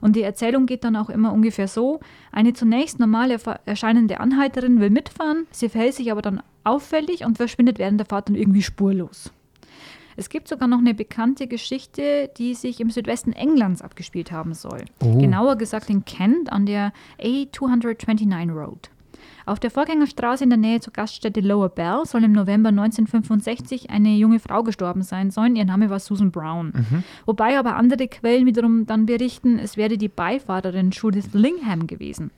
Und 0.00 0.16
die 0.16 0.22
Erzählung 0.22 0.66
geht 0.66 0.84
dann 0.84 0.96
auch 0.96 1.10
immer 1.10 1.32
ungefähr 1.32 1.68
so: 1.68 2.00
Eine 2.32 2.52
zunächst 2.52 2.98
normal 2.98 3.36
erscheinende 3.64 4.20
Anhalterin 4.20 4.80
will 4.80 4.90
mitfahren, 4.90 5.46
sie 5.50 5.68
verhält 5.68 5.94
sich 5.94 6.12
aber 6.12 6.22
dann 6.22 6.42
auffällig 6.64 7.24
und 7.24 7.36
verschwindet 7.36 7.78
während 7.78 8.00
der 8.00 8.06
Fahrt 8.06 8.28
dann 8.28 8.36
irgendwie 8.36 8.62
spurlos. 8.62 9.32
Es 10.16 10.28
gibt 10.28 10.48
sogar 10.48 10.66
noch 10.66 10.78
eine 10.78 10.94
bekannte 10.94 11.46
Geschichte, 11.46 12.30
die 12.38 12.54
sich 12.54 12.80
im 12.80 12.90
Südwesten 12.90 13.32
Englands 13.32 13.82
abgespielt 13.82 14.32
haben 14.32 14.54
soll. 14.54 14.84
Oh. 15.04 15.18
Genauer 15.18 15.56
gesagt 15.56 15.90
in 15.90 16.04
Kent 16.04 16.50
an 16.50 16.66
der 16.66 16.92
A229 17.20 18.52
Road. 18.52 18.90
Auf 19.44 19.60
der 19.60 19.70
Vorgängerstraße 19.70 20.42
in 20.42 20.50
der 20.50 20.58
Nähe 20.58 20.80
zur 20.80 20.92
Gaststätte 20.92 21.40
Lower 21.40 21.68
Bell 21.68 22.04
soll 22.04 22.24
im 22.24 22.32
November 22.32 22.70
1965 22.70 23.90
eine 23.90 24.16
junge 24.16 24.40
Frau 24.40 24.64
gestorben 24.64 25.02
sein 25.02 25.30
sollen. 25.30 25.54
Ihr 25.54 25.64
Name 25.64 25.88
war 25.88 26.00
Susan 26.00 26.32
Brown. 26.32 26.72
Mhm. 26.74 27.04
Wobei 27.26 27.56
aber 27.56 27.76
andere 27.76 28.08
Quellen 28.08 28.44
wiederum 28.46 28.86
dann 28.86 29.06
berichten, 29.06 29.60
es 29.60 29.76
wäre 29.76 29.98
die 29.98 30.08
Beifahrerin 30.08 30.90
Judith 30.90 31.32
Lingham 31.32 31.86
gewesen. 31.86 32.32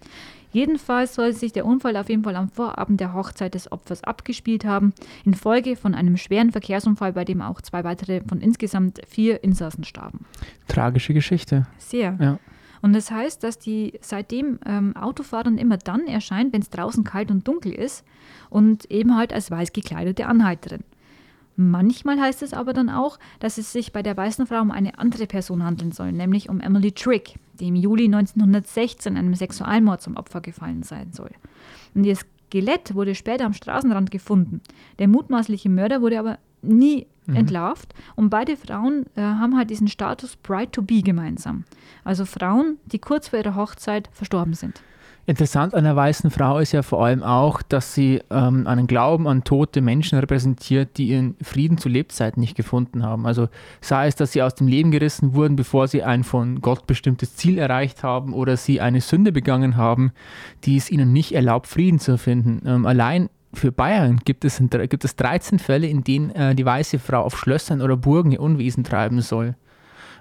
Jedenfalls 0.51 1.15
soll 1.15 1.33
sich 1.33 1.53
der 1.53 1.67
Unfall 1.67 1.97
auf 1.97 2.09
jeden 2.09 2.25
Fall 2.25 2.37
am 2.37 2.49
Vorabend 2.49 3.01
der 3.01 3.15
Hochzeit 3.15 3.55
des 3.55 3.71
Opfers 3.71 4.05
abgespielt 4.05 4.65
haben, 4.65 4.93
infolge 5.25 5.77
von 5.77 5.95
einem 5.95 6.17
schweren 6.17 6.53
Verkehrsunfall, 6.53 7.13
bei 7.13 7.25
dem 7.25 7.43
auch 7.43 7.61
zwei 7.61 7.85
weitere 7.85 8.23
von 8.27 8.41
insgesamt 8.41 9.01
vier 9.07 9.45
Insassen 9.45 9.85
starben. 9.85 10.25
Tragische 10.67 11.15
Geschichte. 11.15 11.67
Sehr. 11.79 12.17
Ja. 12.21 12.39
Und 12.81 12.93
das 12.93 13.11
heißt, 13.11 13.43
dass 13.43 13.59
die 13.59 13.95
seitdem 14.01 14.59
ähm, 14.65 14.97
Autofahrern 14.97 15.59
immer 15.59 15.79
dann 15.79 16.07
erscheint, 16.07 16.53
wenn 16.53 16.63
es 16.63 16.71
draußen 16.71 17.05
kalt 17.05 17.31
und 17.31 17.47
dunkel 17.47 17.73
ist 17.73 18.05
und 18.51 18.91
eben 18.91 19.17
halt 19.17 19.33
als 19.33 19.51
weiß 19.51 19.73
gekleidete 19.73 20.27
Anhalterin. 20.27 20.85
Manchmal 21.61 22.21
heißt 22.21 22.45
es 22.45 22.55
aber 22.55 22.73
dann 22.73 22.89
auch, 22.89 23.19
dass 23.41 23.59
es 23.59 23.73
sich 23.73 23.93
bei 23.93 24.01
der 24.01 24.17
weißen 24.17 24.47
Frau 24.47 24.61
um 24.61 24.71
eine 24.71 24.97
andere 25.01 25.27
Person 25.27 25.65
handeln 25.65 25.91
soll, 25.91 26.13
nämlich 26.13 26.49
um 26.49 26.61
Emily 26.61 26.93
Trick, 26.93 27.35
die 27.59 27.67
im 27.67 27.75
Juli 27.75 28.05
1916 28.05 29.17
einem 29.17 29.35
Sexualmord 29.35 30.01
zum 30.01 30.17
Opfer 30.17 30.41
gefallen 30.41 30.85
sein 30.85 31.13
soll. 31.13 31.33
Und 31.97 32.05
ihr 32.05 32.15
Skelett 32.15 32.95
wurde 32.95 33.17
später 33.17 33.45
am 33.45 33.55
Straßenrand 33.55 34.13
gefunden. 34.13 34.61
Der 35.01 35.09
mutmaßliche 35.09 35.69
Mörder 35.69 36.01
wurde 36.01 36.21
aber 36.21 36.39
nie 36.63 37.09
mhm. 37.27 37.35
entlarvt 37.35 37.93
und 38.15 38.31
beide 38.31 38.57
Frauen 38.57 39.07
äh, 39.17 39.23
haben 39.23 39.57
halt 39.57 39.71
diesen 39.71 39.89
Status 39.89 40.37
Bride 40.37 40.71
to 40.71 40.83
Be 40.83 41.03
gemeinsam. 41.03 41.65
Also 42.05 42.25
Frauen, 42.25 42.79
die 42.87 43.01
kurz 43.01 43.27
vor 43.27 43.41
ihrer 43.41 43.57
Hochzeit 43.57 44.09
verstorben 44.13 44.55
sind. 44.55 44.81
Interessant 45.29 45.75
an 45.75 45.85
der 45.85 45.95
weißen 45.95 46.31
Frau 46.31 46.59
ist 46.59 46.73
ja 46.73 46.81
vor 46.81 47.05
allem 47.05 47.23
auch, 47.23 47.61
dass 47.61 47.93
sie 47.93 48.23
ähm, 48.31 48.67
einen 48.67 48.87
Glauben 48.87 49.29
an 49.29 49.45
tote 49.45 49.83
Menschen 49.83 50.19
repräsentiert, 50.19 50.97
die 50.97 51.09
ihren 51.09 51.37
Frieden 51.43 51.77
zu 51.77 51.91
Lebzeiten 51.91 52.41
nicht 52.41 52.57
gefunden 52.57 53.05
haben. 53.05 53.27
Also 53.27 53.51
sei 53.83 54.07
es, 54.07 54.17
dass 54.17 54.33
sie 54.33 54.41
aus 54.41 54.55
dem 54.55 54.69
Leben 54.69 54.91
gerissen 54.91 55.35
wurden, 55.35 55.55
bevor 55.55 55.87
sie 55.87 56.03
ein 56.03 56.25
von 56.25 56.63
Gott 56.63 56.87
bestimmtes 56.87 57.37
Ziel 57.37 57.59
erreicht 57.59 58.03
haben 58.03 58.33
oder 58.33 58.57
sie 58.57 58.81
eine 58.81 59.03
Sünde 59.03 59.31
begangen 59.31 59.77
haben, 59.77 60.13
die 60.65 60.79
es 60.79 60.91
ihnen 60.91 61.13
nicht 61.13 61.33
erlaubt, 61.33 61.67
Frieden 61.67 61.99
zu 61.99 62.17
finden. 62.17 62.67
Ähm, 62.67 62.87
allein 62.87 63.29
für 63.53 63.71
Bayern 63.71 64.21
gibt 64.25 64.47
es, 64.47 64.57
gibt 64.59 65.05
es 65.05 65.17
13 65.17 65.59
Fälle, 65.59 65.89
in 65.89 66.05
denen 66.05 66.31
äh, 66.31 66.55
die 66.55 66.65
weiße 66.65 66.99
Frau 66.99 67.21
auf 67.21 67.37
Schlössern 67.37 67.83
oder 67.83 67.99
Burgen 67.99 68.33
ihr 68.33 68.41
Unwesen 68.41 68.83
treiben 68.83 69.21
soll. 69.21 69.57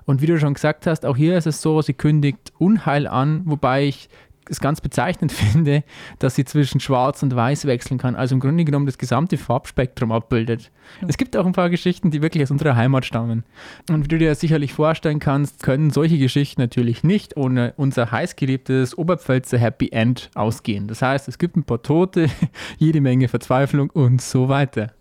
Und 0.08 0.22
wie 0.22 0.26
du 0.26 0.40
schon 0.40 0.54
gesagt 0.54 0.88
hast, 0.88 1.06
auch 1.06 1.18
hier 1.18 1.38
ist 1.38 1.48
es 1.48 1.62
so, 1.62 1.82
sie 1.82 1.94
kündigt 1.94 2.54
Unheil 2.58 3.08
an, 3.08 3.42
wobei 3.44 3.84
ich 3.84 4.10
es 4.50 4.60
ganz 4.60 4.82
bezeichnend 4.82 5.32
finde, 5.34 5.84
dass 6.20 6.36
sie 6.36 6.46
zwischen 6.46 6.80
Schwarz 6.80 7.24
und 7.24 7.36
Weiß 7.36 7.66
wechseln 7.66 7.98
kann. 7.98 8.16
Also 8.16 8.36
im 8.36 8.40
Grunde 8.40 8.66
genommen 8.66 8.86
das 8.86 8.98
gesamte 8.98 9.38
Farbspektrum 9.38 10.12
abbildet. 10.12 10.72
Ja. 11.02 11.08
Es 11.10 11.18
gibt 11.18 11.36
auch 11.36 11.46
ein 11.46 11.54
paar 11.54 11.70
Geschichten, 11.70 12.12
die 12.12 12.22
wirklich 12.22 12.44
aus 12.44 12.52
unserer 12.52 12.76
Heimat 12.76 13.06
stammen. 13.06 13.44
Und 13.90 14.04
wie 14.04 14.08
du 14.08 14.18
dir 14.18 14.34
sicherlich 14.36 14.74
vorstellen 14.74 15.20
kannst, 15.20 15.64
können 15.64 15.92
solche 15.92 16.18
Geschichten 16.18 16.62
natürlich 16.62 17.04
nicht 17.04 17.38
ohne 17.38 17.74
unser 17.78 18.12
heißgeliebtes 18.12 18.98
Oberpfälzer 18.98 19.58
Happy 19.58 19.90
End 19.92 20.30
ausgehen. 20.36 20.88
Das 20.88 21.02
heißt, 21.02 21.28
es 21.28 21.38
gibt 21.38 21.58
ein 21.58 21.64
paar 21.64 21.82
Tote, 21.82 22.30
jede 22.78 23.02
Menge 23.02 23.28
Verzweiflung 23.28 23.90
und 23.90 24.22
so 24.22 24.50
weiter. 24.50 24.92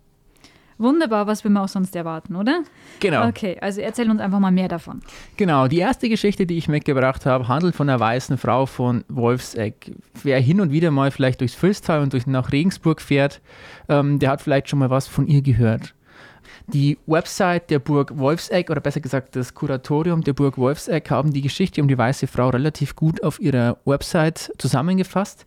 Wunderbar, 0.77 1.25
was 1.25 1.43
will 1.43 1.51
man 1.51 1.63
auch 1.63 1.67
sonst 1.67 1.95
erwarten, 1.95 2.35
oder? 2.35 2.63
Genau. 2.99 3.27
Okay, 3.27 3.57
also 3.59 3.81
erzähl 3.81 4.09
uns 4.11 4.21
einfach 4.21 4.39
mal 4.39 4.51
mehr 4.51 4.67
davon. 4.67 5.01
Genau, 5.35 5.67
die 5.67 5.79
erste 5.79 6.07
Geschichte, 6.07 6.45
die 6.45 6.57
ich 6.57 6.67
mitgebracht 6.67 7.25
habe, 7.25 7.47
handelt 7.47 7.75
von 7.75 7.89
einer 7.89 7.99
weißen 7.99 8.37
Frau 8.37 8.65
von 8.67 9.03
Wolfsegg. 9.07 9.91
Wer 10.21 10.39
hin 10.39 10.61
und 10.61 10.71
wieder 10.71 10.91
mal 10.91 11.09
vielleicht 11.09 11.41
durchs 11.41 11.55
Füllstal 11.55 12.01
und 12.01 12.13
durch 12.13 12.27
nach 12.27 12.51
Regensburg 12.51 13.01
fährt, 13.01 13.41
ähm, 13.89 14.19
der 14.19 14.29
hat 14.29 14.41
vielleicht 14.41 14.69
schon 14.69 14.79
mal 14.79 14.89
was 14.89 15.07
von 15.07 15.27
ihr 15.27 15.41
gehört. 15.41 15.95
Die 16.67 16.97
Website 17.07 17.69
der 17.69 17.79
Burg 17.79 18.17
Wolfsegg, 18.17 18.69
oder 18.69 18.81
besser 18.81 18.99
gesagt 18.99 19.35
das 19.35 19.53
Kuratorium 19.53 20.21
der 20.21 20.33
Burg 20.33 20.57
Wolfsegg, 20.57 21.09
haben 21.09 21.31
die 21.31 21.41
Geschichte 21.41 21.81
um 21.81 21.87
die 21.87 21.97
weiße 21.97 22.27
Frau 22.27 22.49
relativ 22.49 22.95
gut 22.95 23.23
auf 23.23 23.39
ihrer 23.39 23.77
Website 23.85 24.51
zusammengefasst. 24.57 25.45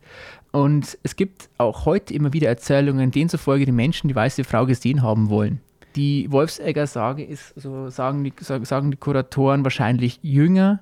Und 0.53 0.99
es 1.03 1.17
gibt 1.17 1.49
auch 1.59 1.87
heute 1.87 2.13
immer 2.13 2.33
wieder 2.33 2.49
Erzählungen, 2.49 3.11
denen 3.11 3.29
zufolge 3.29 3.67
die 3.67 3.73
Menschen 3.73 4.09
die 4.09 4.15
weiße 4.15 4.45
Frau 4.45 4.67
gesehen 4.67 5.03
haben 5.03 5.31
wollen. 5.31 5.61
Die 5.97 6.31
Wolfsegger 6.31 6.87
Sage 6.87 7.25
ist, 7.25 7.53
so 7.57 7.91
sagen 7.91 8.25
die, 8.25 8.33
sagen 8.41 8.91
die 8.91 8.97
Kuratoren, 8.97 9.65
wahrscheinlich 9.65 10.19
jünger 10.23 10.81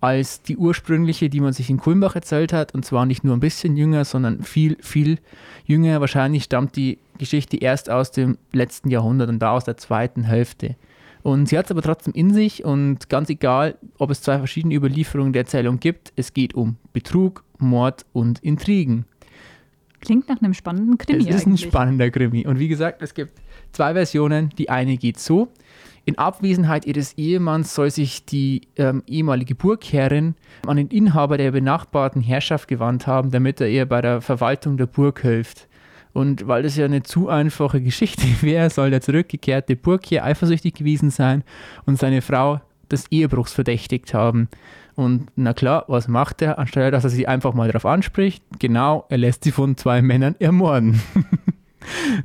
als 0.00 0.42
die 0.42 0.56
ursprüngliche, 0.56 1.28
die 1.28 1.40
man 1.40 1.52
sich 1.52 1.68
in 1.68 1.76
Kulmbach 1.76 2.14
erzählt 2.14 2.52
hat. 2.52 2.74
Und 2.74 2.84
zwar 2.84 3.06
nicht 3.06 3.22
nur 3.22 3.36
ein 3.36 3.40
bisschen 3.40 3.76
jünger, 3.76 4.04
sondern 4.04 4.42
viel, 4.42 4.76
viel 4.80 5.18
jünger. 5.66 6.00
Wahrscheinlich 6.00 6.44
stammt 6.44 6.76
die 6.76 6.98
Geschichte 7.18 7.58
erst 7.58 7.90
aus 7.90 8.10
dem 8.10 8.38
letzten 8.52 8.88
Jahrhundert 8.90 9.28
und 9.28 9.40
da 9.40 9.52
aus 9.52 9.64
der 9.64 9.76
zweiten 9.76 10.22
Hälfte. 10.22 10.76
Und 11.22 11.50
sie 11.50 11.58
hat 11.58 11.66
es 11.66 11.70
aber 11.70 11.82
trotzdem 11.82 12.14
in 12.14 12.32
sich 12.32 12.64
und 12.64 13.10
ganz 13.10 13.28
egal, 13.28 13.76
ob 13.98 14.10
es 14.10 14.22
zwei 14.22 14.38
verschiedene 14.38 14.74
Überlieferungen 14.74 15.34
der 15.34 15.42
Erzählung 15.42 15.78
gibt, 15.78 16.14
es 16.16 16.32
geht 16.32 16.54
um 16.54 16.76
Betrug, 16.94 17.44
Mord 17.58 18.06
und 18.14 18.38
Intrigen. 18.38 19.04
Klingt 20.00 20.28
nach 20.28 20.40
einem 20.40 20.54
spannenden 20.54 20.98
Krimi. 20.98 21.20
Es 21.20 21.26
ist 21.26 21.46
eigentlich. 21.46 21.64
ein 21.64 21.70
spannender 21.70 22.10
Krimi. 22.10 22.46
Und 22.46 22.58
wie 22.58 22.68
gesagt, 22.68 23.02
es 23.02 23.14
gibt 23.14 23.32
zwei 23.72 23.92
Versionen. 23.92 24.50
Die 24.58 24.70
eine 24.70 24.96
geht 24.96 25.18
so. 25.18 25.48
In 26.06 26.16
Abwesenheit 26.16 26.86
ihres 26.86 27.12
Ehemanns 27.18 27.74
soll 27.74 27.90
sich 27.90 28.24
die 28.24 28.62
ähm, 28.76 29.02
ehemalige 29.06 29.54
Burgherrin 29.54 30.34
an 30.66 30.76
den 30.78 30.88
Inhaber 30.88 31.36
der 31.36 31.52
benachbarten 31.52 32.22
Herrschaft 32.22 32.68
gewandt 32.68 33.06
haben, 33.06 33.30
damit 33.30 33.60
er 33.60 33.68
ihr 33.68 33.86
bei 33.86 34.00
der 34.00 34.20
Verwaltung 34.20 34.76
der 34.76 34.86
Burg 34.86 35.20
hilft. 35.20 35.68
Und 36.12 36.48
weil 36.48 36.62
das 36.62 36.76
ja 36.76 36.86
eine 36.86 37.02
zu 37.02 37.28
einfache 37.28 37.80
Geschichte 37.80 38.26
wäre, 38.40 38.70
soll 38.70 38.90
der 38.90 39.02
zurückgekehrte 39.02 39.76
Burgherr 39.76 40.24
eifersüchtig 40.24 40.74
gewesen 40.74 41.10
sein 41.10 41.44
und 41.84 41.98
seine 41.98 42.22
Frau 42.22 42.60
des 42.90 43.06
Ehebruchs 43.10 43.52
verdächtigt 43.52 44.14
haben. 44.14 44.48
Und 45.00 45.28
na 45.34 45.54
klar, 45.54 45.84
was 45.88 46.08
macht 46.08 46.42
er, 46.42 46.58
anstelle 46.58 46.90
dass 46.90 47.04
er 47.04 47.10
sie 47.10 47.26
einfach 47.26 47.54
mal 47.54 47.68
darauf 47.68 47.86
anspricht? 47.86 48.44
Genau, 48.58 49.06
er 49.08 49.16
lässt 49.16 49.44
sie 49.44 49.50
von 49.50 49.78
zwei 49.78 50.02
Männern 50.02 50.36
ermorden. 50.38 51.00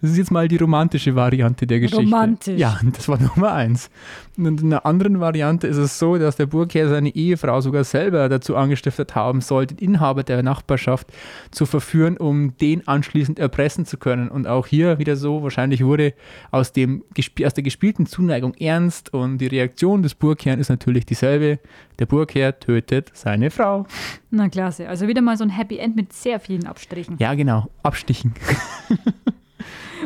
Das 0.01 0.11
ist 0.11 0.17
jetzt 0.17 0.31
mal 0.31 0.47
die 0.47 0.57
romantische 0.57 1.15
Variante 1.15 1.65
der 1.65 1.79
Geschichte. 1.79 2.03
Romantisch. 2.03 2.59
Ja, 2.59 2.79
das 2.93 3.07
war 3.07 3.19
Nummer 3.19 3.53
eins. 3.53 3.89
Und 4.37 4.61
in 4.61 4.67
einer 4.67 4.85
anderen 4.85 5.19
Variante 5.19 5.67
ist 5.67 5.77
es 5.77 5.97
so, 5.97 6.17
dass 6.17 6.35
der 6.35 6.45
Burgherr 6.45 6.89
seine 6.89 7.15
Ehefrau 7.15 7.61
sogar 7.61 7.83
selber 7.83 8.27
dazu 8.27 8.55
angestiftet 8.55 9.15
haben 9.15 9.41
soll, 9.41 9.67
den 9.67 9.77
Inhaber 9.77 10.23
der 10.23 10.43
Nachbarschaft 10.43 11.07
zu 11.51 11.65
verführen, 11.65 12.17
um 12.17 12.57
den 12.57 12.87
anschließend 12.87 13.39
erpressen 13.39 13.85
zu 13.85 13.97
können. 13.97 14.29
Und 14.29 14.47
auch 14.47 14.67
hier 14.67 14.99
wieder 14.99 15.15
so, 15.15 15.43
wahrscheinlich 15.43 15.83
wurde 15.83 16.13
aus, 16.51 16.73
dem, 16.73 17.03
aus 17.43 17.53
der 17.53 17.63
gespielten 17.63 18.05
Zuneigung 18.05 18.53
ernst 18.55 19.13
und 19.13 19.37
die 19.37 19.47
Reaktion 19.47 20.03
des 20.03 20.15
Burgherrn 20.15 20.59
ist 20.59 20.69
natürlich 20.69 21.05
dieselbe. 21.05 21.59
Der 21.99 22.05
Burgherr 22.05 22.59
tötet 22.59 23.11
seine 23.13 23.51
Frau. 23.51 23.85
Na 24.31 24.49
klasse, 24.49 24.89
also 24.89 25.07
wieder 25.07 25.21
mal 25.21 25.37
so 25.37 25.43
ein 25.43 25.49
Happy 25.49 25.77
End 25.77 25.95
mit 25.95 26.11
sehr 26.11 26.39
vielen 26.39 26.67
Abstrichen. 26.67 27.15
Ja, 27.19 27.33
genau, 27.35 27.69
Abstichen. 27.83 28.33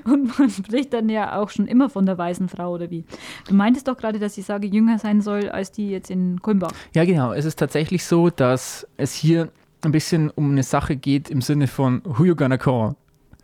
Und 0.06 0.38
man 0.40 0.50
spricht 0.50 0.94
dann 0.94 1.10
ja 1.10 1.40
auch 1.40 1.50
schon 1.50 1.68
immer 1.68 1.90
von 1.90 2.06
der 2.06 2.18
weißen 2.18 2.50
Frau, 2.50 2.74
oder 2.74 2.90
wie? 2.90 3.06
Du 3.48 3.54
meintest 3.54 3.88
doch 3.88 3.98
gerade, 3.98 4.20
dass 4.20 4.36
die 4.36 4.42
Sage 4.42 4.68
jünger 4.68 5.00
sein 5.00 5.22
soll 5.22 5.50
als 5.50 5.72
die 5.72 5.90
jetzt 5.90 6.10
in 6.10 6.42
Kulmbach. 6.42 6.72
Ja, 6.94 7.06
genau. 7.06 7.34
Es 7.34 7.46
ist 7.46 7.58
tatsächlich 7.58 8.04
so, 8.06 8.30
dass 8.30 8.88
es 8.98 9.14
hier 9.14 9.50
ein 9.82 9.92
bisschen 9.92 10.30
um 10.30 10.52
eine 10.52 10.64
Sache 10.64 10.96
geht 10.96 11.30
im 11.30 11.42
Sinne 11.42 11.68
von 11.68 12.02
Who 12.06 12.26
you 12.26 12.36
gonna 12.36 12.58
call? 12.58 12.96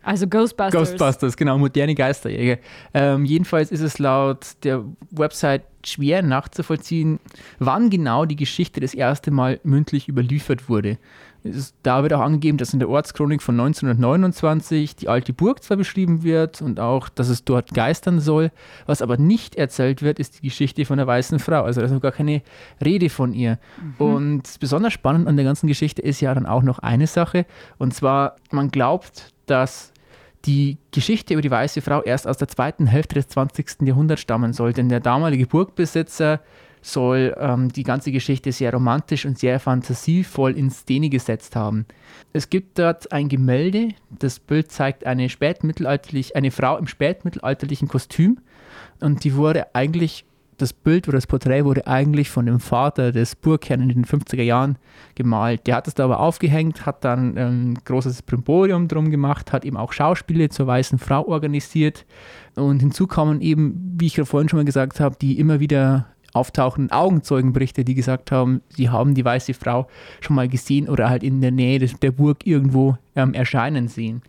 Also 0.06 0.28
Ghostbusters. 0.28 0.72
Ghostbusters, 0.72 1.36
genau, 1.36 1.58
moderne 1.58 1.94
Geisterjäger. 1.94 2.58
Ähm, 2.94 3.24
jedenfalls 3.24 3.72
ist 3.72 3.80
es 3.80 3.98
laut 3.98 4.46
der 4.62 4.84
Website 5.10 5.62
schwer 5.84 6.22
nachzuvollziehen, 6.22 7.18
wann 7.58 7.90
genau 7.90 8.24
die 8.24 8.36
Geschichte 8.36 8.78
das 8.78 8.94
erste 8.94 9.32
Mal 9.32 9.58
mündlich 9.64 10.08
überliefert 10.08 10.68
wurde. 10.68 10.98
Ist, 11.46 11.74
da 11.82 12.02
wird 12.02 12.12
auch 12.12 12.20
angegeben, 12.20 12.58
dass 12.58 12.72
in 12.72 12.78
der 12.78 12.88
Ortschronik 12.88 13.42
von 13.42 13.58
1929 13.58 14.96
die 14.96 15.08
alte 15.08 15.32
Burg 15.32 15.62
zwar 15.62 15.76
beschrieben 15.76 16.22
wird 16.22 16.62
und 16.62 16.80
auch, 16.80 17.08
dass 17.08 17.28
es 17.28 17.44
dort 17.44 17.74
geistern 17.74 18.20
soll. 18.20 18.50
Was 18.86 19.02
aber 19.02 19.16
nicht 19.16 19.56
erzählt 19.56 20.02
wird, 20.02 20.18
ist 20.18 20.38
die 20.38 20.46
Geschichte 20.48 20.84
von 20.84 20.98
der 20.98 21.06
weißen 21.06 21.38
Frau. 21.38 21.62
Also 21.62 21.80
da 21.80 21.86
ist 21.86 21.92
noch 21.92 22.00
gar 22.00 22.12
keine 22.12 22.42
Rede 22.84 23.08
von 23.08 23.32
ihr. 23.32 23.58
Mhm. 23.98 24.06
Und 24.06 24.60
besonders 24.60 24.92
spannend 24.92 25.28
an 25.28 25.36
der 25.36 25.44
ganzen 25.44 25.66
Geschichte 25.66 26.02
ist 26.02 26.20
ja 26.20 26.34
dann 26.34 26.46
auch 26.46 26.62
noch 26.62 26.78
eine 26.80 27.06
Sache. 27.06 27.46
Und 27.78 27.94
zwar, 27.94 28.36
man 28.50 28.70
glaubt, 28.70 29.32
dass 29.46 29.92
die 30.46 30.78
Geschichte 30.92 31.34
über 31.34 31.42
die 31.42 31.50
weiße 31.50 31.82
Frau 31.82 32.02
erst 32.02 32.26
aus 32.26 32.36
der 32.36 32.48
zweiten 32.48 32.86
Hälfte 32.86 33.16
des 33.16 33.28
20. 33.28 33.82
Jahrhunderts 33.82 34.22
stammen 34.22 34.52
soll. 34.52 34.72
Denn 34.72 34.88
der 34.88 35.00
damalige 35.00 35.46
Burgbesitzer 35.46 36.40
soll 36.86 37.34
ähm, 37.38 37.72
die 37.72 37.82
ganze 37.82 38.12
Geschichte 38.12 38.52
sehr 38.52 38.72
romantisch 38.72 39.26
und 39.26 39.38
sehr 39.38 39.58
fantasievoll 39.58 40.56
in 40.56 40.70
Szene 40.70 41.08
gesetzt 41.08 41.56
haben. 41.56 41.86
Es 42.32 42.48
gibt 42.48 42.78
dort 42.78 43.10
ein 43.12 43.28
Gemälde, 43.28 43.88
das 44.10 44.38
Bild 44.38 44.70
zeigt 44.70 45.04
eine, 45.04 45.28
spätmittelalterlich, 45.28 46.36
eine 46.36 46.50
Frau 46.50 46.76
im 46.78 46.86
spätmittelalterlichen 46.86 47.88
Kostüm 47.88 48.38
und 49.00 49.24
die 49.24 49.34
wurde 49.34 49.74
eigentlich, 49.74 50.24
das 50.58 50.72
Bild 50.72 51.06
oder 51.06 51.18
das 51.18 51.26
Porträt 51.26 51.66
wurde 51.66 51.86
eigentlich 51.86 52.30
von 52.30 52.46
dem 52.46 52.60
Vater 52.60 53.12
des 53.12 53.36
Burgherrn 53.36 53.82
in 53.82 53.88
den 53.90 54.04
50er 54.06 54.42
Jahren 54.42 54.78
gemalt. 55.14 55.66
Der 55.66 55.76
hat 55.76 55.86
es 55.86 55.92
da 55.92 56.04
aber 56.04 56.20
aufgehängt, 56.20 56.86
hat 56.86 57.04
dann 57.04 57.36
ein 57.36 57.78
großes 57.84 58.22
Primborium 58.22 58.88
drum 58.88 59.10
gemacht, 59.10 59.52
hat 59.52 59.66
eben 59.66 59.76
auch 59.76 59.92
Schauspiele 59.92 60.48
zur 60.48 60.66
weißen 60.66 60.98
Frau 60.98 61.26
organisiert 61.26 62.06
und 62.54 62.80
hinzu 62.80 63.06
kommen 63.06 63.42
eben, 63.42 63.96
wie 63.98 64.06
ich 64.06 64.16
ja 64.16 64.24
vorhin 64.24 64.48
schon 64.48 64.60
mal 64.60 64.64
gesagt 64.64 64.98
habe, 64.98 65.16
die 65.20 65.38
immer 65.38 65.60
wieder 65.60 66.06
auftauchenden 66.36 66.92
Augenzeugenberichte, 66.92 67.84
die 67.84 67.94
gesagt 67.94 68.30
haben, 68.30 68.62
sie 68.68 68.90
haben 68.90 69.14
die 69.14 69.24
weiße 69.24 69.54
Frau 69.54 69.88
schon 70.20 70.36
mal 70.36 70.48
gesehen 70.48 70.88
oder 70.88 71.08
halt 71.10 71.22
in 71.22 71.40
der 71.40 71.50
Nähe 71.50 71.78
des, 71.78 71.98
der 71.98 72.12
Burg 72.12 72.46
irgendwo 72.46 72.96
ähm, 73.14 73.34
erscheinen 73.34 73.88
sehen. 73.88 74.22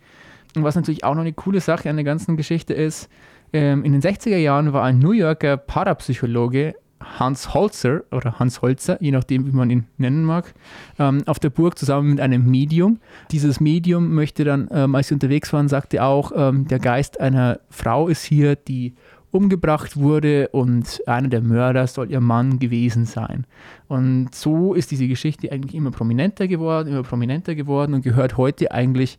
Und 0.56 0.64
was 0.64 0.74
natürlich 0.74 1.04
auch 1.04 1.14
noch 1.14 1.22
eine 1.22 1.32
coole 1.32 1.60
Sache 1.60 1.88
an 1.90 1.96
der 1.96 2.04
ganzen 2.04 2.36
Geschichte 2.36 2.74
ist, 2.74 3.08
ähm, 3.52 3.84
in 3.84 3.92
den 3.92 4.02
60er 4.02 4.36
Jahren 4.36 4.72
war 4.72 4.82
ein 4.82 4.98
New 4.98 5.12
Yorker 5.12 5.56
Parapsychologe 5.56 6.74
Hans 7.00 7.54
Holzer 7.54 8.02
oder 8.10 8.38
Hans 8.38 8.60
Holzer, 8.60 8.98
je 9.00 9.12
nachdem, 9.12 9.46
wie 9.46 9.52
man 9.52 9.70
ihn 9.70 9.86
nennen 9.98 10.24
mag, 10.24 10.52
ähm, 10.98 11.22
auf 11.26 11.38
der 11.38 11.50
Burg 11.50 11.78
zusammen 11.78 12.10
mit 12.10 12.20
einem 12.20 12.50
Medium. 12.50 12.98
Dieses 13.30 13.60
Medium 13.60 14.14
möchte 14.14 14.44
dann, 14.44 14.68
ähm, 14.72 14.94
als 14.94 15.08
sie 15.08 15.14
unterwegs 15.14 15.52
waren, 15.52 15.68
sagte 15.68 16.02
auch, 16.02 16.32
ähm, 16.34 16.66
der 16.66 16.78
Geist 16.78 17.20
einer 17.20 17.60
Frau 17.70 18.08
ist 18.08 18.24
hier, 18.24 18.56
die 18.56 18.94
umgebracht 19.30 19.96
wurde 19.96 20.48
und 20.48 21.02
einer 21.06 21.28
der 21.28 21.42
Mörder 21.42 21.86
soll 21.86 22.10
ihr 22.10 22.20
Mann 22.20 22.58
gewesen 22.58 23.04
sein. 23.04 23.46
Und 23.88 24.34
so 24.34 24.74
ist 24.74 24.90
diese 24.90 25.08
Geschichte 25.08 25.52
eigentlich 25.52 25.74
immer 25.74 25.90
prominenter 25.90 26.48
geworden, 26.48 26.88
immer 26.88 27.02
prominenter 27.02 27.54
geworden 27.54 27.94
und 27.94 28.02
gehört 28.02 28.36
heute 28.36 28.72
eigentlich, 28.72 29.18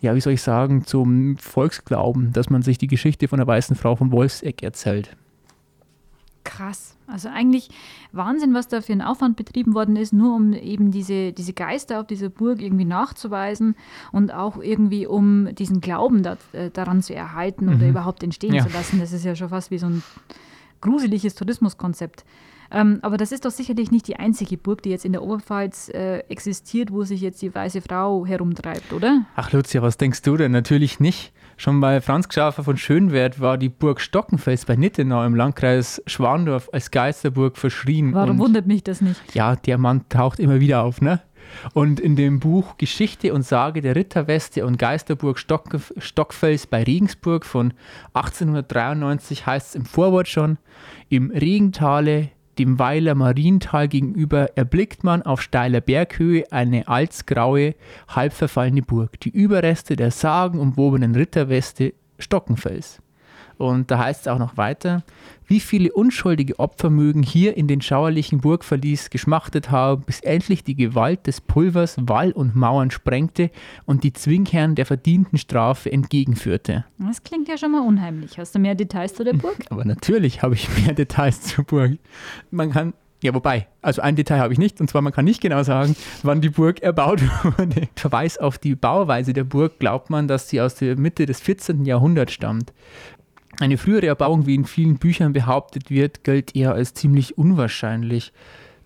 ja, 0.00 0.14
wie 0.14 0.20
soll 0.20 0.34
ich 0.34 0.42
sagen, 0.42 0.84
zum 0.84 1.36
Volksglauben, 1.38 2.32
dass 2.32 2.50
man 2.50 2.62
sich 2.62 2.78
die 2.78 2.86
Geschichte 2.86 3.28
von 3.28 3.38
der 3.38 3.46
weißen 3.46 3.76
Frau 3.76 3.96
von 3.96 4.12
Wolfseck 4.12 4.62
erzählt. 4.62 5.16
Krass. 6.46 6.96
Also 7.06 7.28
eigentlich 7.28 7.68
Wahnsinn, 8.12 8.54
was 8.54 8.68
da 8.68 8.80
für 8.80 8.92
ein 8.92 9.02
Aufwand 9.02 9.36
betrieben 9.36 9.74
worden 9.74 9.96
ist, 9.96 10.12
nur 10.12 10.34
um 10.34 10.52
eben 10.52 10.90
diese, 10.90 11.32
diese 11.32 11.52
Geister 11.52 12.00
auf 12.00 12.06
dieser 12.06 12.28
Burg 12.28 12.60
irgendwie 12.60 12.84
nachzuweisen 12.84 13.76
und 14.12 14.32
auch 14.32 14.62
irgendwie 14.62 15.06
um 15.06 15.54
diesen 15.54 15.80
Glauben 15.80 16.22
da, 16.22 16.36
äh, 16.52 16.70
daran 16.70 17.02
zu 17.02 17.14
erhalten 17.14 17.66
mhm. 17.66 17.74
oder 17.74 17.88
überhaupt 17.88 18.22
entstehen 18.22 18.54
ja. 18.54 18.66
zu 18.66 18.72
lassen. 18.72 18.98
Das 18.98 19.12
ist 19.12 19.24
ja 19.24 19.36
schon 19.36 19.50
fast 19.50 19.70
wie 19.70 19.78
so 19.78 19.86
ein 19.86 20.02
gruseliges 20.80 21.34
Tourismuskonzept. 21.34 22.24
Ähm, 22.70 22.98
aber 23.02 23.16
das 23.16 23.32
ist 23.32 23.44
doch 23.44 23.50
sicherlich 23.50 23.90
nicht 23.90 24.08
die 24.08 24.16
einzige 24.16 24.56
Burg, 24.56 24.82
die 24.82 24.90
jetzt 24.90 25.04
in 25.04 25.12
der 25.12 25.22
Oberpfalz 25.22 25.88
äh, 25.90 26.18
existiert, 26.28 26.92
wo 26.92 27.04
sich 27.04 27.20
jetzt 27.20 27.42
die 27.42 27.54
weiße 27.54 27.80
Frau 27.80 28.26
herumtreibt, 28.26 28.92
oder? 28.92 29.24
Ach, 29.36 29.52
Lucia, 29.52 29.82
was 29.82 29.96
denkst 29.96 30.22
du 30.22 30.36
denn? 30.36 30.52
Natürlich 30.52 30.98
nicht. 30.98 31.32
Schon 31.58 31.80
bei 31.80 32.02
Franz 32.02 32.28
Gschafer 32.28 32.64
von 32.64 32.76
Schönwert 32.76 33.40
war 33.40 33.56
die 33.56 33.70
Burg 33.70 34.02
Stockenfels 34.02 34.66
bei 34.66 34.76
Nittenau 34.76 35.24
im 35.24 35.34
Landkreis 35.34 36.02
Schwandorf 36.06 36.68
als 36.72 36.90
Geisterburg 36.90 37.56
verschrien. 37.56 38.12
Warum 38.12 38.32
und, 38.32 38.38
wundert 38.38 38.66
mich 38.66 38.84
das 38.84 39.00
nicht? 39.00 39.34
Ja, 39.34 39.56
der 39.56 39.78
Mann 39.78 40.06
taucht 40.10 40.38
immer 40.38 40.60
wieder 40.60 40.82
auf, 40.82 41.00
ne? 41.00 41.22
Und 41.72 41.98
in 42.00 42.16
dem 42.16 42.40
Buch 42.40 42.76
Geschichte 42.76 43.32
und 43.32 43.42
Sage 43.42 43.80
der 43.80 43.96
Ritterweste 43.96 44.66
und 44.66 44.78
Geisterburg 44.78 45.38
Stock, 45.38 45.64
Stockfels 45.96 46.66
bei 46.66 46.82
Regensburg 46.82 47.46
von 47.46 47.72
1893 48.12 49.46
heißt 49.46 49.68
es 49.68 49.74
im 49.76 49.86
Vorwort 49.86 50.28
schon, 50.28 50.58
im 51.08 51.30
Regentale 51.30 52.30
dem 52.58 52.78
Weiler 52.78 53.14
Mariental 53.14 53.88
gegenüber 53.88 54.56
erblickt 54.56 55.04
man 55.04 55.22
auf 55.22 55.42
steiler 55.42 55.80
Berghöhe 55.80 56.44
eine 56.50 56.88
alsgraue, 56.88 57.74
halb 58.08 58.32
verfallene 58.32 58.82
Burg, 58.82 59.20
die 59.20 59.30
Überreste 59.30 59.96
der 59.96 60.10
sagenumwobenen 60.10 61.14
Ritterweste 61.14 61.94
Stockenfels. 62.18 63.00
Und 63.58 63.90
da 63.90 63.98
heißt 63.98 64.22
es 64.22 64.28
auch 64.28 64.38
noch 64.38 64.56
weiter, 64.56 65.02
wie 65.46 65.60
viele 65.60 65.92
unschuldige 65.92 66.58
Opfer 66.58 66.90
mögen 66.90 67.22
hier 67.22 67.56
in 67.56 67.68
den 67.68 67.80
schauerlichen 67.80 68.40
Burgverlies 68.40 69.10
geschmachtet 69.10 69.70
haben, 69.70 70.02
bis 70.02 70.20
endlich 70.20 70.64
die 70.64 70.74
Gewalt 70.74 71.26
des 71.26 71.40
Pulvers 71.40 71.96
Wall 72.00 72.32
und 72.32 72.56
Mauern 72.56 72.90
sprengte 72.90 73.50
und 73.84 74.04
die 74.04 74.12
Zwingherren 74.12 74.74
der 74.74 74.86
verdienten 74.86 75.38
Strafe 75.38 75.90
entgegenführte. 75.90 76.84
Das 76.98 77.22
klingt 77.22 77.48
ja 77.48 77.56
schon 77.56 77.72
mal 77.72 77.86
unheimlich. 77.86 78.38
Hast 78.38 78.54
du 78.54 78.58
mehr 78.58 78.74
Details 78.74 79.14
zu 79.14 79.24
der 79.24 79.32
Burg? 79.34 79.56
Aber 79.70 79.84
natürlich 79.84 80.42
habe 80.42 80.54
ich 80.54 80.68
mehr 80.84 80.94
Details 80.94 81.40
zur 81.42 81.64
Burg. 81.64 81.98
Man 82.50 82.72
kann 82.72 82.92
ja, 83.22 83.34
wobei, 83.34 83.66
also 83.80 84.02
ein 84.02 84.14
Detail 84.14 84.40
habe 84.40 84.52
ich 84.52 84.58
nicht, 84.58 84.80
und 84.80 84.90
zwar 84.90 85.00
man 85.00 85.12
kann 85.12 85.24
nicht 85.24 85.40
genau 85.40 85.62
sagen, 85.62 85.96
wann 86.22 86.42
die 86.42 86.50
Burg 86.50 86.80
erbaut 86.82 87.22
wurde. 87.42 87.88
Verweis 87.96 88.36
auf 88.36 88.58
die 88.58 88.74
Bauweise 88.74 89.32
der 89.32 89.44
Burg 89.44 89.78
glaubt 89.78 90.10
man, 90.10 90.28
dass 90.28 90.50
sie 90.50 90.60
aus 90.60 90.74
der 90.74 90.98
Mitte 90.98 91.24
des 91.24 91.40
14. 91.40 91.86
Jahrhunderts 91.86 92.34
stammt. 92.34 92.74
Eine 93.58 93.78
frühere 93.78 94.06
Erbauung, 94.06 94.46
wie 94.46 94.54
in 94.54 94.66
vielen 94.66 94.98
Büchern 94.98 95.32
behauptet 95.32 95.90
wird, 95.90 96.24
gilt 96.24 96.54
eher 96.54 96.72
als 96.72 96.94
ziemlich 96.94 97.38
unwahrscheinlich. 97.38 98.32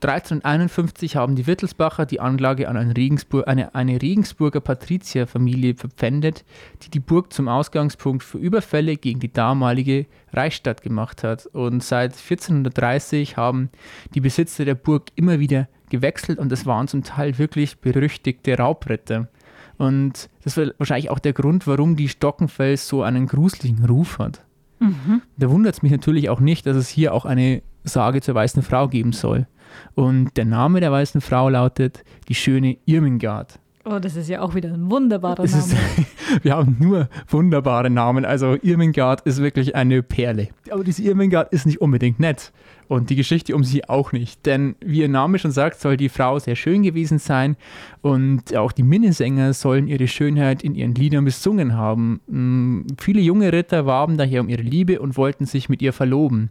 1351 0.02 1.16
haben 1.16 1.36
die 1.36 1.46
Wittelsbacher 1.46 2.06
die 2.06 2.20
Anlage 2.20 2.68
an 2.68 2.76
eine, 2.78 2.96
Regensburg, 2.96 3.46
eine, 3.46 3.74
eine 3.74 4.00
Regensburger 4.00 4.60
Patrizierfamilie 4.60 5.74
verpfändet, 5.74 6.44
die 6.82 6.90
die 6.90 7.00
Burg 7.00 7.32
zum 7.32 7.48
Ausgangspunkt 7.48 8.22
für 8.22 8.38
Überfälle 8.38 8.96
gegen 8.96 9.20
die 9.20 9.32
damalige 9.32 10.06
Reichsstadt 10.32 10.82
gemacht 10.82 11.22
hat. 11.22 11.46
Und 11.46 11.82
seit 11.82 12.12
1430 12.12 13.36
haben 13.36 13.68
die 14.14 14.20
Besitzer 14.20 14.64
der 14.64 14.74
Burg 14.74 15.08
immer 15.16 15.38
wieder 15.38 15.68
gewechselt 15.90 16.38
und 16.38 16.50
es 16.50 16.64
waren 16.64 16.88
zum 16.88 17.02
Teil 17.02 17.36
wirklich 17.36 17.78
berüchtigte 17.78 18.56
Raubritter. 18.56 19.28
Und 19.76 20.30
das 20.44 20.56
war 20.56 20.68
wahrscheinlich 20.78 21.10
auch 21.10 21.18
der 21.18 21.32
Grund, 21.32 21.66
warum 21.66 21.96
die 21.96 22.08
Stockenfels 22.08 22.88
so 22.88 23.02
einen 23.02 23.26
gruseligen 23.26 23.84
Ruf 23.84 24.18
hat. 24.18 24.42
Mhm. 24.80 25.22
Da 25.36 25.50
wundert 25.50 25.74
es 25.74 25.82
mich 25.82 25.92
natürlich 25.92 26.28
auch 26.28 26.40
nicht, 26.40 26.66
dass 26.66 26.76
es 26.76 26.88
hier 26.88 27.14
auch 27.14 27.24
eine 27.24 27.62
Sage 27.84 28.20
zur 28.20 28.34
weißen 28.34 28.62
Frau 28.62 28.88
geben 28.88 29.12
soll. 29.12 29.46
Und 29.94 30.36
der 30.36 30.44
Name 30.44 30.80
der 30.80 30.90
weißen 30.90 31.20
Frau 31.20 31.48
lautet 31.48 32.02
die 32.28 32.34
schöne 32.34 32.76
Irmingard. 32.86 33.60
Oh, 33.84 33.98
das 33.98 34.14
ist 34.14 34.28
ja 34.28 34.42
auch 34.42 34.54
wieder 34.54 34.72
ein 34.72 34.90
wunderbarer 34.90 35.44
Name. 35.44 35.58
Ist, 35.58 35.74
wir 36.42 36.54
haben 36.54 36.76
nur 36.80 37.08
wunderbare 37.28 37.88
Namen. 37.88 38.24
Also 38.24 38.56
Irmingard 38.60 39.22
ist 39.22 39.40
wirklich 39.40 39.74
eine 39.74 40.02
Perle. 40.02 40.48
Aber 40.70 40.84
diese 40.84 41.02
Irmingard 41.02 41.52
ist 41.52 41.66
nicht 41.66 41.80
unbedingt 41.80 42.20
nett. 42.20 42.52
Und 42.90 43.08
die 43.08 43.14
Geschichte 43.14 43.54
um 43.54 43.62
sie 43.62 43.88
auch 43.88 44.10
nicht. 44.10 44.44
Denn 44.46 44.74
wie 44.80 44.98
ihr 44.98 45.08
Name 45.08 45.38
schon 45.38 45.52
sagt, 45.52 45.78
soll 45.78 45.96
die 45.96 46.08
Frau 46.08 46.40
sehr 46.40 46.56
schön 46.56 46.82
gewesen 46.82 47.20
sein. 47.20 47.56
Und 48.02 48.56
auch 48.56 48.72
die 48.72 48.82
Minnesänger 48.82 49.52
sollen 49.52 49.86
ihre 49.86 50.08
Schönheit 50.08 50.64
in 50.64 50.74
ihren 50.74 50.96
Liedern 50.96 51.24
besungen 51.24 51.74
haben. 51.76 52.20
Mm, 52.26 52.88
viele 53.00 53.20
junge 53.20 53.52
Ritter 53.52 53.86
warben 53.86 54.18
daher 54.18 54.40
um 54.40 54.48
ihre 54.48 54.62
Liebe 54.62 54.98
und 55.00 55.16
wollten 55.16 55.46
sich 55.46 55.68
mit 55.68 55.82
ihr 55.82 55.92
verloben. 55.92 56.50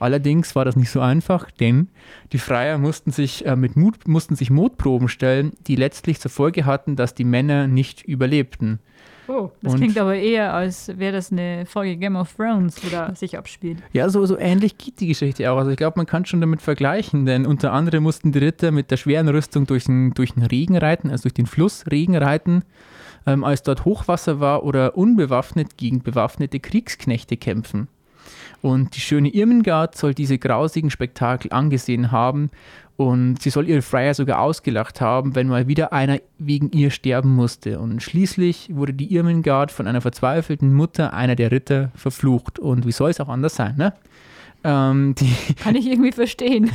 Allerdings 0.00 0.56
war 0.56 0.64
das 0.64 0.74
nicht 0.74 0.90
so 0.90 0.98
einfach, 0.98 1.52
denn 1.52 1.86
die 2.32 2.38
Freier 2.38 2.78
mussten 2.78 3.12
sich, 3.12 3.46
äh, 3.46 3.54
mit 3.54 3.76
Mut, 3.76 4.08
mussten 4.08 4.34
sich 4.34 4.50
Mutproben 4.50 5.06
stellen, 5.06 5.52
die 5.68 5.76
letztlich 5.76 6.18
zur 6.18 6.32
Folge 6.32 6.64
hatten, 6.64 6.96
dass 6.96 7.14
die 7.14 7.22
Männer 7.22 7.68
nicht 7.68 8.02
überlebten. 8.02 8.80
Oh, 9.28 9.50
das 9.62 9.72
und 9.72 9.80
klingt 9.80 9.98
aber 9.98 10.14
eher, 10.14 10.54
als 10.54 10.96
wäre 10.98 11.12
das 11.12 11.32
eine 11.32 11.66
Folge 11.66 11.96
Game 11.96 12.16
of 12.16 12.34
Thrones, 12.34 12.76
wo 12.84 12.88
da 12.88 13.14
sich 13.14 13.36
abspielt. 13.36 13.78
Ja, 13.92 14.08
so, 14.08 14.24
so 14.26 14.38
ähnlich 14.38 14.78
geht 14.78 15.00
die 15.00 15.08
Geschichte 15.08 15.50
auch. 15.50 15.58
Also 15.58 15.70
ich 15.70 15.76
glaube, 15.76 15.98
man 15.98 16.06
kann 16.06 16.24
schon 16.24 16.40
damit 16.40 16.62
vergleichen, 16.62 17.26
denn 17.26 17.46
unter 17.46 17.72
anderem 17.72 18.04
mussten 18.04 18.32
die 18.32 18.38
Ritter 18.38 18.70
mit 18.70 18.90
der 18.90 18.96
schweren 18.96 19.28
Rüstung 19.28 19.66
durch 19.66 19.84
den, 19.84 20.12
durch 20.14 20.34
den 20.34 20.44
Regen 20.44 20.76
reiten, 20.76 21.10
also 21.10 21.22
durch 21.22 21.34
den 21.34 21.46
Fluss 21.46 21.84
Regen 21.90 22.16
reiten, 22.16 22.62
ähm, 23.26 23.42
als 23.42 23.62
dort 23.62 23.84
Hochwasser 23.84 24.40
war 24.40 24.64
oder 24.64 24.96
unbewaffnet 24.96 25.76
gegen 25.76 26.02
bewaffnete 26.02 26.60
Kriegsknechte 26.60 27.36
kämpfen. 27.36 27.88
Und 28.62 28.96
die 28.96 29.00
schöne 29.00 29.28
Irmengard 29.28 29.96
soll 29.96 30.14
diese 30.14 30.38
grausigen 30.38 30.90
Spektakel 30.90 31.52
angesehen 31.52 32.10
haben 32.10 32.50
und 32.96 33.42
sie 33.42 33.50
soll 33.50 33.68
ihre 33.68 33.82
Freier 33.82 34.14
sogar 34.14 34.40
ausgelacht 34.40 35.00
haben, 35.00 35.34
wenn 35.34 35.48
mal 35.48 35.68
wieder 35.68 35.92
einer 35.92 36.18
wegen 36.38 36.70
ihr 36.72 36.90
sterben 36.90 37.34
musste. 37.34 37.78
Und 37.78 38.02
schließlich 38.02 38.70
wurde 38.72 38.94
die 38.94 39.14
Irmengard 39.14 39.70
von 39.70 39.86
einer 39.86 40.00
verzweifelten 40.00 40.72
Mutter 40.72 41.12
einer 41.12 41.36
der 41.36 41.50
Ritter 41.50 41.90
verflucht. 41.94 42.58
Und 42.58 42.86
wie 42.86 42.92
soll 42.92 43.10
es 43.10 43.20
auch 43.20 43.28
anders 43.28 43.54
sein, 43.54 43.76
ne? 43.76 43.92
Ähm, 44.66 45.14
Kann 45.62 45.76
ich 45.76 45.86
irgendwie 45.86 46.10
verstehen. 46.10 46.72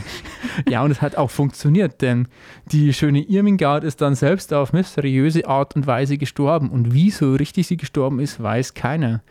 ja, 0.69 0.81
und 0.81 0.91
es 0.91 1.01
hat 1.01 1.17
auch 1.17 1.29
funktioniert, 1.29 2.01
denn 2.01 2.29
die 2.71 2.93
schöne 2.93 3.21
Irmingard 3.21 3.83
ist 3.83 3.99
dann 3.99 4.15
selbst 4.15 4.53
auf 4.53 4.71
mysteriöse 4.71 5.45
Art 5.45 5.75
und 5.75 5.87
Weise 5.87 6.17
gestorben. 6.17 6.69
Und 6.69 6.93
wie 6.93 7.11
so 7.11 7.33
richtig 7.33 7.67
sie 7.67 7.75
gestorben 7.75 8.21
ist, 8.21 8.41
weiß 8.41 8.75
keiner. 8.75 9.23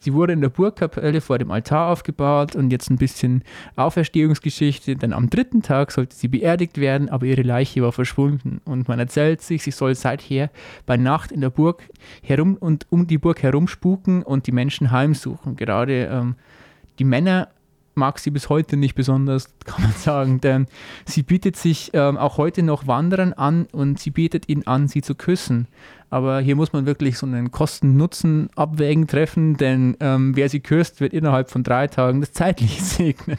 Sie 0.00 0.12
wurde 0.12 0.32
in 0.32 0.40
der 0.40 0.48
Burgkapelle 0.48 1.20
vor 1.20 1.38
dem 1.38 1.52
Altar 1.52 1.92
aufgebaut 1.92 2.56
und 2.56 2.72
jetzt 2.72 2.90
ein 2.90 2.96
bisschen 2.96 3.44
Auferstehungsgeschichte, 3.76 4.96
denn 4.96 5.12
am 5.12 5.30
dritten 5.30 5.62
Tag 5.62 5.92
sollte 5.92 6.16
sie 6.16 6.26
beerdigt 6.26 6.78
werden, 6.78 7.10
aber 7.10 7.26
ihre 7.26 7.42
Leiche 7.42 7.80
war 7.80 7.92
verschwunden. 7.92 8.60
Und 8.64 8.88
man 8.88 8.98
erzählt 8.98 9.40
sich, 9.40 9.62
sie 9.62 9.70
soll 9.70 9.94
seither 9.94 10.50
bei 10.84 10.96
Nacht 10.96 11.30
in 11.30 11.42
der 11.42 11.50
Burg 11.50 11.84
herum 12.22 12.56
und 12.56 12.88
um 12.90 13.06
die 13.06 13.18
Burg 13.18 13.40
herum 13.44 13.68
spuken 13.68 14.24
und 14.24 14.48
die 14.48 14.52
Menschen 14.52 14.90
heimsuchen. 14.90 15.54
Gerade 15.54 16.06
ähm, 16.06 16.34
die 16.98 17.04
Männer 17.04 17.48
mag 17.94 18.18
sie 18.18 18.30
bis 18.30 18.48
heute 18.48 18.76
nicht 18.76 18.94
besonders, 18.94 19.48
kann 19.64 19.82
man 19.82 19.92
sagen, 19.92 20.40
denn 20.40 20.66
sie 21.04 21.22
bietet 21.22 21.56
sich 21.56 21.90
ähm, 21.92 22.16
auch 22.16 22.38
heute 22.38 22.62
noch 22.62 22.86
Wanderern 22.86 23.32
an 23.32 23.66
und 23.72 23.98
sie 23.98 24.10
bietet 24.10 24.48
ihnen 24.48 24.66
an, 24.66 24.88
sie 24.88 25.02
zu 25.02 25.14
küssen. 25.14 25.66
Aber 26.08 26.40
hier 26.40 26.56
muss 26.56 26.72
man 26.72 26.86
wirklich 26.86 27.18
so 27.18 27.26
einen 27.26 27.52
Kosten-Nutzen-Abwägen 27.52 29.06
treffen, 29.06 29.56
denn 29.56 29.96
ähm, 30.00 30.34
wer 30.34 30.48
sie 30.48 30.60
küsst, 30.60 31.00
wird 31.00 31.12
innerhalb 31.12 31.50
von 31.50 31.62
drei 31.62 31.86
Tagen 31.86 32.20
das 32.20 32.32
Zeitliche 32.32 32.82
segnen. 32.82 33.38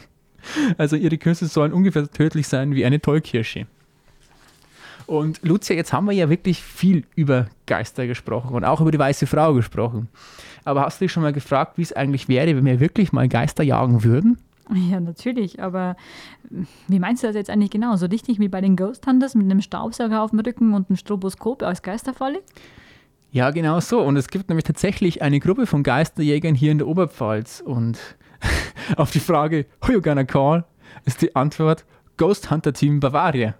Also 0.78 0.96
ihre 0.96 1.18
Küsse 1.18 1.46
sollen 1.46 1.72
ungefähr 1.72 2.10
tödlich 2.10 2.48
sein 2.48 2.74
wie 2.74 2.84
eine 2.84 3.00
Tollkirsche. 3.00 3.66
Und 5.12 5.40
Lucia, 5.42 5.76
jetzt 5.76 5.92
haben 5.92 6.06
wir 6.06 6.14
ja 6.14 6.30
wirklich 6.30 6.62
viel 6.62 7.04
über 7.14 7.44
Geister 7.66 8.06
gesprochen 8.06 8.54
und 8.54 8.64
auch 8.64 8.80
über 8.80 8.90
die 8.90 8.98
weiße 8.98 9.26
Frau 9.26 9.52
gesprochen. 9.52 10.08
Aber 10.64 10.86
hast 10.86 11.02
du 11.02 11.04
dich 11.04 11.12
schon 11.12 11.22
mal 11.22 11.34
gefragt, 11.34 11.76
wie 11.76 11.82
es 11.82 11.92
eigentlich 11.92 12.28
wäre, 12.28 12.56
wenn 12.56 12.64
wir 12.64 12.80
wirklich 12.80 13.12
mal 13.12 13.28
Geister 13.28 13.62
jagen 13.62 14.04
würden? 14.04 14.38
Ja, 14.74 15.00
natürlich, 15.00 15.62
aber 15.62 15.96
wie 16.88 16.98
meinst 16.98 17.22
du 17.22 17.26
das 17.26 17.36
jetzt 17.36 17.50
eigentlich 17.50 17.68
genau? 17.68 17.94
So 17.96 18.06
richtig 18.06 18.40
wie 18.40 18.48
bei 18.48 18.62
den 18.62 18.74
Ghost 18.74 19.06
Hunters 19.06 19.34
mit 19.34 19.44
einem 19.50 19.60
Staubsauger 19.60 20.22
auf 20.22 20.30
dem 20.30 20.40
Rücken 20.40 20.72
und 20.72 20.88
einem 20.88 20.96
Stroboskop 20.96 21.62
als 21.62 21.82
Geisterfalle? 21.82 22.40
Ja, 23.32 23.50
genau 23.50 23.80
so. 23.80 24.00
Und 24.00 24.16
es 24.16 24.28
gibt 24.28 24.48
nämlich 24.48 24.64
tatsächlich 24.64 25.20
eine 25.20 25.40
Gruppe 25.40 25.66
von 25.66 25.82
Geisterjägern 25.82 26.54
hier 26.54 26.72
in 26.72 26.78
der 26.78 26.88
Oberpfalz. 26.88 27.60
Und 27.60 27.98
auf 28.96 29.10
die 29.10 29.20
Frage, 29.20 29.66
who 29.82 29.92
you 29.92 30.00
gonna 30.00 30.24
call, 30.24 30.64
ist 31.04 31.20
die 31.20 31.36
Antwort 31.36 31.84
Ghost 32.16 32.50
Hunter 32.50 32.72
Team 32.72 32.98
Bavaria. 32.98 33.56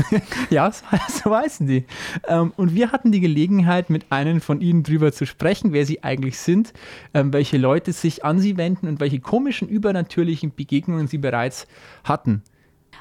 ja, 0.50 0.70
so, 0.70 1.36
heißen 1.36 1.66
die. 1.66 1.84
Ähm, 2.26 2.52
und 2.56 2.74
wir 2.74 2.92
hatten 2.92 3.12
die 3.12 3.20
Gelegenheit, 3.20 3.90
mit 3.90 4.10
einem 4.10 4.40
von 4.40 4.60
ihnen 4.60 4.82
drüber 4.82 5.12
zu 5.12 5.26
sprechen, 5.26 5.72
wer 5.72 5.86
sie 5.86 6.02
eigentlich 6.02 6.38
sind, 6.38 6.72
ähm, 7.14 7.32
welche 7.32 7.58
Leute 7.58 7.92
sich 7.92 8.24
an 8.24 8.38
sie 8.38 8.56
wenden 8.56 8.88
und 8.88 9.00
welche 9.00 9.20
komischen, 9.20 9.68
übernatürlichen 9.68 10.54
Begegnungen 10.54 11.08
sie 11.08 11.18
bereits 11.18 11.66
hatten. 12.04 12.42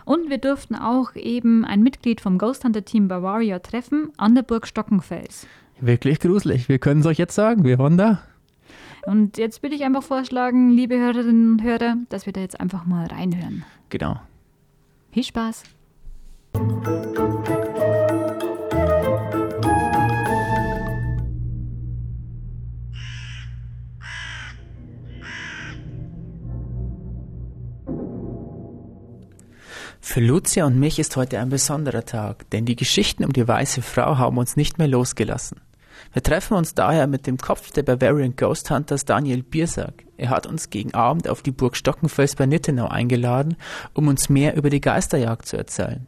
Und 0.05 0.29
wir 0.29 0.37
durften 0.37 0.75
auch 0.75 1.15
eben 1.15 1.63
ein 1.65 1.83
Mitglied 1.83 2.21
vom 2.21 2.37
Ghost 2.37 2.63
Hunter 2.63 2.83
Team 2.83 3.07
Bavaria 3.07 3.59
treffen 3.59 4.09
an 4.17 4.35
der 4.35 4.41
Burg 4.41 4.67
Stockenfels. 4.67 5.47
Wirklich 5.79 6.19
gruselig. 6.19 6.69
Wir 6.69 6.79
können 6.79 7.01
es 7.01 7.05
euch 7.05 7.17
jetzt 7.17 7.35
sagen. 7.35 7.63
Wir 7.63 7.79
waren 7.79 7.97
da. 7.97 8.21
Und 9.05 9.37
jetzt 9.37 9.63
würde 9.63 9.75
ich 9.75 9.83
einfach 9.83 10.03
vorschlagen, 10.03 10.69
liebe 10.71 10.97
Hörerinnen 10.97 11.53
und 11.53 11.63
Hörer, 11.63 11.97
dass 12.09 12.25
wir 12.25 12.33
da 12.33 12.41
jetzt 12.41 12.59
einfach 12.59 12.85
mal 12.85 13.07
reinhören. 13.07 13.63
Genau. 13.89 14.19
Viel 15.11 15.23
Spaß. 15.23 15.63
Für 30.03 30.19
Lucia 30.19 30.65
und 30.65 30.77
mich 30.77 30.99
ist 30.99 31.15
heute 31.15 31.39
ein 31.39 31.47
besonderer 31.47 32.03
Tag, 32.03 32.49
denn 32.49 32.65
die 32.65 32.75
Geschichten 32.75 33.23
um 33.23 33.31
die 33.31 33.47
weiße 33.47 33.81
Frau 33.81 34.17
haben 34.17 34.37
uns 34.37 34.57
nicht 34.57 34.77
mehr 34.77 34.89
losgelassen. 34.89 35.61
Wir 36.11 36.21
treffen 36.21 36.57
uns 36.57 36.73
daher 36.73 37.07
mit 37.07 37.27
dem 37.27 37.37
Kopf 37.37 37.71
der 37.71 37.83
Bavarian 37.83 38.35
Ghost 38.35 38.69
Hunters 38.69 39.05
Daniel 39.05 39.41
Biersack. 39.41 40.03
Er 40.17 40.29
hat 40.29 40.47
uns 40.47 40.69
gegen 40.69 40.93
Abend 40.93 41.29
auf 41.29 41.41
die 41.41 41.51
Burg 41.51 41.77
Stockenfels 41.77 42.35
bei 42.35 42.45
Nittenau 42.45 42.87
eingeladen, 42.87 43.55
um 43.93 44.09
uns 44.09 44.27
mehr 44.27 44.57
über 44.57 44.69
die 44.69 44.81
Geisterjagd 44.81 45.47
zu 45.47 45.55
erzählen. 45.55 46.05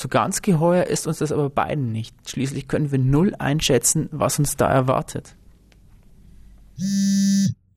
So 0.00 0.08
ganz 0.08 0.40
geheuer 0.40 0.84
ist 0.84 1.06
uns 1.06 1.18
das 1.18 1.30
aber 1.30 1.50
beiden 1.50 1.92
nicht. 1.92 2.16
Schließlich 2.26 2.68
können 2.68 2.90
wir 2.90 2.98
null 2.98 3.34
einschätzen, 3.38 4.08
was 4.12 4.38
uns 4.38 4.56
da 4.56 4.66
erwartet. 4.66 5.36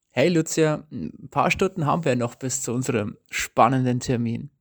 Hey 0.10 0.30
Lucia, 0.30 0.86
ein 0.90 1.28
paar 1.30 1.52
Stunden 1.52 1.86
haben 1.86 2.06
wir 2.06 2.16
noch 2.16 2.36
bis 2.36 2.62
zu 2.62 2.72
unserem 2.72 3.18
spannenden 3.30 4.00
Termin. 4.00 4.52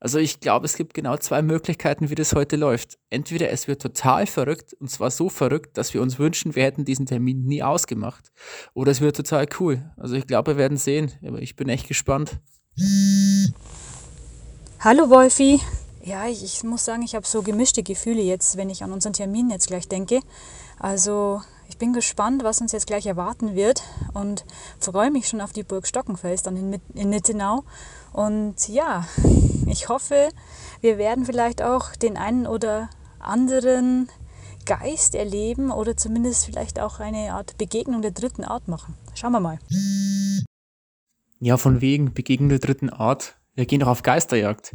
Also 0.00 0.18
ich 0.18 0.40
glaube, 0.40 0.66
es 0.66 0.74
gibt 0.74 0.94
genau 0.94 1.16
zwei 1.16 1.42
Möglichkeiten, 1.42 2.10
wie 2.10 2.16
das 2.16 2.34
heute 2.34 2.56
läuft. 2.56 2.98
Entweder 3.08 3.50
es 3.50 3.68
wird 3.68 3.80
total 3.80 4.26
verrückt, 4.26 4.74
und 4.80 4.90
zwar 4.90 5.12
so 5.12 5.28
verrückt, 5.28 5.78
dass 5.78 5.94
wir 5.94 6.02
uns 6.02 6.18
wünschen, 6.18 6.56
wir 6.56 6.64
hätten 6.64 6.84
diesen 6.84 7.06
Termin 7.06 7.44
nie 7.44 7.62
ausgemacht. 7.62 8.32
Oder 8.74 8.90
es 8.90 9.00
wird 9.00 9.14
total 9.14 9.46
cool. 9.60 9.88
Also 9.96 10.16
ich 10.16 10.26
glaube, 10.26 10.52
wir 10.52 10.58
werden 10.58 10.76
sehen. 10.76 11.12
Aber 11.24 11.40
ich 11.40 11.54
bin 11.54 11.68
echt 11.68 11.86
gespannt. 11.86 12.40
Hallo 14.80 15.08
Wolfi. 15.08 15.60
Ja, 16.04 16.26
ich, 16.26 16.42
ich 16.42 16.64
muss 16.64 16.84
sagen, 16.84 17.02
ich 17.02 17.14
habe 17.14 17.26
so 17.26 17.42
gemischte 17.42 17.84
Gefühle 17.84 18.22
jetzt, 18.22 18.56
wenn 18.56 18.70
ich 18.70 18.82
an 18.82 18.92
unseren 18.92 19.12
Termin 19.12 19.50
jetzt 19.50 19.68
gleich 19.68 19.88
denke. 19.88 20.20
Also 20.78 21.42
ich 21.68 21.78
bin 21.78 21.92
gespannt, 21.92 22.42
was 22.42 22.60
uns 22.60 22.72
jetzt 22.72 22.88
gleich 22.88 23.06
erwarten 23.06 23.54
wird 23.54 23.82
und 24.12 24.44
freue 24.80 25.12
mich 25.12 25.28
schon 25.28 25.40
auf 25.40 25.52
die 25.52 25.62
Burg 25.62 25.86
Stockenfels 25.86 26.42
dann 26.42 26.56
in, 26.56 26.80
in 26.94 27.10
Nittenau. 27.10 27.62
Und 28.12 28.68
ja, 28.68 29.06
ich 29.66 29.88
hoffe, 29.88 30.30
wir 30.80 30.98
werden 30.98 31.24
vielleicht 31.24 31.62
auch 31.62 31.94
den 31.94 32.16
einen 32.16 32.48
oder 32.48 32.90
anderen 33.20 34.08
Geist 34.66 35.14
erleben 35.14 35.70
oder 35.70 35.96
zumindest 35.96 36.46
vielleicht 36.46 36.80
auch 36.80 36.98
eine 36.98 37.32
Art 37.32 37.56
Begegnung 37.58 38.02
der 38.02 38.10
dritten 38.10 38.44
Art 38.44 38.66
machen. 38.66 38.94
Schauen 39.14 39.32
wir 39.32 39.40
mal. 39.40 39.58
Ja, 41.38 41.56
von 41.56 41.80
wegen 41.80 42.12
Begegnung 42.12 42.48
der 42.48 42.58
dritten 42.58 42.90
Art. 42.90 43.36
Wir 43.54 43.66
gehen 43.66 43.80
doch 43.80 43.88
auf 43.88 44.02
Geisterjagd. 44.02 44.74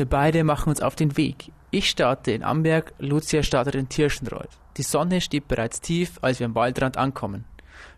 Wir 0.00 0.06
beide 0.06 0.44
machen 0.44 0.70
uns 0.70 0.80
auf 0.80 0.96
den 0.96 1.18
Weg. 1.18 1.52
Ich 1.70 1.90
starte 1.90 2.30
in 2.30 2.42
Amberg, 2.42 2.94
Lucia 3.00 3.42
startet 3.42 3.74
in 3.74 3.90
Tirschenreuth. 3.90 4.48
Die 4.78 4.82
Sonne 4.82 5.20
steht 5.20 5.46
bereits 5.46 5.82
tief, 5.82 6.18
als 6.22 6.38
wir 6.38 6.46
am 6.46 6.54
Waldrand 6.54 6.96
ankommen. 6.96 7.44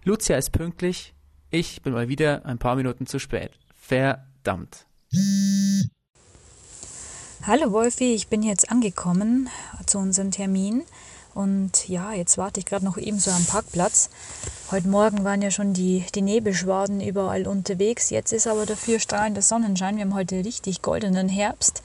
Lucia 0.03 0.37
ist 0.37 0.51
pünktlich, 0.51 1.15
ich 1.51 1.81
bin 1.81 1.93
mal 1.93 2.09
wieder 2.09 2.45
ein 2.45 2.59
paar 2.59 2.75
Minuten 2.75 3.07
zu 3.07 3.21
spät. 3.21 3.53
Verdammt. 3.77 4.85
Hallo 7.47 7.71
Wolfi, 7.71 8.15
ich 8.15 8.27
bin 8.27 8.43
jetzt 8.43 8.69
angekommen 8.69 9.49
zu 9.87 10.01
unserem 10.01 10.33
Termin. 10.33 10.83
Und 11.35 11.89
ja, 11.89 12.13
jetzt 12.13 12.37
warte 12.39 12.61
ich 12.61 12.67
gerade 12.67 12.85
noch 12.85 12.99
ebenso 12.99 13.31
am 13.31 13.45
Parkplatz. 13.45 14.11
Heute 14.71 14.89
Morgen 14.89 15.25
waren 15.25 15.43
ja 15.43 15.51
schon 15.51 15.73
die, 15.73 16.05
die 16.15 16.23
Nebelschwaden 16.23 17.01
überall 17.01 17.47
unterwegs. 17.47 18.11
Jetzt 18.11 18.33
ist 18.33 18.47
aber 18.47 18.67
dafür 18.67 18.99
strahlender 18.99 19.43
Sonnenschein. 19.43 19.97
Wir 19.97 20.05
haben 20.05 20.15
heute 20.15 20.45
richtig 20.45 20.83
goldenen 20.83 21.29
Herbst. 21.29 21.83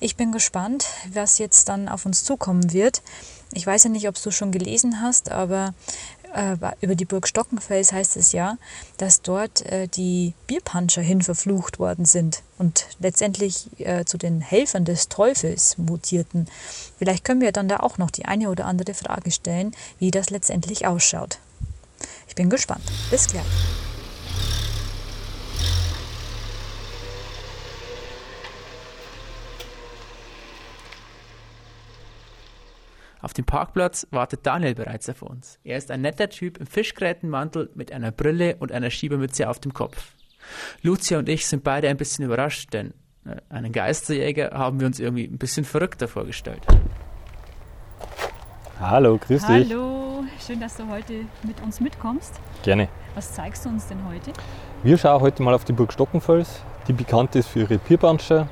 Ich 0.00 0.16
bin 0.16 0.32
gespannt, 0.32 0.86
was 1.12 1.38
jetzt 1.38 1.68
dann 1.68 1.88
auf 1.88 2.06
uns 2.06 2.24
zukommen 2.24 2.72
wird. 2.72 3.02
Ich 3.52 3.66
weiß 3.66 3.84
ja 3.84 3.90
nicht, 3.90 4.08
ob 4.08 4.20
du 4.20 4.30
schon 4.30 4.50
gelesen 4.50 5.00
hast, 5.00 5.30
aber 5.30 5.74
äh, 6.34 6.56
über 6.80 6.94
die 6.94 7.04
Burg 7.04 7.28
Stockenfels 7.28 7.92
heißt 7.92 8.16
es 8.16 8.32
ja, 8.32 8.58
dass 8.96 9.22
dort 9.22 9.64
äh, 9.66 9.88
die 9.88 10.34
Bierpanscher 10.46 11.02
hin 11.02 11.22
verflucht 11.22 11.78
worden 11.78 12.04
sind 12.04 12.42
und 12.58 12.86
letztendlich 13.00 13.68
äh, 13.78 14.04
zu 14.04 14.18
den 14.18 14.40
Helfern 14.40 14.84
des 14.84 15.08
Teufels 15.08 15.78
mutierten. 15.78 16.46
Vielleicht 16.98 17.24
können 17.24 17.40
wir 17.40 17.52
dann 17.52 17.68
da 17.68 17.78
auch 17.78 17.98
noch 17.98 18.10
die 18.10 18.24
eine 18.24 18.48
oder 18.48 18.66
andere 18.66 18.94
Frage 18.94 19.30
stellen, 19.30 19.72
wie 19.98 20.10
das 20.10 20.30
letztendlich 20.30 20.86
ausschaut. 20.86 21.38
Ich 22.28 22.34
bin 22.34 22.50
gespannt. 22.50 22.84
Bis 23.10 23.28
gleich. 23.28 23.44
Auf 33.22 33.32
dem 33.32 33.44
Parkplatz 33.44 34.08
wartet 34.10 34.44
Daniel 34.44 34.74
bereits 34.74 35.08
auf 35.08 35.22
uns. 35.22 35.60
Er 35.62 35.78
ist 35.78 35.92
ein 35.92 36.00
netter 36.00 36.28
Typ 36.28 36.58
im 36.58 36.66
Fischgrätenmantel 36.66 37.70
mit 37.76 37.92
einer 37.92 38.10
Brille 38.10 38.56
und 38.58 38.72
einer 38.72 38.90
Schiebermütze 38.90 39.48
auf 39.48 39.60
dem 39.60 39.72
Kopf. 39.72 40.16
Lucia 40.82 41.20
und 41.20 41.28
ich 41.28 41.46
sind 41.46 41.62
beide 41.62 41.88
ein 41.88 41.96
bisschen 41.96 42.24
überrascht, 42.24 42.72
denn 42.72 42.92
äh, 43.24 43.36
einen 43.48 43.72
Geisterjäger 43.72 44.50
haben 44.50 44.80
wir 44.80 44.88
uns 44.88 44.98
irgendwie 44.98 45.24
ein 45.24 45.38
bisschen 45.38 45.64
verrückter 45.64 46.08
vorgestellt. 46.08 46.66
Hallo, 48.80 49.16
grüß 49.18 49.46
Hallo. 49.46 49.58
dich. 49.62 49.70
Hallo, 49.70 50.24
schön, 50.44 50.58
dass 50.58 50.76
du 50.76 50.88
heute 50.88 51.24
mit 51.44 51.62
uns 51.62 51.78
mitkommst. 51.78 52.40
Gerne. 52.64 52.88
Was 53.14 53.34
zeigst 53.34 53.64
du 53.64 53.68
uns 53.68 53.86
denn 53.86 54.04
heute? 54.04 54.32
Wir 54.82 54.98
schauen 54.98 55.20
heute 55.20 55.44
mal 55.44 55.54
auf 55.54 55.64
die 55.64 55.72
Burg 55.72 55.92
Stockenfels, 55.92 56.60
die 56.88 56.92
bekannt 56.92 57.36
ist 57.36 57.46
für 57.46 57.60
ihre 57.60 57.78
Bierbansche 57.78 58.48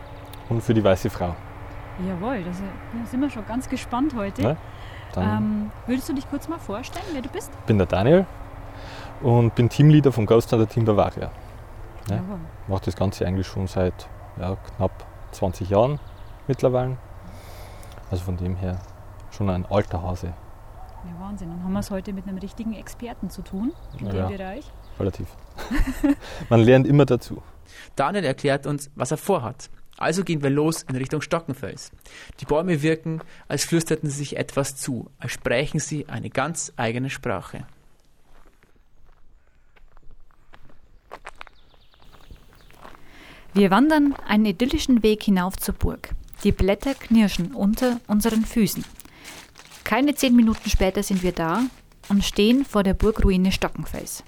und 0.49 0.63
für 0.63 0.75
die 0.75 0.85
Weiße 0.85 1.11
Frau. 1.11 1.35
Jawohl, 2.07 2.43
da 2.45 2.51
sind 3.05 3.21
wir 3.21 3.31
schon 3.31 3.47
ganz 3.47 3.69
gespannt 3.69 4.15
heute. 4.17 4.57
Dann 5.13 5.37
Ähm, 5.37 5.71
würdest 5.87 6.09
du 6.09 6.15
dich 6.15 6.29
kurz 6.31 6.49
mal 6.49 6.59
vorstellen, 6.59 7.05
wer 7.13 7.23
du 7.23 7.29
bist? 7.29 7.51
bin 7.67 7.79
der 7.79 7.87
Daniel 7.87 8.27
und 9.23 9.55
bin 9.55 9.69
Teamleader 9.69 10.13
vom 10.13 10.25
Ghost 10.27 10.53
Hunter 10.53 10.69
Team 10.69 10.85
Bavaria. 10.85 11.31
Ja. 12.09 12.17
Jawohl. 12.17 12.39
Mache 12.69 12.83
das 12.87 12.97
Ganze 12.97 13.27
eigentlich 13.27 13.47
schon 13.47 13.67
seit 13.67 14.09
ja, 14.39 14.57
knapp 14.77 15.05
20 15.33 15.69
Jahren 15.71 15.99
mittlerweile. 16.47 16.97
Also 18.11 18.25
von 18.25 18.37
dem 18.37 18.57
her 18.57 18.79
schon 19.31 19.51
ein 19.51 19.67
alter 19.67 20.03
Hase, 20.03 20.29
Ja, 20.29 21.25
Wahnsinn. 21.27 21.51
Dann 21.51 21.63
haben 21.65 21.73
wir 21.73 21.81
es 21.81 21.91
heute 21.91 22.13
mit 22.13 22.27
einem 22.27 22.39
richtigen 22.39 22.75
Experten 22.75 23.31
zu 23.31 23.43
tun 23.43 23.73
in 23.99 24.07
Ja. 24.07 24.13
dem 24.29 24.37
Bereich. 24.37 24.71
relativ. 24.99 25.29
Man 26.49 26.61
lernt 26.61 26.87
immer 26.87 27.05
dazu. 27.07 27.43
Daniel 27.97 28.25
erklärt 28.25 28.67
uns, 28.67 28.91
was 28.97 29.11
er 29.11 29.17
vorhat. 29.17 29.71
Also 29.97 30.25
gehen 30.25 30.43
wir 30.43 30.51
los 30.51 30.83
in 30.83 30.97
Richtung 30.97 31.21
Stockenfels. 31.21 31.91
Die 32.41 32.47
Bäume 32.47 32.83
wirken, 32.83 33.21
als 33.49 33.65
flüsterten 33.65 34.09
sie 34.09 34.17
sich 34.17 34.37
etwas 34.37 34.77
zu, 34.77 35.11
als 35.19 35.33
sprächen 35.33 35.79
sie 35.79 36.09
eine 36.09 36.31
ganz 36.31 36.73
eigene 36.77 37.11
Sprache. 37.11 37.67
Wir 43.53 43.71
wandern 43.71 44.15
einen 44.27 44.47
idyllischen 44.47 45.03
Weg 45.03 45.25
hinauf 45.25 45.57
zur 45.57 45.75
Burg. 45.75 46.11
Die 46.45 46.53
Blätter 46.53 46.95
knirschen 46.95 47.53
unter 47.53 48.01
unseren 48.07 48.45
Füßen. 48.45 48.85
Keine 49.85 50.15
zehn 50.15 50.37
Minuten 50.37 50.71
später 50.71 51.03
sind 51.03 51.23
wir 51.23 51.33
da 51.33 51.65
und 52.09 52.25
stehen 52.25 52.65
vor 52.65 52.85
der 52.85 52.95
Burgruine 52.95 53.51
Stockenfels. 53.51 54.23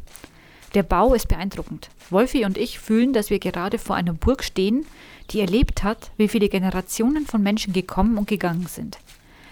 Der 0.75 0.83
Bau 0.83 1.13
ist 1.13 1.29
beeindruckend. 1.29 1.91
Wolfi 2.09 2.47
und 2.47 2.57
ich 2.57 2.79
fühlen, 2.79 3.13
dass 3.13 3.29
wir 3.29 3.39
gerade 3.39 3.79
vor 3.79 3.95
einer 3.95 4.15
Burg 4.15 4.43
stehen, 4.43 4.87
die 5.31 5.41
erlebt 5.41 5.83
hat, 5.83 6.11
wie 6.17 6.29
viele 6.29 6.49
Generationen 6.49 7.27
von 7.27 7.43
Menschen 7.43 7.75
gekommen 7.75 8.17
und 8.17 8.27
gegangen 8.27 8.67
sind. 8.67 8.99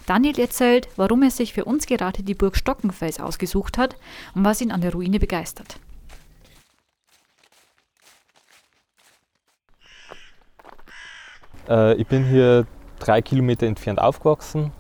Daniel 0.07 0.41
erzählt, 0.41 0.89
warum 0.97 1.23
er 1.23 1.31
sich 1.31 1.53
für 1.53 1.67
uns 1.67 1.87
gerade 1.87 2.23
die 2.23 2.35
Burg 2.35 2.57
Stockenfels 2.57 3.21
ausgesucht 3.21 3.77
hat 3.77 3.97
und 4.35 4.45
was 4.45 4.63
ihn 4.63 4.73
an 4.73 4.81
der 4.81 4.93
Ruine 4.93 5.21
begeistert. 5.21 5.79
Äh, 11.69 11.95
ich 11.97 12.07
bin 12.07 12.25
hier 12.25 12.67
drei 12.99 13.21
Kilometer 13.21 13.67
entfernt 13.67 14.01
aufgewachsen, 14.01 14.73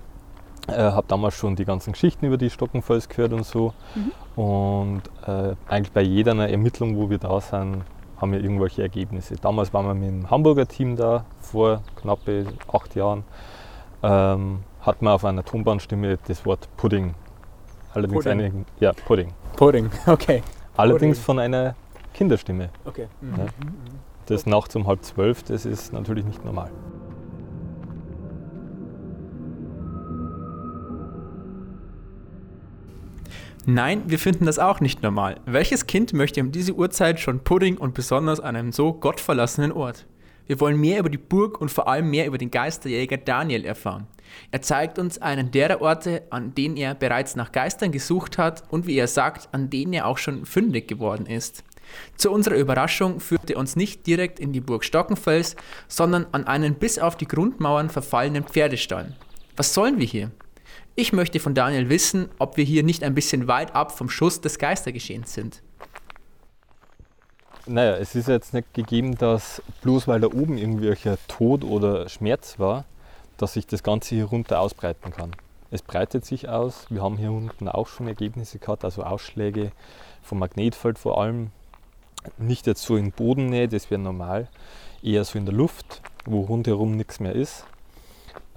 äh, 0.68 0.73
habe 0.73 1.07
damals 1.09 1.35
schon 1.35 1.57
die 1.57 1.64
ganzen 1.64 1.92
Geschichten 1.92 2.27
über 2.27 2.37
die 2.37 2.51
Stockenfels 2.51 3.09
gehört 3.09 3.33
und 3.33 3.44
so. 3.44 3.73
Und 4.37 5.03
äh, 5.27 5.55
eigentlich 5.68 5.92
bei 5.92 6.03
jeder 6.03 6.37
Ermittlung, 6.49 6.96
wo 6.96 7.11
wir 7.11 7.18
da 7.18 7.40
sind, 7.40 7.85
haben 8.20 8.33
wir 8.33 8.40
irgendwelche 8.40 8.83
Ergebnisse. 8.83 9.37
Damals 9.37 9.73
waren 9.73 9.87
wir 9.87 9.94
mit 9.94 10.09
dem 10.09 10.31
Hamburger 10.31 10.66
Team 10.66 10.96
da, 10.96 11.25
vor 11.40 11.83
knapp 11.96 12.20
acht 12.73 12.94
Jahren. 12.94 13.25
Ähm, 14.03 14.61
hat 14.83 15.03
man 15.03 15.14
auf 15.14 15.25
einer 15.25 15.44
Tonbandstimme 15.44 16.18
das 16.27 16.44
Wort 16.46 16.68
Pudding. 16.77 17.14
Allerdings 17.92 18.25
Pudding. 18.25 18.40
eine, 18.40 18.64
ja, 18.79 18.92
Pudding. 18.92 19.33
Pudding, 19.57 19.90
okay. 20.07 20.42
Allerdings 20.77 21.18
Pudding. 21.18 21.25
von 21.25 21.38
einer 21.38 21.75
Kinderstimme. 22.14 22.70
okay. 22.85 23.09
Ja. 23.37 23.46
Das 24.27 24.46
nachts 24.46 24.77
um 24.77 24.87
halb 24.87 25.03
zwölf, 25.03 25.42
das 25.42 25.66
ist 25.66 25.92
natürlich 25.92 26.25
nicht 26.25 26.44
normal. 26.44 26.70
Nein, 33.66 34.03
wir 34.07 34.18
finden 34.18 34.46
das 34.46 34.59
auch 34.59 34.81
nicht 34.81 35.03
normal. 35.03 35.40
Welches 35.44 35.87
Kind 35.87 36.12
möchte 36.12 36.40
um 36.40 36.51
diese 36.51 36.75
Uhrzeit 36.75 37.20
schon 37.20 37.44
Pudding 37.44 37.77
und 37.77 37.94
besonders 37.94 38.40
an 38.40 38.57
einem 38.57 38.73
so 38.73 38.92
gottverlassenen 38.94 39.73
Ort? 39.73 40.07
Wir 40.46 40.59
wollen 40.61 40.81
mehr 40.81 40.99
über 40.99 41.11
die 41.11 41.18
Burg 41.18 41.61
und 41.61 41.70
vor 41.70 41.87
allem 41.87 42.11
mehr 42.11 42.27
über 42.27 42.38
den 42.38 42.51
Geisterjäger 42.51 43.18
Daniel 43.18 43.64
erfahren. 43.64 44.09
Er 44.51 44.62
zeigt 44.62 44.99
uns 44.99 45.18
einen 45.18 45.51
derer 45.51 45.81
Orte, 45.81 46.23
an 46.31 46.55
denen 46.55 46.77
er 46.77 46.94
bereits 46.94 47.37
nach 47.37 47.53
Geistern 47.53 47.92
gesucht 47.92 48.38
hat 48.38 48.64
und 48.70 48.87
wie 48.87 48.96
er 48.96 49.07
sagt, 49.07 49.49
an 49.53 49.70
denen 49.70 49.92
er 49.92 50.07
auch 50.07 50.18
schon 50.18 50.46
fündig 50.46 50.88
geworden 50.88 51.27
ist. 51.27 51.62
Zu 52.16 52.31
unserer 52.31 52.57
Überraschung 52.57 53.20
führt 53.20 53.51
er 53.51 53.59
uns 53.59 53.77
nicht 53.77 54.07
direkt 54.07 54.40
in 54.40 54.53
die 54.53 54.61
Burg 54.61 54.85
Stockenfels, 54.85 55.55
sondern 55.87 56.27
an 56.33 56.46
einen 56.46 56.75
bis 56.75 56.99
auf 56.99 57.16
die 57.16 57.29
Grundmauern 57.29 57.90
verfallenen 57.90 58.44
Pferdestall. 58.44 59.16
Was 59.57 59.75
sollen 59.75 59.99
wir 59.99 60.07
hier? 60.07 60.30
Ich 60.97 61.12
möchte 61.12 61.41
von 61.41 61.55
Daniel 61.55 61.88
wissen, 61.88 62.28
ob 62.38 62.57
wir 62.57 62.64
hier 62.64 62.82
nicht 62.82 63.05
ein 63.05 63.14
bisschen 63.14 63.47
weit 63.47 63.74
ab 63.74 63.97
vom 63.97 64.11
Schuss 64.11 64.41
des 64.41 64.59
Geistergeschehens 64.59 65.32
sind. 65.32 65.62
Naja, 67.66 67.97
es 67.97 68.14
ist 68.14 68.28
jetzt 68.28 68.53
nicht 68.53 68.74
gegeben, 68.74 69.16
dass 69.16 69.62
bloß 69.82 70.09
weil 70.09 70.20
da 70.20 70.26
oben 70.26 70.59
irgendwelcher 70.59 71.18
Tod 71.28 71.62
oder 71.62 72.09
Schmerz 72.09 72.59
war, 72.59 72.84
dass 73.36 73.53
sich 73.53 73.66
das 73.66 73.82
Ganze 73.82 74.16
hier 74.16 74.24
runter 74.24 74.61
ausbreiten 74.61 75.12
kann. 75.12 75.30
Es 75.70 75.82
breitet 75.82 76.24
sich 76.24 76.49
aus. 76.49 76.86
Wir 76.91 77.03
haben 77.03 77.16
hier 77.16 77.30
unten 77.30 77.68
auch 77.68 77.86
schon 77.86 78.09
Ergebnisse 78.09 78.59
gehabt, 78.59 78.84
also 78.84 79.05
Ausschläge 79.05 79.70
vom 80.22 80.41
Magnetfeld 80.41 80.99
vor 80.99 81.20
allem. 81.20 81.53
Nicht 82.38 82.66
jetzt 82.66 82.82
so 82.82 82.97
in 82.97 83.12
Bodennähe, 83.12 83.68
das 83.68 83.91
wäre 83.91 84.01
normal, 84.01 84.49
eher 85.03 85.24
so 85.24 85.38
in 85.38 85.47
der 85.47 85.55
Luft, 85.55 86.03
wo 86.24 86.41
rundherum 86.41 86.97
nichts 86.97 87.20
mehr 87.20 87.34
ist. 87.34 87.64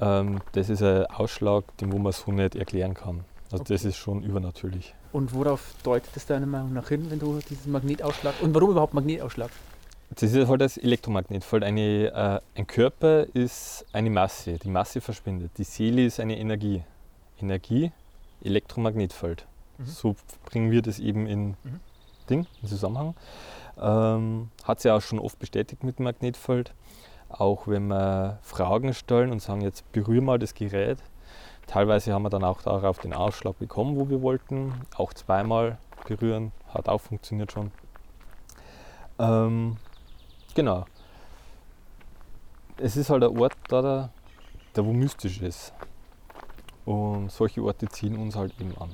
Ähm, 0.04 0.42
das 0.52 0.70
ist 0.70 0.84
ein 0.84 1.06
Ausschlag, 1.08 1.64
den 1.78 1.92
wo 1.92 1.98
man 1.98 2.12
so 2.12 2.32
nicht 2.32 2.56
erklären 2.56 2.94
kann. 2.94 3.24
Also 3.52 3.62
okay. 3.62 3.74
das 3.74 3.86
ist 3.86 3.98
schon 3.98 4.24
übernatürlich. 4.24 4.94
Und 5.12 5.34
worauf 5.34 5.76
deutet 5.84 6.10
es 6.16 6.26
deiner 6.26 6.48
Meinung 6.48 6.74
nach 6.74 6.90
hin, 6.90 7.06
wenn 7.10 7.20
du 7.20 7.40
diesen 7.50 7.72
Magnetausschlag 7.72 8.34
und 8.42 8.54
warum 8.54 8.72
überhaupt 8.72 8.94
Magnetausschlag? 8.94 9.52
Das 10.16 10.34
ist 10.34 10.48
halt 10.48 10.62
das 10.62 10.78
Elektromagnetfeld. 10.78 11.64
Eine, 11.64 12.42
äh, 12.56 12.60
ein 12.60 12.68
Körper 12.68 13.26
ist 13.34 13.86
eine 13.94 14.10
Masse, 14.10 14.58
die 14.60 14.70
Masse 14.70 15.02
verschwindet. 15.02 15.52
Die 15.58 15.64
Seele 15.64 16.06
ist 16.06 16.20
eine 16.20 16.38
Energie. 16.38 16.84
Energie, 17.40 17.92
Elektromagnetfeld. 18.44 19.46
Mhm. 19.78 19.86
So 19.86 20.16
bringen 20.46 20.72
wir 20.72 20.82
das 20.82 21.00
eben 21.00 21.26
in 21.26 21.50
mhm. 21.50 21.80
Ding, 22.30 22.48
in 22.62 22.68
Zusammenhang. 22.68 23.16
Ähm, 23.80 24.50
hat 24.64 24.82
sie 24.82 24.90
ja 24.90 24.98
auch 24.98 25.02
schon 25.02 25.20
oft 25.20 25.40
bestätigt 25.40 25.84
mit 25.84 25.98
dem 26.00 26.04
Magnetfeld. 26.04 26.74
Auch 27.34 27.68
wenn 27.68 27.88
wir 27.88 28.38
Fragen 28.44 28.94
stellen 28.94 29.32
und 29.32 29.42
sagen, 29.42 29.62
jetzt 29.62 29.92
berühr 29.92 30.22
mal 30.22 30.38
das 30.38 30.54
Gerät. 30.54 31.00
Teilweise 31.66 32.14
haben 32.14 32.22
wir 32.22 32.30
dann 32.30 32.44
auch 32.44 32.62
darauf 32.62 33.00
den 33.00 33.14
Ausschlag 33.14 33.58
bekommen, 33.58 33.96
wo 33.96 34.08
wir 34.08 34.22
wollten. 34.22 34.74
Auch 34.98 35.14
zweimal 35.14 35.80
berühren, 36.08 36.52
hat 36.70 36.88
auch 36.88 37.02
funktioniert 37.02 37.52
schon. 37.52 37.72
Ähm, 39.18 39.78
genau. 40.54 40.86
Es 42.78 42.98
ist 42.98 43.10
halt 43.10 43.24
ein 43.24 43.36
Ort 43.36 43.56
da, 43.68 44.10
der, 44.76 44.86
wo 44.86 44.94
mystisch 44.94 45.42
ist. 45.42 45.74
Und 46.86 47.32
solche 47.32 47.64
Orte 47.64 47.88
ziehen 47.88 48.16
uns 48.16 48.36
halt 48.36 48.54
eben 48.62 48.78
an. 48.78 48.94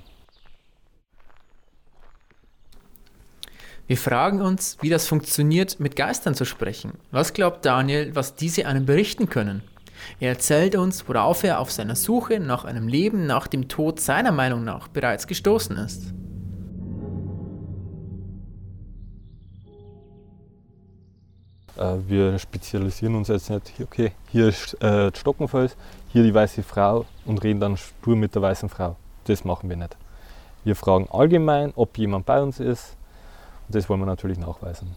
Wir 3.90 3.98
fragen 3.98 4.40
uns, 4.40 4.78
wie 4.82 4.90
das 4.90 5.08
funktioniert, 5.08 5.80
mit 5.80 5.96
Geistern 5.96 6.36
zu 6.36 6.46
sprechen. 6.46 7.00
Was 7.10 7.34
glaubt 7.34 7.66
Daniel, 7.66 8.16
was 8.16 8.36
diese 8.36 8.68
einem 8.68 8.86
berichten 8.86 9.30
können? 9.30 9.64
Er 10.20 10.30
erzählt 10.30 10.76
uns, 10.76 11.10
worauf 11.10 11.44
er 11.44 11.60
auf 11.60 11.72
seiner 11.72 11.96
Suche 11.96 12.40
nach 12.40 12.66
einem 12.66 12.88
Leben 12.88 13.26
nach 13.26 13.48
dem 13.48 13.68
Tod 13.68 14.00
seiner 14.00 14.32
Meinung 14.32 14.64
nach 14.64 14.90
bereits 14.90 15.26
gestoßen 15.26 15.76
ist. 15.78 16.14
Äh, 21.76 21.96
wir 22.08 22.38
spezialisieren 22.38 23.16
uns 23.16 23.30
jetzt 23.30 23.50
nicht, 23.50 23.74
okay, 23.82 24.12
hier 24.32 24.50
ist 24.50 24.80
äh, 24.84 25.10
Stockenfels, 25.18 25.76
hier 26.10 26.22
die 26.22 26.34
weiße 26.36 26.62
Frau 26.62 27.08
und 27.26 27.44
reden 27.44 27.60
dann 27.60 27.76
stur 27.76 28.16
mit 28.16 28.36
der 28.36 28.44
weißen 28.44 28.70
Frau. 28.70 28.98
Das 29.24 29.44
machen 29.44 29.68
wir 29.68 29.78
nicht. 29.78 29.98
Wir 30.64 30.76
fragen 30.76 31.08
allgemein, 31.10 31.74
ob 31.76 31.98
jemand 31.98 32.28
bei 32.28 32.40
uns 32.40 32.60
ist 32.60 32.99
das 33.70 33.90
wollen 33.90 34.02
wir 34.02 34.06
natürlich 34.06 34.38
nachweisen. 34.38 34.96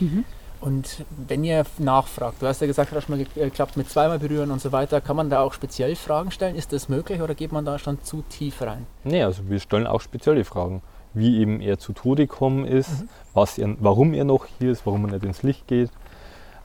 Mhm. 0.00 0.24
Und 0.60 1.04
wenn 1.26 1.44
ihr 1.44 1.64
nachfragt, 1.78 2.40
du 2.40 2.46
hast 2.46 2.62
ja 2.62 2.66
gesagt, 2.66 2.90
hat 2.90 3.02
schon 3.02 3.18
mal 3.18 3.26
geklappt 3.34 3.76
mit 3.76 3.90
zweimal 3.90 4.18
berühren 4.18 4.50
und 4.50 4.62
so 4.62 4.72
weiter, 4.72 5.02
kann 5.02 5.14
man 5.14 5.28
da 5.28 5.40
auch 5.40 5.52
speziell 5.52 5.94
Fragen 5.94 6.30
stellen? 6.30 6.56
Ist 6.56 6.72
das 6.72 6.88
möglich 6.88 7.20
oder 7.20 7.34
geht 7.34 7.52
man 7.52 7.66
da 7.66 7.78
schon 7.78 8.02
zu 8.02 8.22
tief 8.30 8.62
rein? 8.62 8.86
Nee, 9.02 9.22
also 9.22 9.48
wir 9.48 9.60
stellen 9.60 9.86
auch 9.86 10.00
spezielle 10.00 10.42
Fragen, 10.44 10.80
wie 11.12 11.38
eben 11.38 11.60
er 11.60 11.78
zu 11.78 11.92
Tode 11.92 12.26
gekommen 12.26 12.64
ist, 12.64 13.02
mhm. 13.02 13.08
was 13.34 13.58
er, 13.58 13.76
warum 13.80 14.14
er 14.14 14.24
noch 14.24 14.46
hier 14.46 14.72
ist, 14.72 14.86
warum 14.86 15.04
er 15.04 15.12
nicht 15.12 15.24
ins 15.24 15.42
Licht 15.42 15.66
geht. 15.66 15.90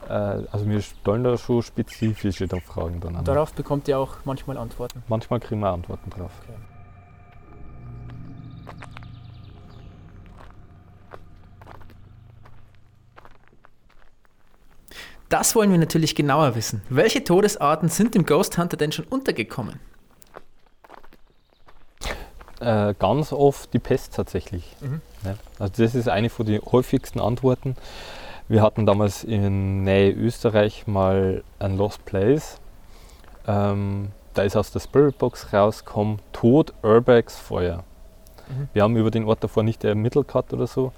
Äh, 0.08 0.12
also 0.12 0.66
wir 0.66 0.80
stellen 0.80 1.24
da 1.24 1.36
schon 1.36 1.62
spezifische 1.62 2.48
Fragen 2.48 3.00
dann 3.00 3.16
an. 3.16 3.24
Darauf 3.26 3.52
bekommt 3.52 3.86
ihr 3.86 3.98
auch 3.98 4.16
manchmal 4.24 4.56
Antworten? 4.56 5.02
Manchmal 5.08 5.40
kriegen 5.40 5.60
wir 5.60 5.70
Antworten 5.70 6.08
drauf. 6.08 6.32
Okay. 6.42 6.69
Das 15.30 15.54
wollen 15.54 15.70
wir 15.70 15.78
natürlich 15.78 16.16
genauer 16.16 16.56
wissen. 16.56 16.82
Welche 16.88 17.22
Todesarten 17.22 17.88
sind 17.88 18.16
dem 18.16 18.26
Ghost 18.26 18.58
Hunter 18.58 18.76
denn 18.76 18.90
schon 18.90 19.04
untergekommen? 19.06 19.78
Äh, 22.58 22.94
ganz 22.98 23.32
oft 23.32 23.72
die 23.72 23.78
Pest 23.78 24.16
tatsächlich. 24.16 24.76
Mhm. 24.80 25.00
Ja, 25.24 25.36
also 25.60 25.84
das 25.84 25.94
ist 25.94 26.08
eine 26.08 26.30
von 26.30 26.46
den 26.46 26.60
häufigsten 26.60 27.20
Antworten. 27.20 27.76
Wir 28.48 28.60
hatten 28.60 28.86
damals 28.86 29.22
in 29.22 29.84
Nähe 29.84 30.10
Österreich 30.10 30.88
mal 30.88 31.44
ein 31.60 31.76
Lost 31.76 32.04
Place. 32.04 32.58
Ähm, 33.46 34.08
da 34.34 34.42
ist 34.42 34.56
aus 34.56 34.72
der 34.72 34.80
Spiritbox 34.80 35.52
rausgekommen 35.52 36.18
Tod, 36.32 36.74
Urbex, 36.82 37.38
Feuer. 37.38 37.84
Mhm. 38.48 38.68
Wir 38.72 38.82
haben 38.82 38.96
über 38.96 39.12
den 39.12 39.24
Ort 39.26 39.44
davor 39.44 39.62
nicht 39.62 39.84
ermittelt 39.84 40.26
gehabt 40.26 40.52
oder 40.52 40.66
so 40.66 40.92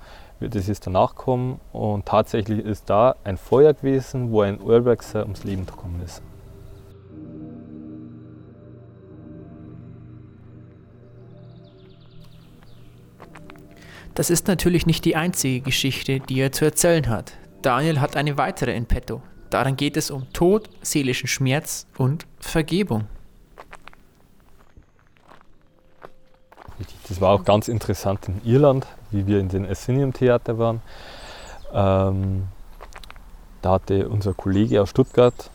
das 0.48 0.68
ist 0.68 0.86
danach 0.86 1.14
gekommen 1.14 1.60
und 1.72 2.06
tatsächlich 2.06 2.64
ist 2.64 2.88
da 2.90 3.16
ein 3.24 3.36
Feuer 3.36 3.74
gewesen, 3.74 4.30
wo 4.30 4.42
ein 4.42 4.60
Urbexer 4.60 5.22
ums 5.22 5.44
Leben 5.44 5.66
gekommen 5.66 6.00
ist. 6.04 6.22
Das 14.14 14.28
ist 14.28 14.46
natürlich 14.46 14.84
nicht 14.84 15.04
die 15.06 15.16
einzige 15.16 15.62
Geschichte, 15.62 16.20
die 16.20 16.40
er 16.40 16.52
zu 16.52 16.66
erzählen 16.66 17.08
hat. 17.08 17.32
Daniel 17.62 18.00
hat 18.00 18.16
eine 18.16 18.36
weitere 18.36 18.76
in 18.76 18.84
petto. 18.84 19.22
Darin 19.48 19.76
geht 19.76 19.96
es 19.96 20.10
um 20.10 20.30
Tod, 20.32 20.68
seelischen 20.82 21.28
Schmerz 21.28 21.86
und 21.96 22.26
Vergebung. 22.38 23.06
Das 27.08 27.20
war 27.20 27.30
auch 27.30 27.44
ganz 27.44 27.68
interessant 27.68 28.28
in 28.28 28.40
Irland, 28.44 28.86
wie 29.10 29.26
wir 29.26 29.38
in 29.38 29.48
den 29.48 29.68
Asinium 29.68 30.12
Theater 30.12 30.58
waren. 30.58 30.82
Ähm, 31.72 32.48
da 33.60 33.72
hatte 33.72 34.08
unser 34.08 34.34
Kollege 34.34 34.82
aus 34.82 34.90
Stuttgart 34.90 35.50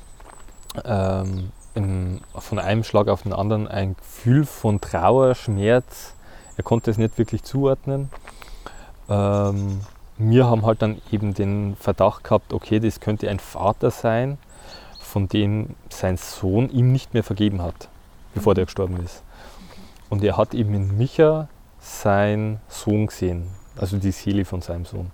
ähm, 0.86 1.52
in, 1.76 2.22
von 2.36 2.60
einem 2.60 2.84
Schlag 2.84 3.08
auf 3.08 3.24
den 3.24 3.34
anderen 3.34 3.68
ein 3.68 3.96
Gefühl 3.96 4.46
von 4.46 4.82
Trauer, 4.82 5.36
Schmerz. 5.36 6.14
Er 6.56 6.64
konnte 6.64 6.90
es 6.90 6.98
nicht 6.98 7.18
wirklich 7.18 7.44
zuordnen. 7.44 8.10
Ähm, 9.10 9.82
wir 10.18 10.48
haben 10.48 10.66
halt 10.66 10.82
dann 10.82 11.00
eben 11.12 11.34
den 11.34 11.76
Verdacht 11.76 12.24
gehabt, 12.24 12.52
okay, 12.54 12.80
das 12.80 13.00
könnte 13.00 13.30
ein 13.30 13.40
Vater 13.40 13.92
sein, 13.92 14.40
von 15.00 15.28
dem 15.28 15.76
sein 15.90 16.18
Sohn 16.18 16.70
ihm 16.70 16.92
nicht 16.92 17.14
mehr 17.14 17.24
vergeben 17.24 17.62
hat, 17.62 17.90
bevor 18.34 18.56
der 18.56 18.66
gestorben 18.66 18.98
ist. 19.04 19.22
Und 20.10 20.24
er 20.24 20.38
hat 20.38 20.54
eben 20.54 20.74
in 20.74 20.98
Micha 20.98 21.48
seinen 21.80 22.60
Sohn 22.68 23.08
gesehen, 23.08 23.48
also 23.76 23.98
die 23.98 24.12
Seele 24.12 24.46
von 24.46 24.62
seinem 24.62 24.86
Sohn. 24.86 25.12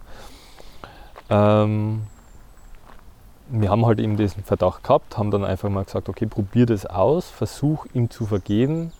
Ähm, 1.29 2.03
wir 3.49 3.69
haben 3.69 3.85
halt 3.85 3.99
eben 3.99 4.17
diesen 4.17 4.43
Verdacht 4.43 4.83
gehabt, 4.83 5.17
haben 5.17 5.31
dann 5.31 5.43
einfach 5.43 5.69
mal 5.69 5.83
gesagt, 5.83 6.09
okay, 6.09 6.25
probier 6.25 6.65
das 6.65 6.85
aus, 6.85 7.29
versuch 7.29 7.85
ihm 7.93 8.09
zu 8.09 8.25
vergeben, 8.25 8.91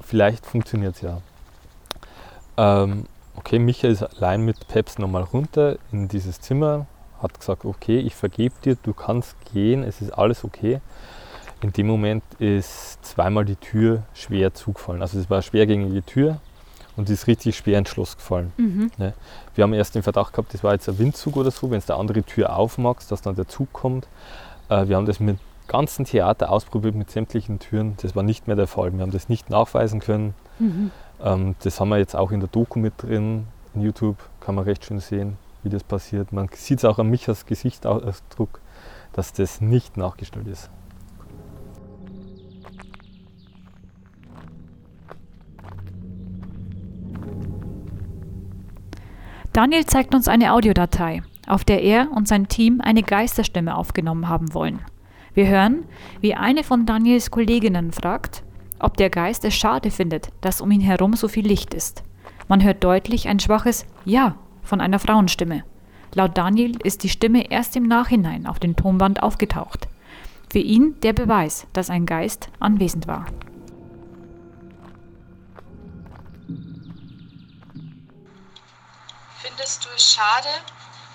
vielleicht 0.00 0.46
funktioniert 0.46 0.96
es 0.96 1.02
ja. 1.02 1.20
Ähm, 2.56 3.06
okay, 3.36 3.58
Micha 3.58 3.88
ist 3.88 4.02
allein 4.02 4.44
mit 4.44 4.68
Peps 4.68 4.98
nochmal 4.98 5.22
runter 5.22 5.76
in 5.92 6.08
dieses 6.08 6.40
Zimmer, 6.40 6.86
hat 7.22 7.38
gesagt, 7.38 7.64
okay, 7.64 7.98
ich 7.98 8.14
vergebe 8.14 8.54
dir, 8.64 8.76
du 8.82 8.92
kannst 8.92 9.34
gehen, 9.52 9.82
es 9.82 10.00
ist 10.00 10.10
alles 10.10 10.44
okay. 10.44 10.80
In 11.62 11.72
dem 11.72 11.86
Moment 11.86 12.24
ist 12.38 13.04
zweimal 13.04 13.44
die 13.44 13.56
Tür 13.56 14.02
schwer 14.14 14.54
zugefallen. 14.54 15.02
Also 15.02 15.18
es 15.18 15.28
war 15.28 15.38
eine 15.38 15.42
schwergängige 15.42 16.02
Tür 16.02 16.40
und 16.96 17.08
die 17.08 17.12
ist 17.12 17.26
richtig 17.26 17.56
schwer 17.56 17.78
ins 17.78 17.90
Schloss 17.90 18.16
gefallen. 18.16 18.52
Mhm. 18.56 18.90
Ne? 18.96 19.14
Wir 19.54 19.64
haben 19.64 19.74
erst 19.74 19.94
den 19.94 20.02
Verdacht 20.02 20.32
gehabt, 20.32 20.54
das 20.54 20.64
war 20.64 20.72
jetzt 20.72 20.88
ein 20.88 20.98
Windzug 20.98 21.36
oder 21.36 21.50
so, 21.50 21.70
wenn 21.70 21.78
es 21.78 21.86
der 21.86 21.96
andere 21.96 22.22
Tür 22.22 22.56
aufmachst, 22.56 23.12
dass 23.12 23.20
dann 23.20 23.36
der 23.36 23.46
Zug 23.46 23.72
kommt. 23.72 24.08
Äh, 24.68 24.88
wir 24.88 24.96
haben 24.96 25.06
das 25.06 25.20
mit 25.20 25.38
ganzen 25.68 26.04
Theater 26.04 26.50
ausprobiert, 26.50 26.94
mit 26.94 27.10
sämtlichen 27.10 27.58
Türen. 27.58 27.96
Das 28.02 28.16
war 28.16 28.22
nicht 28.22 28.46
mehr 28.46 28.56
der 28.56 28.66
Fall. 28.66 28.92
Wir 28.92 29.02
haben 29.02 29.12
das 29.12 29.28
nicht 29.28 29.50
nachweisen 29.50 30.00
können. 30.00 30.34
Mhm. 30.58 30.90
Ähm, 31.22 31.54
das 31.62 31.78
haben 31.78 31.90
wir 31.90 31.98
jetzt 31.98 32.16
auch 32.16 32.32
in 32.32 32.40
der 32.40 32.48
Doku 32.48 32.78
mit 32.78 32.94
drin. 32.96 33.46
In 33.74 33.82
YouTube 33.82 34.16
kann 34.40 34.54
man 34.54 34.64
recht 34.64 34.84
schön 34.84 34.98
sehen, 34.98 35.36
wie 35.62 35.68
das 35.68 35.84
passiert. 35.84 36.32
Man 36.32 36.48
sieht 36.52 36.78
es 36.78 36.84
auch 36.84 36.98
an 36.98 37.08
Michas 37.08 37.46
Gesichtsausdruck, 37.46 38.60
dass 39.12 39.32
das 39.32 39.60
nicht 39.60 39.96
nachgestellt 39.96 40.48
ist. 40.48 40.70
Daniel 49.60 49.84
zeigt 49.84 50.14
uns 50.14 50.26
eine 50.26 50.54
Audiodatei, 50.54 51.22
auf 51.46 51.64
der 51.64 51.82
er 51.82 52.10
und 52.12 52.26
sein 52.26 52.48
Team 52.48 52.80
eine 52.80 53.02
Geisterstimme 53.02 53.76
aufgenommen 53.76 54.26
haben 54.26 54.54
wollen. 54.54 54.78
Wir 55.34 55.48
hören, 55.48 55.84
wie 56.22 56.34
eine 56.34 56.64
von 56.64 56.86
Daniels 56.86 57.30
Kolleginnen 57.30 57.92
fragt, 57.92 58.42
ob 58.78 58.96
der 58.96 59.10
Geist 59.10 59.44
es 59.44 59.54
schade 59.54 59.90
findet, 59.90 60.30
dass 60.40 60.62
um 60.62 60.70
ihn 60.70 60.80
herum 60.80 61.12
so 61.12 61.28
viel 61.28 61.46
Licht 61.46 61.74
ist. 61.74 62.04
Man 62.48 62.62
hört 62.64 62.82
deutlich 62.82 63.28
ein 63.28 63.38
schwaches 63.38 63.84
Ja 64.06 64.36
von 64.62 64.80
einer 64.80 64.98
Frauenstimme. 64.98 65.62
Laut 66.14 66.38
Daniel 66.38 66.78
ist 66.82 67.02
die 67.02 67.10
Stimme 67.10 67.50
erst 67.50 67.76
im 67.76 67.82
Nachhinein 67.82 68.46
auf 68.46 68.60
dem 68.60 68.76
Tonband 68.76 69.22
aufgetaucht. 69.22 69.88
Für 70.50 70.60
ihn 70.60 70.94
der 71.02 71.12
Beweis, 71.12 71.66
dass 71.74 71.90
ein 71.90 72.06
Geist 72.06 72.48
anwesend 72.60 73.06
war. 73.06 73.26
Findest 79.70 79.84
du 79.84 79.94
es 79.94 80.14
schade, 80.14 80.48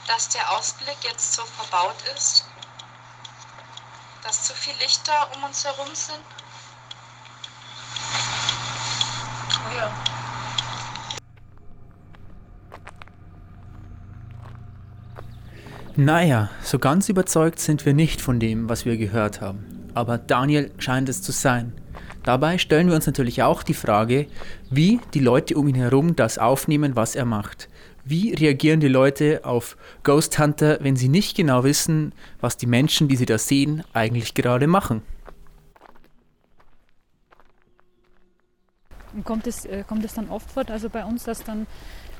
dass 0.07 0.29
der 0.29 0.49
Ausblick 0.49 0.95
jetzt 1.03 1.33
so 1.33 1.41
verbaut 1.43 1.97
ist? 2.15 2.45
Dass 4.23 4.45
zu 4.45 4.53
viele 4.53 4.77
Lichter 4.77 5.11
um 5.35 5.43
uns 5.43 5.65
herum 5.65 5.93
sind? 5.93 6.21
Oh 9.59 9.75
ja. 9.75 9.91
Naja, 15.97 16.49
so 16.63 16.79
ganz 16.79 17.09
überzeugt 17.09 17.59
sind 17.59 17.85
wir 17.85 17.93
nicht 17.93 18.21
von 18.21 18.39
dem, 18.39 18.69
was 18.69 18.85
wir 18.85 18.95
gehört 18.95 19.41
haben. 19.41 19.89
Aber 19.95 20.17
Daniel 20.17 20.71
scheint 20.77 21.09
es 21.09 21.21
zu 21.21 21.33
sein. 21.33 21.73
Dabei 22.23 22.57
stellen 22.57 22.87
wir 22.87 22.95
uns 22.95 23.05
natürlich 23.05 23.43
auch 23.43 23.63
die 23.63 23.73
Frage, 23.73 24.27
wie 24.69 25.01
die 25.13 25.19
Leute 25.19 25.55
um 25.57 25.67
ihn 25.67 25.75
herum 25.75 26.15
das 26.15 26.37
aufnehmen, 26.37 26.95
was 26.95 27.15
er 27.15 27.25
macht. 27.25 27.67
Wie 28.05 28.33
reagieren 28.33 28.79
die 28.79 28.87
Leute 28.87 29.41
auf 29.43 29.77
Ghost 30.03 30.37
Hunter, 30.39 30.77
wenn 30.81 30.95
sie 30.95 31.09
nicht 31.09 31.35
genau 31.35 31.63
wissen, 31.63 32.13
was 32.39 32.55
die 32.55 32.67
Menschen, 32.67 33.07
die 33.07 33.15
sie 33.15 33.25
da 33.25 33.37
sehen, 33.37 33.83
eigentlich 33.93 34.33
gerade 34.35 34.67
machen? 34.67 35.01
Kommt 39.23 39.47
es, 39.47 39.65
äh, 39.65 39.83
kommt 39.87 40.05
es 40.05 40.13
dann 40.13 40.29
oft 40.29 40.51
vor, 40.51 40.63
also 40.69 40.89
bei 40.89 41.03
uns, 41.03 41.23
dass 41.23 41.43
dann 41.43 41.65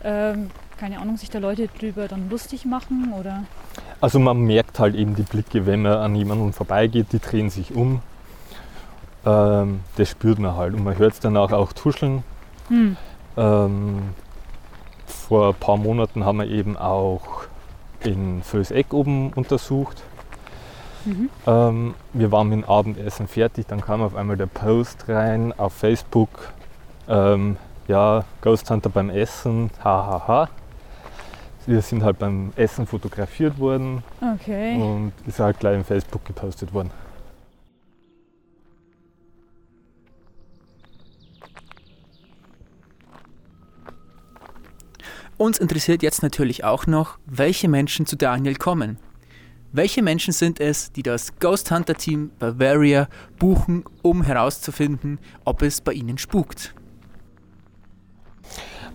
ähm, 0.04 0.50
keine 0.78 1.00
Ahnung, 1.00 1.18
sich 1.18 1.30
da 1.30 1.40
Leute 1.40 1.68
drüber 1.68 2.08
dann 2.08 2.30
lustig 2.30 2.66
machen 2.66 3.14
oder? 3.14 3.44
Also 4.02 4.20
man 4.20 4.40
merkt 4.40 4.80
halt 4.80 4.96
eben 4.96 5.16
die 5.16 5.24
Blicke, 5.24 5.66
wenn 5.66 5.82
man 5.82 5.94
an 5.94 6.16
jemanden 6.16 6.54
vorbeigeht, 6.54 7.08
die 7.12 7.20
drehen 7.20 7.50
sich 7.50 7.74
um. 7.74 8.02
Ähm, 9.26 9.80
das 9.96 10.10
spürt 10.10 10.40
man 10.40 10.56
halt 10.56 10.74
und 10.74 10.84
man 10.84 10.98
hört 10.98 11.14
es 11.14 11.20
danach 11.20 11.52
auch 11.52 11.74
tuscheln. 11.74 12.24
Hm. 12.68 12.98
Ähm, 13.38 14.02
vor 15.06 15.50
ein 15.50 15.56
paar 15.56 15.78
Monaten 15.78 16.26
haben 16.26 16.40
wir 16.40 16.48
eben 16.48 16.78
auch 16.78 17.46
in 18.04 18.42
Völseck 18.44 18.94
oben 18.94 19.34
untersucht. 19.34 20.04
Mhm. 21.06 21.30
Ähm, 21.46 21.94
wir 22.14 22.32
waren 22.32 22.50
mit 22.50 22.64
dem 22.64 22.70
Abendessen 22.70 23.28
fertig, 23.28 23.68
dann 23.68 23.82
kam 23.82 24.02
auf 24.02 24.16
einmal 24.16 24.38
der 24.38 24.48
Post 24.48 25.08
rein 25.08 25.54
auf 25.58 25.74
Facebook. 25.74 26.54
Ähm, 27.08 27.58
ja, 27.88 28.26
Ghost 28.42 28.70
Hunter 28.70 28.90
beim 28.90 29.10
Essen, 29.10 29.70
hahaha. 29.84 30.28
Ha, 30.28 30.28
ha. 30.28 30.50
Wir 31.68 31.82
sind 31.82 32.04
halt 32.04 32.20
beim 32.20 32.54
Essen 32.56 32.86
fotografiert 32.86 33.58
worden 33.58 34.04
okay. 34.22 34.76
und 34.80 35.14
ist 35.26 35.40
halt 35.40 35.60
gleich 35.60 35.76
im 35.76 35.84
Facebook 35.84 36.24
gepostet 36.24 36.74
worden. 36.74 36.92
Uns 45.38 45.58
interessiert 45.58 46.02
jetzt 46.02 46.24
natürlich 46.24 46.64
auch 46.64 46.88
noch, 46.88 47.18
welche 47.26 47.68
Menschen 47.68 48.06
zu 48.06 48.16
Daniel 48.16 48.56
kommen. 48.56 48.98
Welche 49.74 50.02
Menschen 50.02 50.32
sind 50.32 50.62
es, 50.62 50.94
die 50.94 51.04
das 51.04 51.38
Ghost 51.40 51.70
Hunter 51.72 51.96
Team 51.96 52.32
Bavaria 52.40 53.10
buchen, 53.38 53.84
um 54.02 54.24
herauszufinden, 54.24 55.20
ob 55.44 55.62
es 55.62 55.82
bei 55.82 55.92
ihnen 55.92 56.18
spukt? 56.18 56.74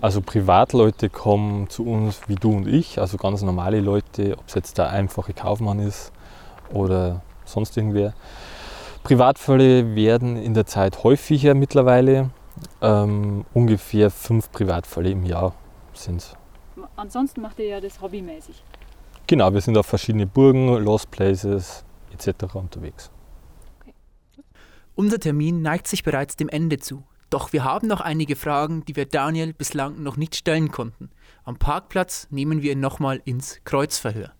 Also 0.00 0.22
Privatleute 0.22 1.10
kommen 1.10 1.68
zu 1.68 1.84
uns 1.84 2.22
wie 2.26 2.36
du 2.36 2.56
und 2.56 2.66
ich, 2.66 2.98
also 2.98 3.18
ganz 3.18 3.42
normale 3.42 3.80
Leute, 3.80 4.38
ob 4.38 4.48
es 4.48 4.54
jetzt 4.54 4.78
der 4.78 4.88
einfache 4.88 5.34
Kaufmann 5.34 5.78
ist 5.78 6.10
oder 6.72 7.20
sonst 7.44 7.76
irgendwer. 7.76 8.14
Privatfälle 9.02 9.94
werden 9.94 10.36
in 10.36 10.54
der 10.54 10.64
Zeit 10.64 11.04
häufiger 11.04 11.52
mittlerweile. 11.52 12.30
Ähm, 12.80 13.44
ungefähr 13.52 14.10
fünf 14.10 14.50
Privatfälle 14.50 15.10
im 15.10 15.26
Jahr 15.26 15.54
sind. 16.00 16.36
Ansonsten 16.96 17.40
macht 17.40 17.58
ihr 17.58 17.66
ja 17.66 17.80
das 17.80 18.00
hobbymäßig. 18.00 18.62
Genau, 19.26 19.52
wir 19.52 19.60
sind 19.60 19.76
auf 19.76 19.86
verschiedene 19.86 20.26
Burgen, 20.26 20.68
Lost 20.78 21.10
Places 21.10 21.84
etc. 22.12 22.54
unterwegs. 22.54 23.10
Okay. 23.80 23.94
Unser 24.94 25.20
Termin 25.20 25.62
neigt 25.62 25.86
sich 25.86 26.02
bereits 26.02 26.36
dem 26.36 26.48
Ende 26.48 26.78
zu. 26.78 27.04
Doch 27.30 27.52
wir 27.52 27.62
haben 27.62 27.86
noch 27.86 28.00
einige 28.00 28.34
Fragen, 28.34 28.84
die 28.84 28.96
wir 28.96 29.06
Daniel 29.06 29.52
bislang 29.52 30.02
noch 30.02 30.16
nicht 30.16 30.34
stellen 30.34 30.72
konnten. 30.72 31.10
Am 31.44 31.56
Parkplatz 31.56 32.26
nehmen 32.30 32.62
wir 32.62 32.72
ihn 32.72 32.80
nochmal 32.80 33.22
ins 33.24 33.60
Kreuzverhör. 33.64 34.32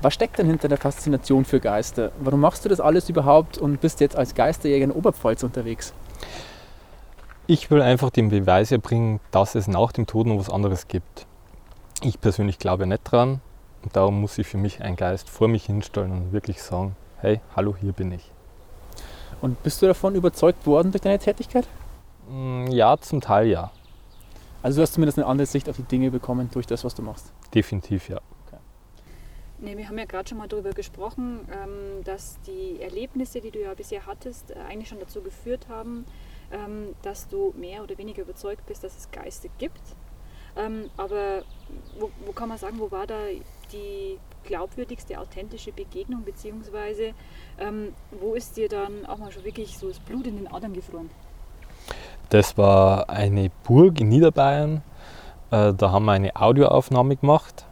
Was 0.00 0.14
steckt 0.14 0.38
denn 0.38 0.46
hinter 0.46 0.68
der 0.68 0.78
Faszination 0.78 1.44
für 1.44 1.60
Geister? 1.60 2.10
Warum 2.18 2.40
machst 2.40 2.64
du 2.64 2.68
das 2.68 2.80
alles 2.80 3.08
überhaupt 3.08 3.58
und 3.58 3.80
bist 3.80 4.00
jetzt 4.00 4.16
als 4.16 4.34
Geisterjäger 4.34 4.84
in 4.84 4.90
Oberpfalz 4.90 5.42
unterwegs? 5.44 5.92
Ich 7.52 7.70
will 7.70 7.82
einfach 7.82 8.08
den 8.08 8.30
Beweis 8.30 8.72
erbringen, 8.72 9.20
dass 9.30 9.54
es 9.54 9.68
nach 9.68 9.92
dem 9.92 10.06
Tod 10.06 10.26
noch 10.26 10.38
was 10.38 10.48
anderes 10.48 10.88
gibt. 10.88 11.26
Ich 12.00 12.18
persönlich 12.18 12.58
glaube 12.58 12.86
nicht 12.86 13.02
dran 13.02 13.42
und 13.82 13.94
darum 13.94 14.22
muss 14.22 14.38
ich 14.38 14.46
für 14.46 14.56
mich 14.56 14.80
einen 14.80 14.96
Geist 14.96 15.28
vor 15.28 15.48
mich 15.48 15.66
hinstellen 15.66 16.12
und 16.12 16.32
wirklich 16.32 16.62
sagen, 16.62 16.96
hey, 17.18 17.42
hallo, 17.54 17.76
hier 17.78 17.92
bin 17.92 18.10
ich. 18.10 18.30
Und 19.42 19.62
bist 19.62 19.82
du 19.82 19.86
davon 19.86 20.14
überzeugt 20.14 20.66
worden 20.66 20.92
durch 20.92 21.02
deine 21.02 21.18
Tätigkeit? 21.18 21.68
Mm, 22.30 22.68
ja, 22.68 22.96
zum 22.96 23.20
Teil 23.20 23.48
ja. 23.48 23.70
Also 24.62 24.76
du 24.78 24.82
hast 24.84 24.94
zumindest 24.94 25.18
eine 25.18 25.26
andere 25.26 25.44
Sicht 25.44 25.68
auf 25.68 25.76
die 25.76 25.82
Dinge 25.82 26.10
bekommen 26.10 26.48
durch 26.54 26.66
das, 26.66 26.84
was 26.84 26.94
du 26.94 27.02
machst? 27.02 27.34
Definitiv 27.54 28.08
ja. 28.08 28.16
Okay. 28.46 28.60
Nee, 29.58 29.76
wir 29.76 29.88
haben 29.88 29.98
ja 29.98 30.06
gerade 30.06 30.26
schon 30.26 30.38
mal 30.38 30.48
darüber 30.48 30.70
gesprochen, 30.70 31.40
ähm, 31.52 32.02
dass 32.04 32.40
die 32.46 32.80
Erlebnisse, 32.80 33.42
die 33.42 33.50
du 33.50 33.60
ja 33.60 33.74
bisher 33.74 34.06
hattest, 34.06 34.52
äh, 34.52 34.54
eigentlich 34.70 34.88
schon 34.88 35.00
dazu 35.00 35.20
geführt 35.20 35.66
haben, 35.68 36.06
ähm, 36.52 36.94
dass 37.02 37.28
du 37.28 37.54
mehr 37.56 37.82
oder 37.82 37.96
weniger 37.98 38.22
überzeugt 38.22 38.66
bist, 38.66 38.84
dass 38.84 38.96
es 38.96 39.10
Geister 39.10 39.48
gibt. 39.58 39.80
Ähm, 40.56 40.90
aber 40.96 41.42
wo, 41.98 42.10
wo 42.26 42.32
kann 42.32 42.48
man 42.48 42.58
sagen, 42.58 42.78
wo 42.78 42.90
war 42.90 43.06
da 43.06 43.16
die 43.72 44.18
glaubwürdigste, 44.44 45.18
authentische 45.18 45.72
Begegnung, 45.72 46.24
beziehungsweise 46.24 47.14
ähm, 47.58 47.94
wo 48.20 48.34
ist 48.34 48.56
dir 48.56 48.68
dann 48.68 49.06
auch 49.06 49.18
mal 49.18 49.32
schon 49.32 49.44
wirklich 49.44 49.78
so 49.78 49.88
das 49.88 49.98
Blut 50.00 50.26
in 50.26 50.36
den 50.36 50.52
Adern 50.52 50.74
gefroren? 50.74 51.10
Das 52.28 52.56
war 52.58 53.08
eine 53.08 53.50
Burg 53.64 54.00
in 54.00 54.08
Niederbayern. 54.08 54.82
Äh, 55.50 55.72
da 55.74 55.90
haben 55.90 56.04
wir 56.04 56.12
eine 56.12 56.36
Audioaufnahme 56.36 57.16
gemacht, 57.16 57.66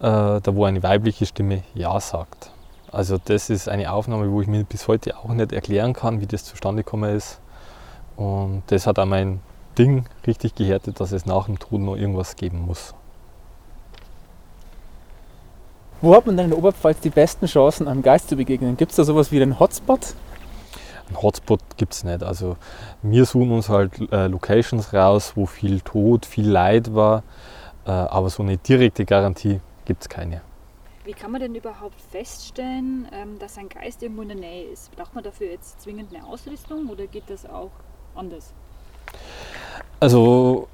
äh, 0.00 0.40
da 0.40 0.42
wo 0.46 0.64
eine 0.64 0.82
weibliche 0.82 1.26
Stimme 1.26 1.62
Ja 1.74 1.98
sagt. 2.00 2.52
Also 2.90 3.18
das 3.22 3.50
ist 3.50 3.68
eine 3.68 3.92
Aufnahme, 3.92 4.30
wo 4.32 4.40
ich 4.40 4.48
mir 4.48 4.64
bis 4.64 4.88
heute 4.88 5.16
auch 5.18 5.28
nicht 5.28 5.52
erklären 5.52 5.92
kann, 5.92 6.20
wie 6.20 6.26
das 6.26 6.44
zustande 6.44 6.82
gekommen 6.82 7.14
ist. 7.14 7.40
Und 8.18 8.64
das 8.66 8.88
hat 8.88 8.98
auch 8.98 9.06
mein 9.06 9.40
Ding 9.78 10.04
richtig 10.26 10.56
gehärtet, 10.56 10.98
dass 10.98 11.12
es 11.12 11.24
nach 11.24 11.46
dem 11.46 11.60
Tod 11.60 11.80
noch 11.80 11.94
irgendwas 11.94 12.34
geben 12.34 12.66
muss. 12.66 12.92
Wo 16.00 16.14
hat 16.14 16.26
man 16.26 16.36
denn 16.36 16.46
in 16.46 16.50
der 16.50 16.58
Oberpfalz 16.58 16.98
die 16.98 17.10
besten 17.10 17.46
Chancen, 17.46 17.86
einem 17.86 18.02
Geist 18.02 18.28
zu 18.28 18.36
begegnen? 18.36 18.76
Gibt 18.76 18.90
es 18.90 18.96
da 18.96 19.04
sowas 19.04 19.30
wie 19.30 19.40
einen 19.40 19.60
Hotspot? 19.60 20.14
Einen 21.06 21.22
Hotspot 21.22 21.60
gibt 21.76 21.94
es 21.94 22.02
nicht. 22.02 22.24
Also 22.24 22.56
wir 23.02 23.24
suchen 23.24 23.52
uns 23.52 23.68
halt 23.68 23.92
äh, 24.10 24.26
Locations 24.26 24.92
raus, 24.92 25.34
wo 25.36 25.46
viel 25.46 25.80
Tod, 25.80 26.26
viel 26.26 26.48
Leid 26.48 26.94
war, 26.96 27.22
äh, 27.86 27.90
aber 27.90 28.30
so 28.30 28.42
eine 28.42 28.56
direkte 28.56 29.04
Garantie 29.04 29.60
gibt 29.84 30.02
es 30.02 30.08
keine. 30.08 30.42
Wie 31.04 31.12
kann 31.12 31.30
man 31.30 31.40
denn 31.40 31.54
überhaupt 31.54 32.00
feststellen, 32.00 33.06
ähm, 33.12 33.38
dass 33.38 33.58
ein 33.58 33.68
Geist 33.68 34.02
irgendwo 34.02 34.22
in 34.22 34.28
der 34.28 34.38
Nähe 34.38 34.64
ist? 34.64 34.94
Braucht 34.96 35.14
man 35.14 35.22
dafür 35.22 35.52
jetzt 35.52 35.80
zwingend 35.80 36.12
eine 36.12 36.26
Ausrüstung 36.26 36.88
oder 36.88 37.06
geht 37.06 37.30
das 37.30 37.46
auch 37.46 37.70
anders? 38.18 38.52
Also 40.00 40.68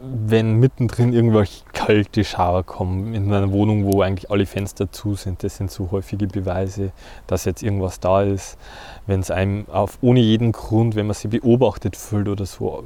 wenn 0.00 0.54
mittendrin 0.54 1.12
irgendwelche 1.12 1.62
kalte 1.72 2.24
Schauer 2.24 2.64
kommen 2.64 3.14
in 3.14 3.32
einer 3.32 3.52
Wohnung, 3.52 3.84
wo 3.84 4.02
eigentlich 4.02 4.30
alle 4.30 4.44
Fenster 4.44 4.90
zu 4.90 5.14
sind, 5.14 5.44
das 5.44 5.56
sind 5.56 5.70
so 5.70 5.90
häufige 5.92 6.26
Beweise, 6.26 6.90
dass 7.28 7.44
jetzt 7.44 7.62
irgendwas 7.62 8.00
da 8.00 8.22
ist. 8.22 8.58
Wenn 9.06 9.20
es 9.20 9.30
einem 9.30 9.66
auf, 9.70 9.98
ohne 10.00 10.20
jeden 10.20 10.50
Grund, 10.52 10.96
wenn 10.96 11.06
man 11.06 11.14
sie 11.14 11.28
beobachtet 11.28 11.96
fühlt 11.96 12.28
oder 12.28 12.46
so, 12.46 12.82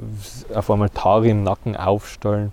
auf 0.53 0.69
einmal 0.69 0.89
Tare 0.89 1.27
im 1.27 1.43
Nacken 1.43 1.75
aufstellen, 1.75 2.51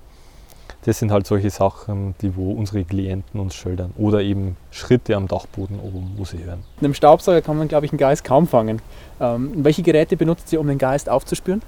das 0.85 0.99
sind 0.99 1.13
halt 1.13 1.27
solche 1.27 1.51
Sachen, 1.51 2.15
die 2.23 2.35
wo 2.37 2.53
unsere 2.53 2.85
Klienten 2.85 3.39
uns 3.41 3.55
schildern. 3.55 3.93
Oder 3.97 4.23
eben 4.23 4.57
Schritte 4.71 5.17
am 5.17 5.29
Dachboden 5.29 5.79
oben, 5.79 6.13
wo 6.17 6.25
sie 6.25 6.45
hören. 6.45 6.65
Mit 6.77 6.87
einem 6.87 6.95
Staubsauger 6.95 7.41
kann 7.41 7.57
man, 7.57 7.69
glaube 7.69 7.87
ich, 7.87 7.93
einen 7.93 7.99
Geist 7.99 8.25
kaum 8.25 8.47
fangen. 8.49 8.83
Ähm, 9.21 9.53
welche 9.65 9.83
Geräte 9.83 10.17
benutzt 10.17 10.53
ihr, 10.53 10.61
um 10.61 10.67
den 10.67 10.79
Geist 10.79 11.09
aufzuspüren? 11.09 11.63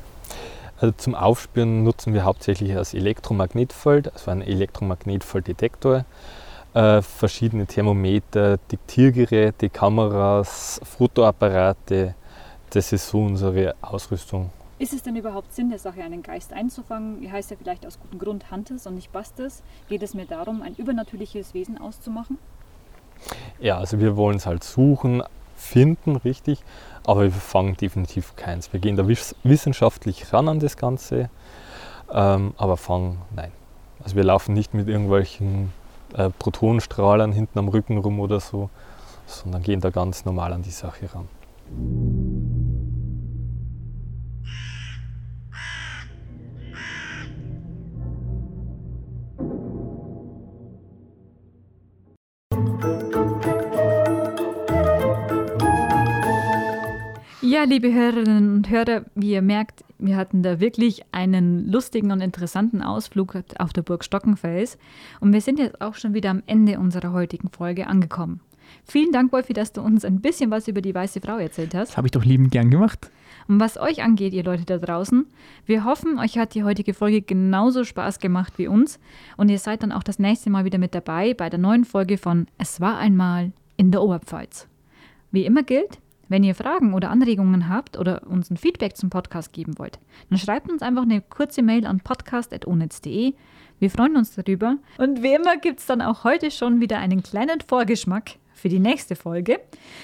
Also 0.81 0.93
zum 0.97 1.15
Aufspüren 1.15 1.85
nutzen 1.85 2.12
wir 2.15 2.25
hauptsächlich 2.25 2.75
das 2.75 2.95
Elektromagnetfeld, 2.95 4.12
also 4.12 4.31
einen 4.31 4.43
Elektromagnetfelddetektor. 4.43 6.05
äh, 6.75 7.03
verschiedene 7.03 7.67
Thermometer, 7.67 8.59
Diktiergeräte, 8.71 9.71
Kameras, 9.71 10.81
Fotoapparate. 10.83 12.15
Das 12.71 12.93
ist 12.93 13.09
so 13.09 13.21
unsere 13.21 13.75
Ausrüstung. 13.81 14.51
Ist 14.79 14.93
es 14.93 15.03
denn 15.03 15.14
überhaupt 15.14 15.55
Sinn 15.55 15.70
der 15.70 15.79
Sache, 15.79 16.03
einen 16.03 16.22
Geist 16.22 16.53
einzufangen? 16.53 17.22
Ihr 17.22 17.31
heißt 17.31 17.51
ja 17.51 17.57
vielleicht 17.57 17.87
aus 17.87 18.01
gutem 18.01 18.18
Grund 18.18 18.51
Hunters 18.51 18.87
und 18.87 18.97
nicht 18.97 19.12
Busters. 19.12 19.62
Geht 19.89 20.03
es 20.03 20.14
mir 20.14 20.27
darum, 20.27 20.62
ein 20.62 20.75
übernatürliches 20.75 21.55
Wesen 21.55 21.79
auszumachen? 21.79 22.39
Ja, 23.61 23.79
also 23.79 24.01
wir 24.01 24.16
wollen 24.16 24.37
es 24.37 24.47
halt 24.47 24.64
suchen, 24.64 25.22
finden, 25.57 26.16
richtig, 26.16 26.59
aber 27.07 27.22
wir 27.22 27.31
fangen 27.31 27.77
definitiv 27.77 28.35
keins. 28.37 28.72
Wir 28.72 28.81
gehen 28.81 28.97
da 28.97 29.07
wissenschaftlich 29.07 30.33
ran 30.33 30.49
an 30.49 30.59
das 30.59 30.77
Ganze, 30.77 31.31
ähm, 32.12 32.55
aber 32.57 32.77
fangen, 32.77 33.22
nein. 33.35 33.53
Also 34.03 34.16
wir 34.16 34.25
laufen 34.25 34.55
nicht 34.55 34.75
mit 34.75 34.89
irgendwelchen 34.89 35.72
äh, 36.14 36.31
Protonenstrahlern 36.31 37.33
hinten 37.33 37.59
am 37.59 37.68
Rücken 37.68 37.99
rum 37.99 38.18
oder 38.20 38.41
so, 38.41 38.70
sondern 39.27 39.62
gehen 39.62 39.81
da 39.81 39.91
ganz 39.91 40.25
normal 40.25 40.53
an 40.53 40.62
die 40.62 40.70
Sache 40.70 41.09
ran. 41.14 41.29
Ja, 57.65 57.71
liebe 57.71 57.95
Hörerinnen 57.95 58.55
und 58.57 58.69
Hörer, 58.69 59.07
wie 59.15 59.33
ihr 59.33 59.41
merkt, 59.41 59.87
wir 59.99 60.17
hatten 60.17 60.43
da 60.43 60.61
wirklich 60.61 61.01
einen 61.12 61.67
lustigen 61.73 62.12
und 62.12 62.21
interessanten 62.21 62.83
Ausflug 62.83 63.39
auf 63.59 63.73
der 63.73 63.81
Burg 63.81 64.05
Stockenfels 64.05 64.77
und 65.21 65.33
wir 65.33 65.41
sind 65.41 65.59
jetzt 65.59 65.81
auch 65.81 65.95
schon 65.95 66.12
wieder 66.12 66.29
am 66.29 66.43
Ende 66.45 66.79
unserer 66.79 67.15
heutigen 67.15 67.49
Folge 67.49 67.87
angekommen. 67.87 68.41
Vielen 68.85 69.12
Dank, 69.12 69.33
Wolfi, 69.33 69.55
dass 69.55 69.73
du 69.73 69.81
uns 69.81 70.05
ein 70.05 70.21
bisschen 70.21 70.51
was 70.51 70.69
über 70.69 70.83
die 70.83 70.95
weiße 70.95 71.23
Frau 71.23 71.39
erzählt 71.39 71.75
hast. 71.75 71.97
Habe 71.97 72.09
ich 72.09 72.11
doch 72.11 72.27
liebend 72.27 72.51
gern 72.51 72.71
gemacht. 72.71 73.11
Und 73.49 73.61
was 73.61 73.79
euch 73.79 74.03
angeht, 74.03 74.35
ihr 74.35 74.45
Leute 74.45 74.67
da 74.67 74.77
draußen, 74.77 75.25
wir 75.65 75.85
hoffen, 75.87 76.19
euch 76.19 76.37
hat 76.37 76.55
die 76.55 76.65
heutige 76.65 76.93
Folge 76.93 77.23
genauso 77.23 77.85
Spaß 77.85 78.19
gemacht 78.19 78.59
wie 78.59 78.69
uns 78.69 79.01
und 79.39 79.49
ihr 79.49 79.59
seid 79.59 79.83
dann 79.83 79.93
auch 79.93 80.03
das 80.03 80.19
nächste 80.19 80.51
Mal 80.51 80.67
wieder 80.67 80.77
mit 80.77 80.95
dabei 80.95 81.33
bei 81.33 81.49
der 81.49 81.61
neuen 81.61 81.87
Folge 81.87 82.19
von 82.19 82.47
Es 82.59 82.83
war 82.83 82.99
einmal 82.99 83.53
in 83.79 83.91
der 83.91 84.03
Oberpfalz. 84.03 84.69
Wie 85.31 85.47
immer 85.47 85.62
gilt, 85.62 85.99
wenn 86.35 86.43
ihr 86.43 86.57
Fragen 86.57 86.95
oder 86.95 87.11
Anregungen 87.11 87.68
habt 87.68 87.97
oder 87.97 88.26
uns 88.26 88.51
ein 88.51 88.57
Feedback 88.57 88.97
zum 88.97 89.09
Podcast 89.09 89.53
geben 89.53 89.78
wollt, 89.78 90.01
dann 90.30 90.39
schreibt 90.41 90.68
uns 90.68 90.82
einfach 90.82 91.03
eine 91.03 91.20
kurze 91.20 91.62
Mail 91.62 91.87
an 91.87 92.01
podcast.onetz.de. 92.01 93.35
Wir 93.78 93.91
freuen 93.91 94.16
uns 94.16 94.35
darüber. 94.35 94.78
Und 94.99 95.22
wie 95.22 95.32
immer 95.32 95.57
gibt 95.59 95.78
es 95.78 95.87
dann 95.87 96.03
auch 96.03 96.24
heute 96.24 96.51
schon 96.51 96.80
wieder 96.80 96.99
einen 96.99 97.22
kleinen 97.22 97.61
Vorgeschmack 97.61 98.32
für 98.53 98.68
die 98.68 98.80
nächste 98.80 99.14
Folge. 99.14 99.61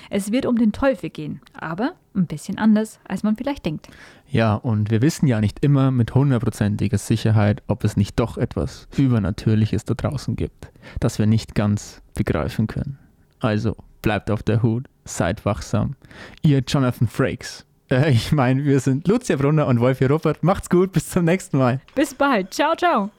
Es 0.08 0.30
wird 0.30 0.46
um 0.46 0.56
den 0.56 0.70
Teufel 0.70 1.10
gehen, 1.10 1.40
aber 1.52 1.94
ein 2.14 2.28
bisschen 2.28 2.58
anders, 2.58 3.00
als 3.08 3.24
man 3.24 3.34
vielleicht 3.34 3.66
denkt. 3.66 3.88
Ja, 4.28 4.54
und 4.54 4.92
wir 4.92 5.02
wissen 5.02 5.26
ja 5.26 5.40
nicht 5.40 5.64
immer 5.64 5.90
mit 5.90 6.14
hundertprozentiger 6.14 6.98
Sicherheit, 6.98 7.60
ob 7.66 7.82
es 7.82 7.96
nicht 7.96 8.20
doch 8.20 8.38
etwas 8.38 8.86
Übernatürliches 8.96 9.84
da 9.84 9.94
draußen 9.94 10.36
gibt, 10.36 10.70
das 11.00 11.18
wir 11.18 11.26
nicht 11.26 11.56
ganz 11.56 12.02
begreifen 12.14 12.68
können. 12.68 13.00
Also 13.40 13.74
bleibt 14.00 14.30
auf 14.30 14.44
der 14.44 14.62
Hut, 14.62 14.86
seid 15.16 15.44
wachsam. 15.44 15.96
Ihr 16.42 16.62
Jonathan 16.66 17.08
Frakes. 17.08 17.64
Äh, 17.90 18.10
ich 18.10 18.32
meine, 18.32 18.64
wir 18.64 18.80
sind 18.80 19.06
Lucia 19.08 19.36
Brunner 19.36 19.66
und 19.66 19.80
Wolfi 19.80 20.06
Ruppert. 20.06 20.42
Macht's 20.42 20.70
gut, 20.70 20.92
bis 20.92 21.10
zum 21.10 21.24
nächsten 21.24 21.58
Mal. 21.58 21.80
Bis 21.94 22.14
bald. 22.14 22.54
Ciao, 22.54 22.74
ciao. 22.76 23.10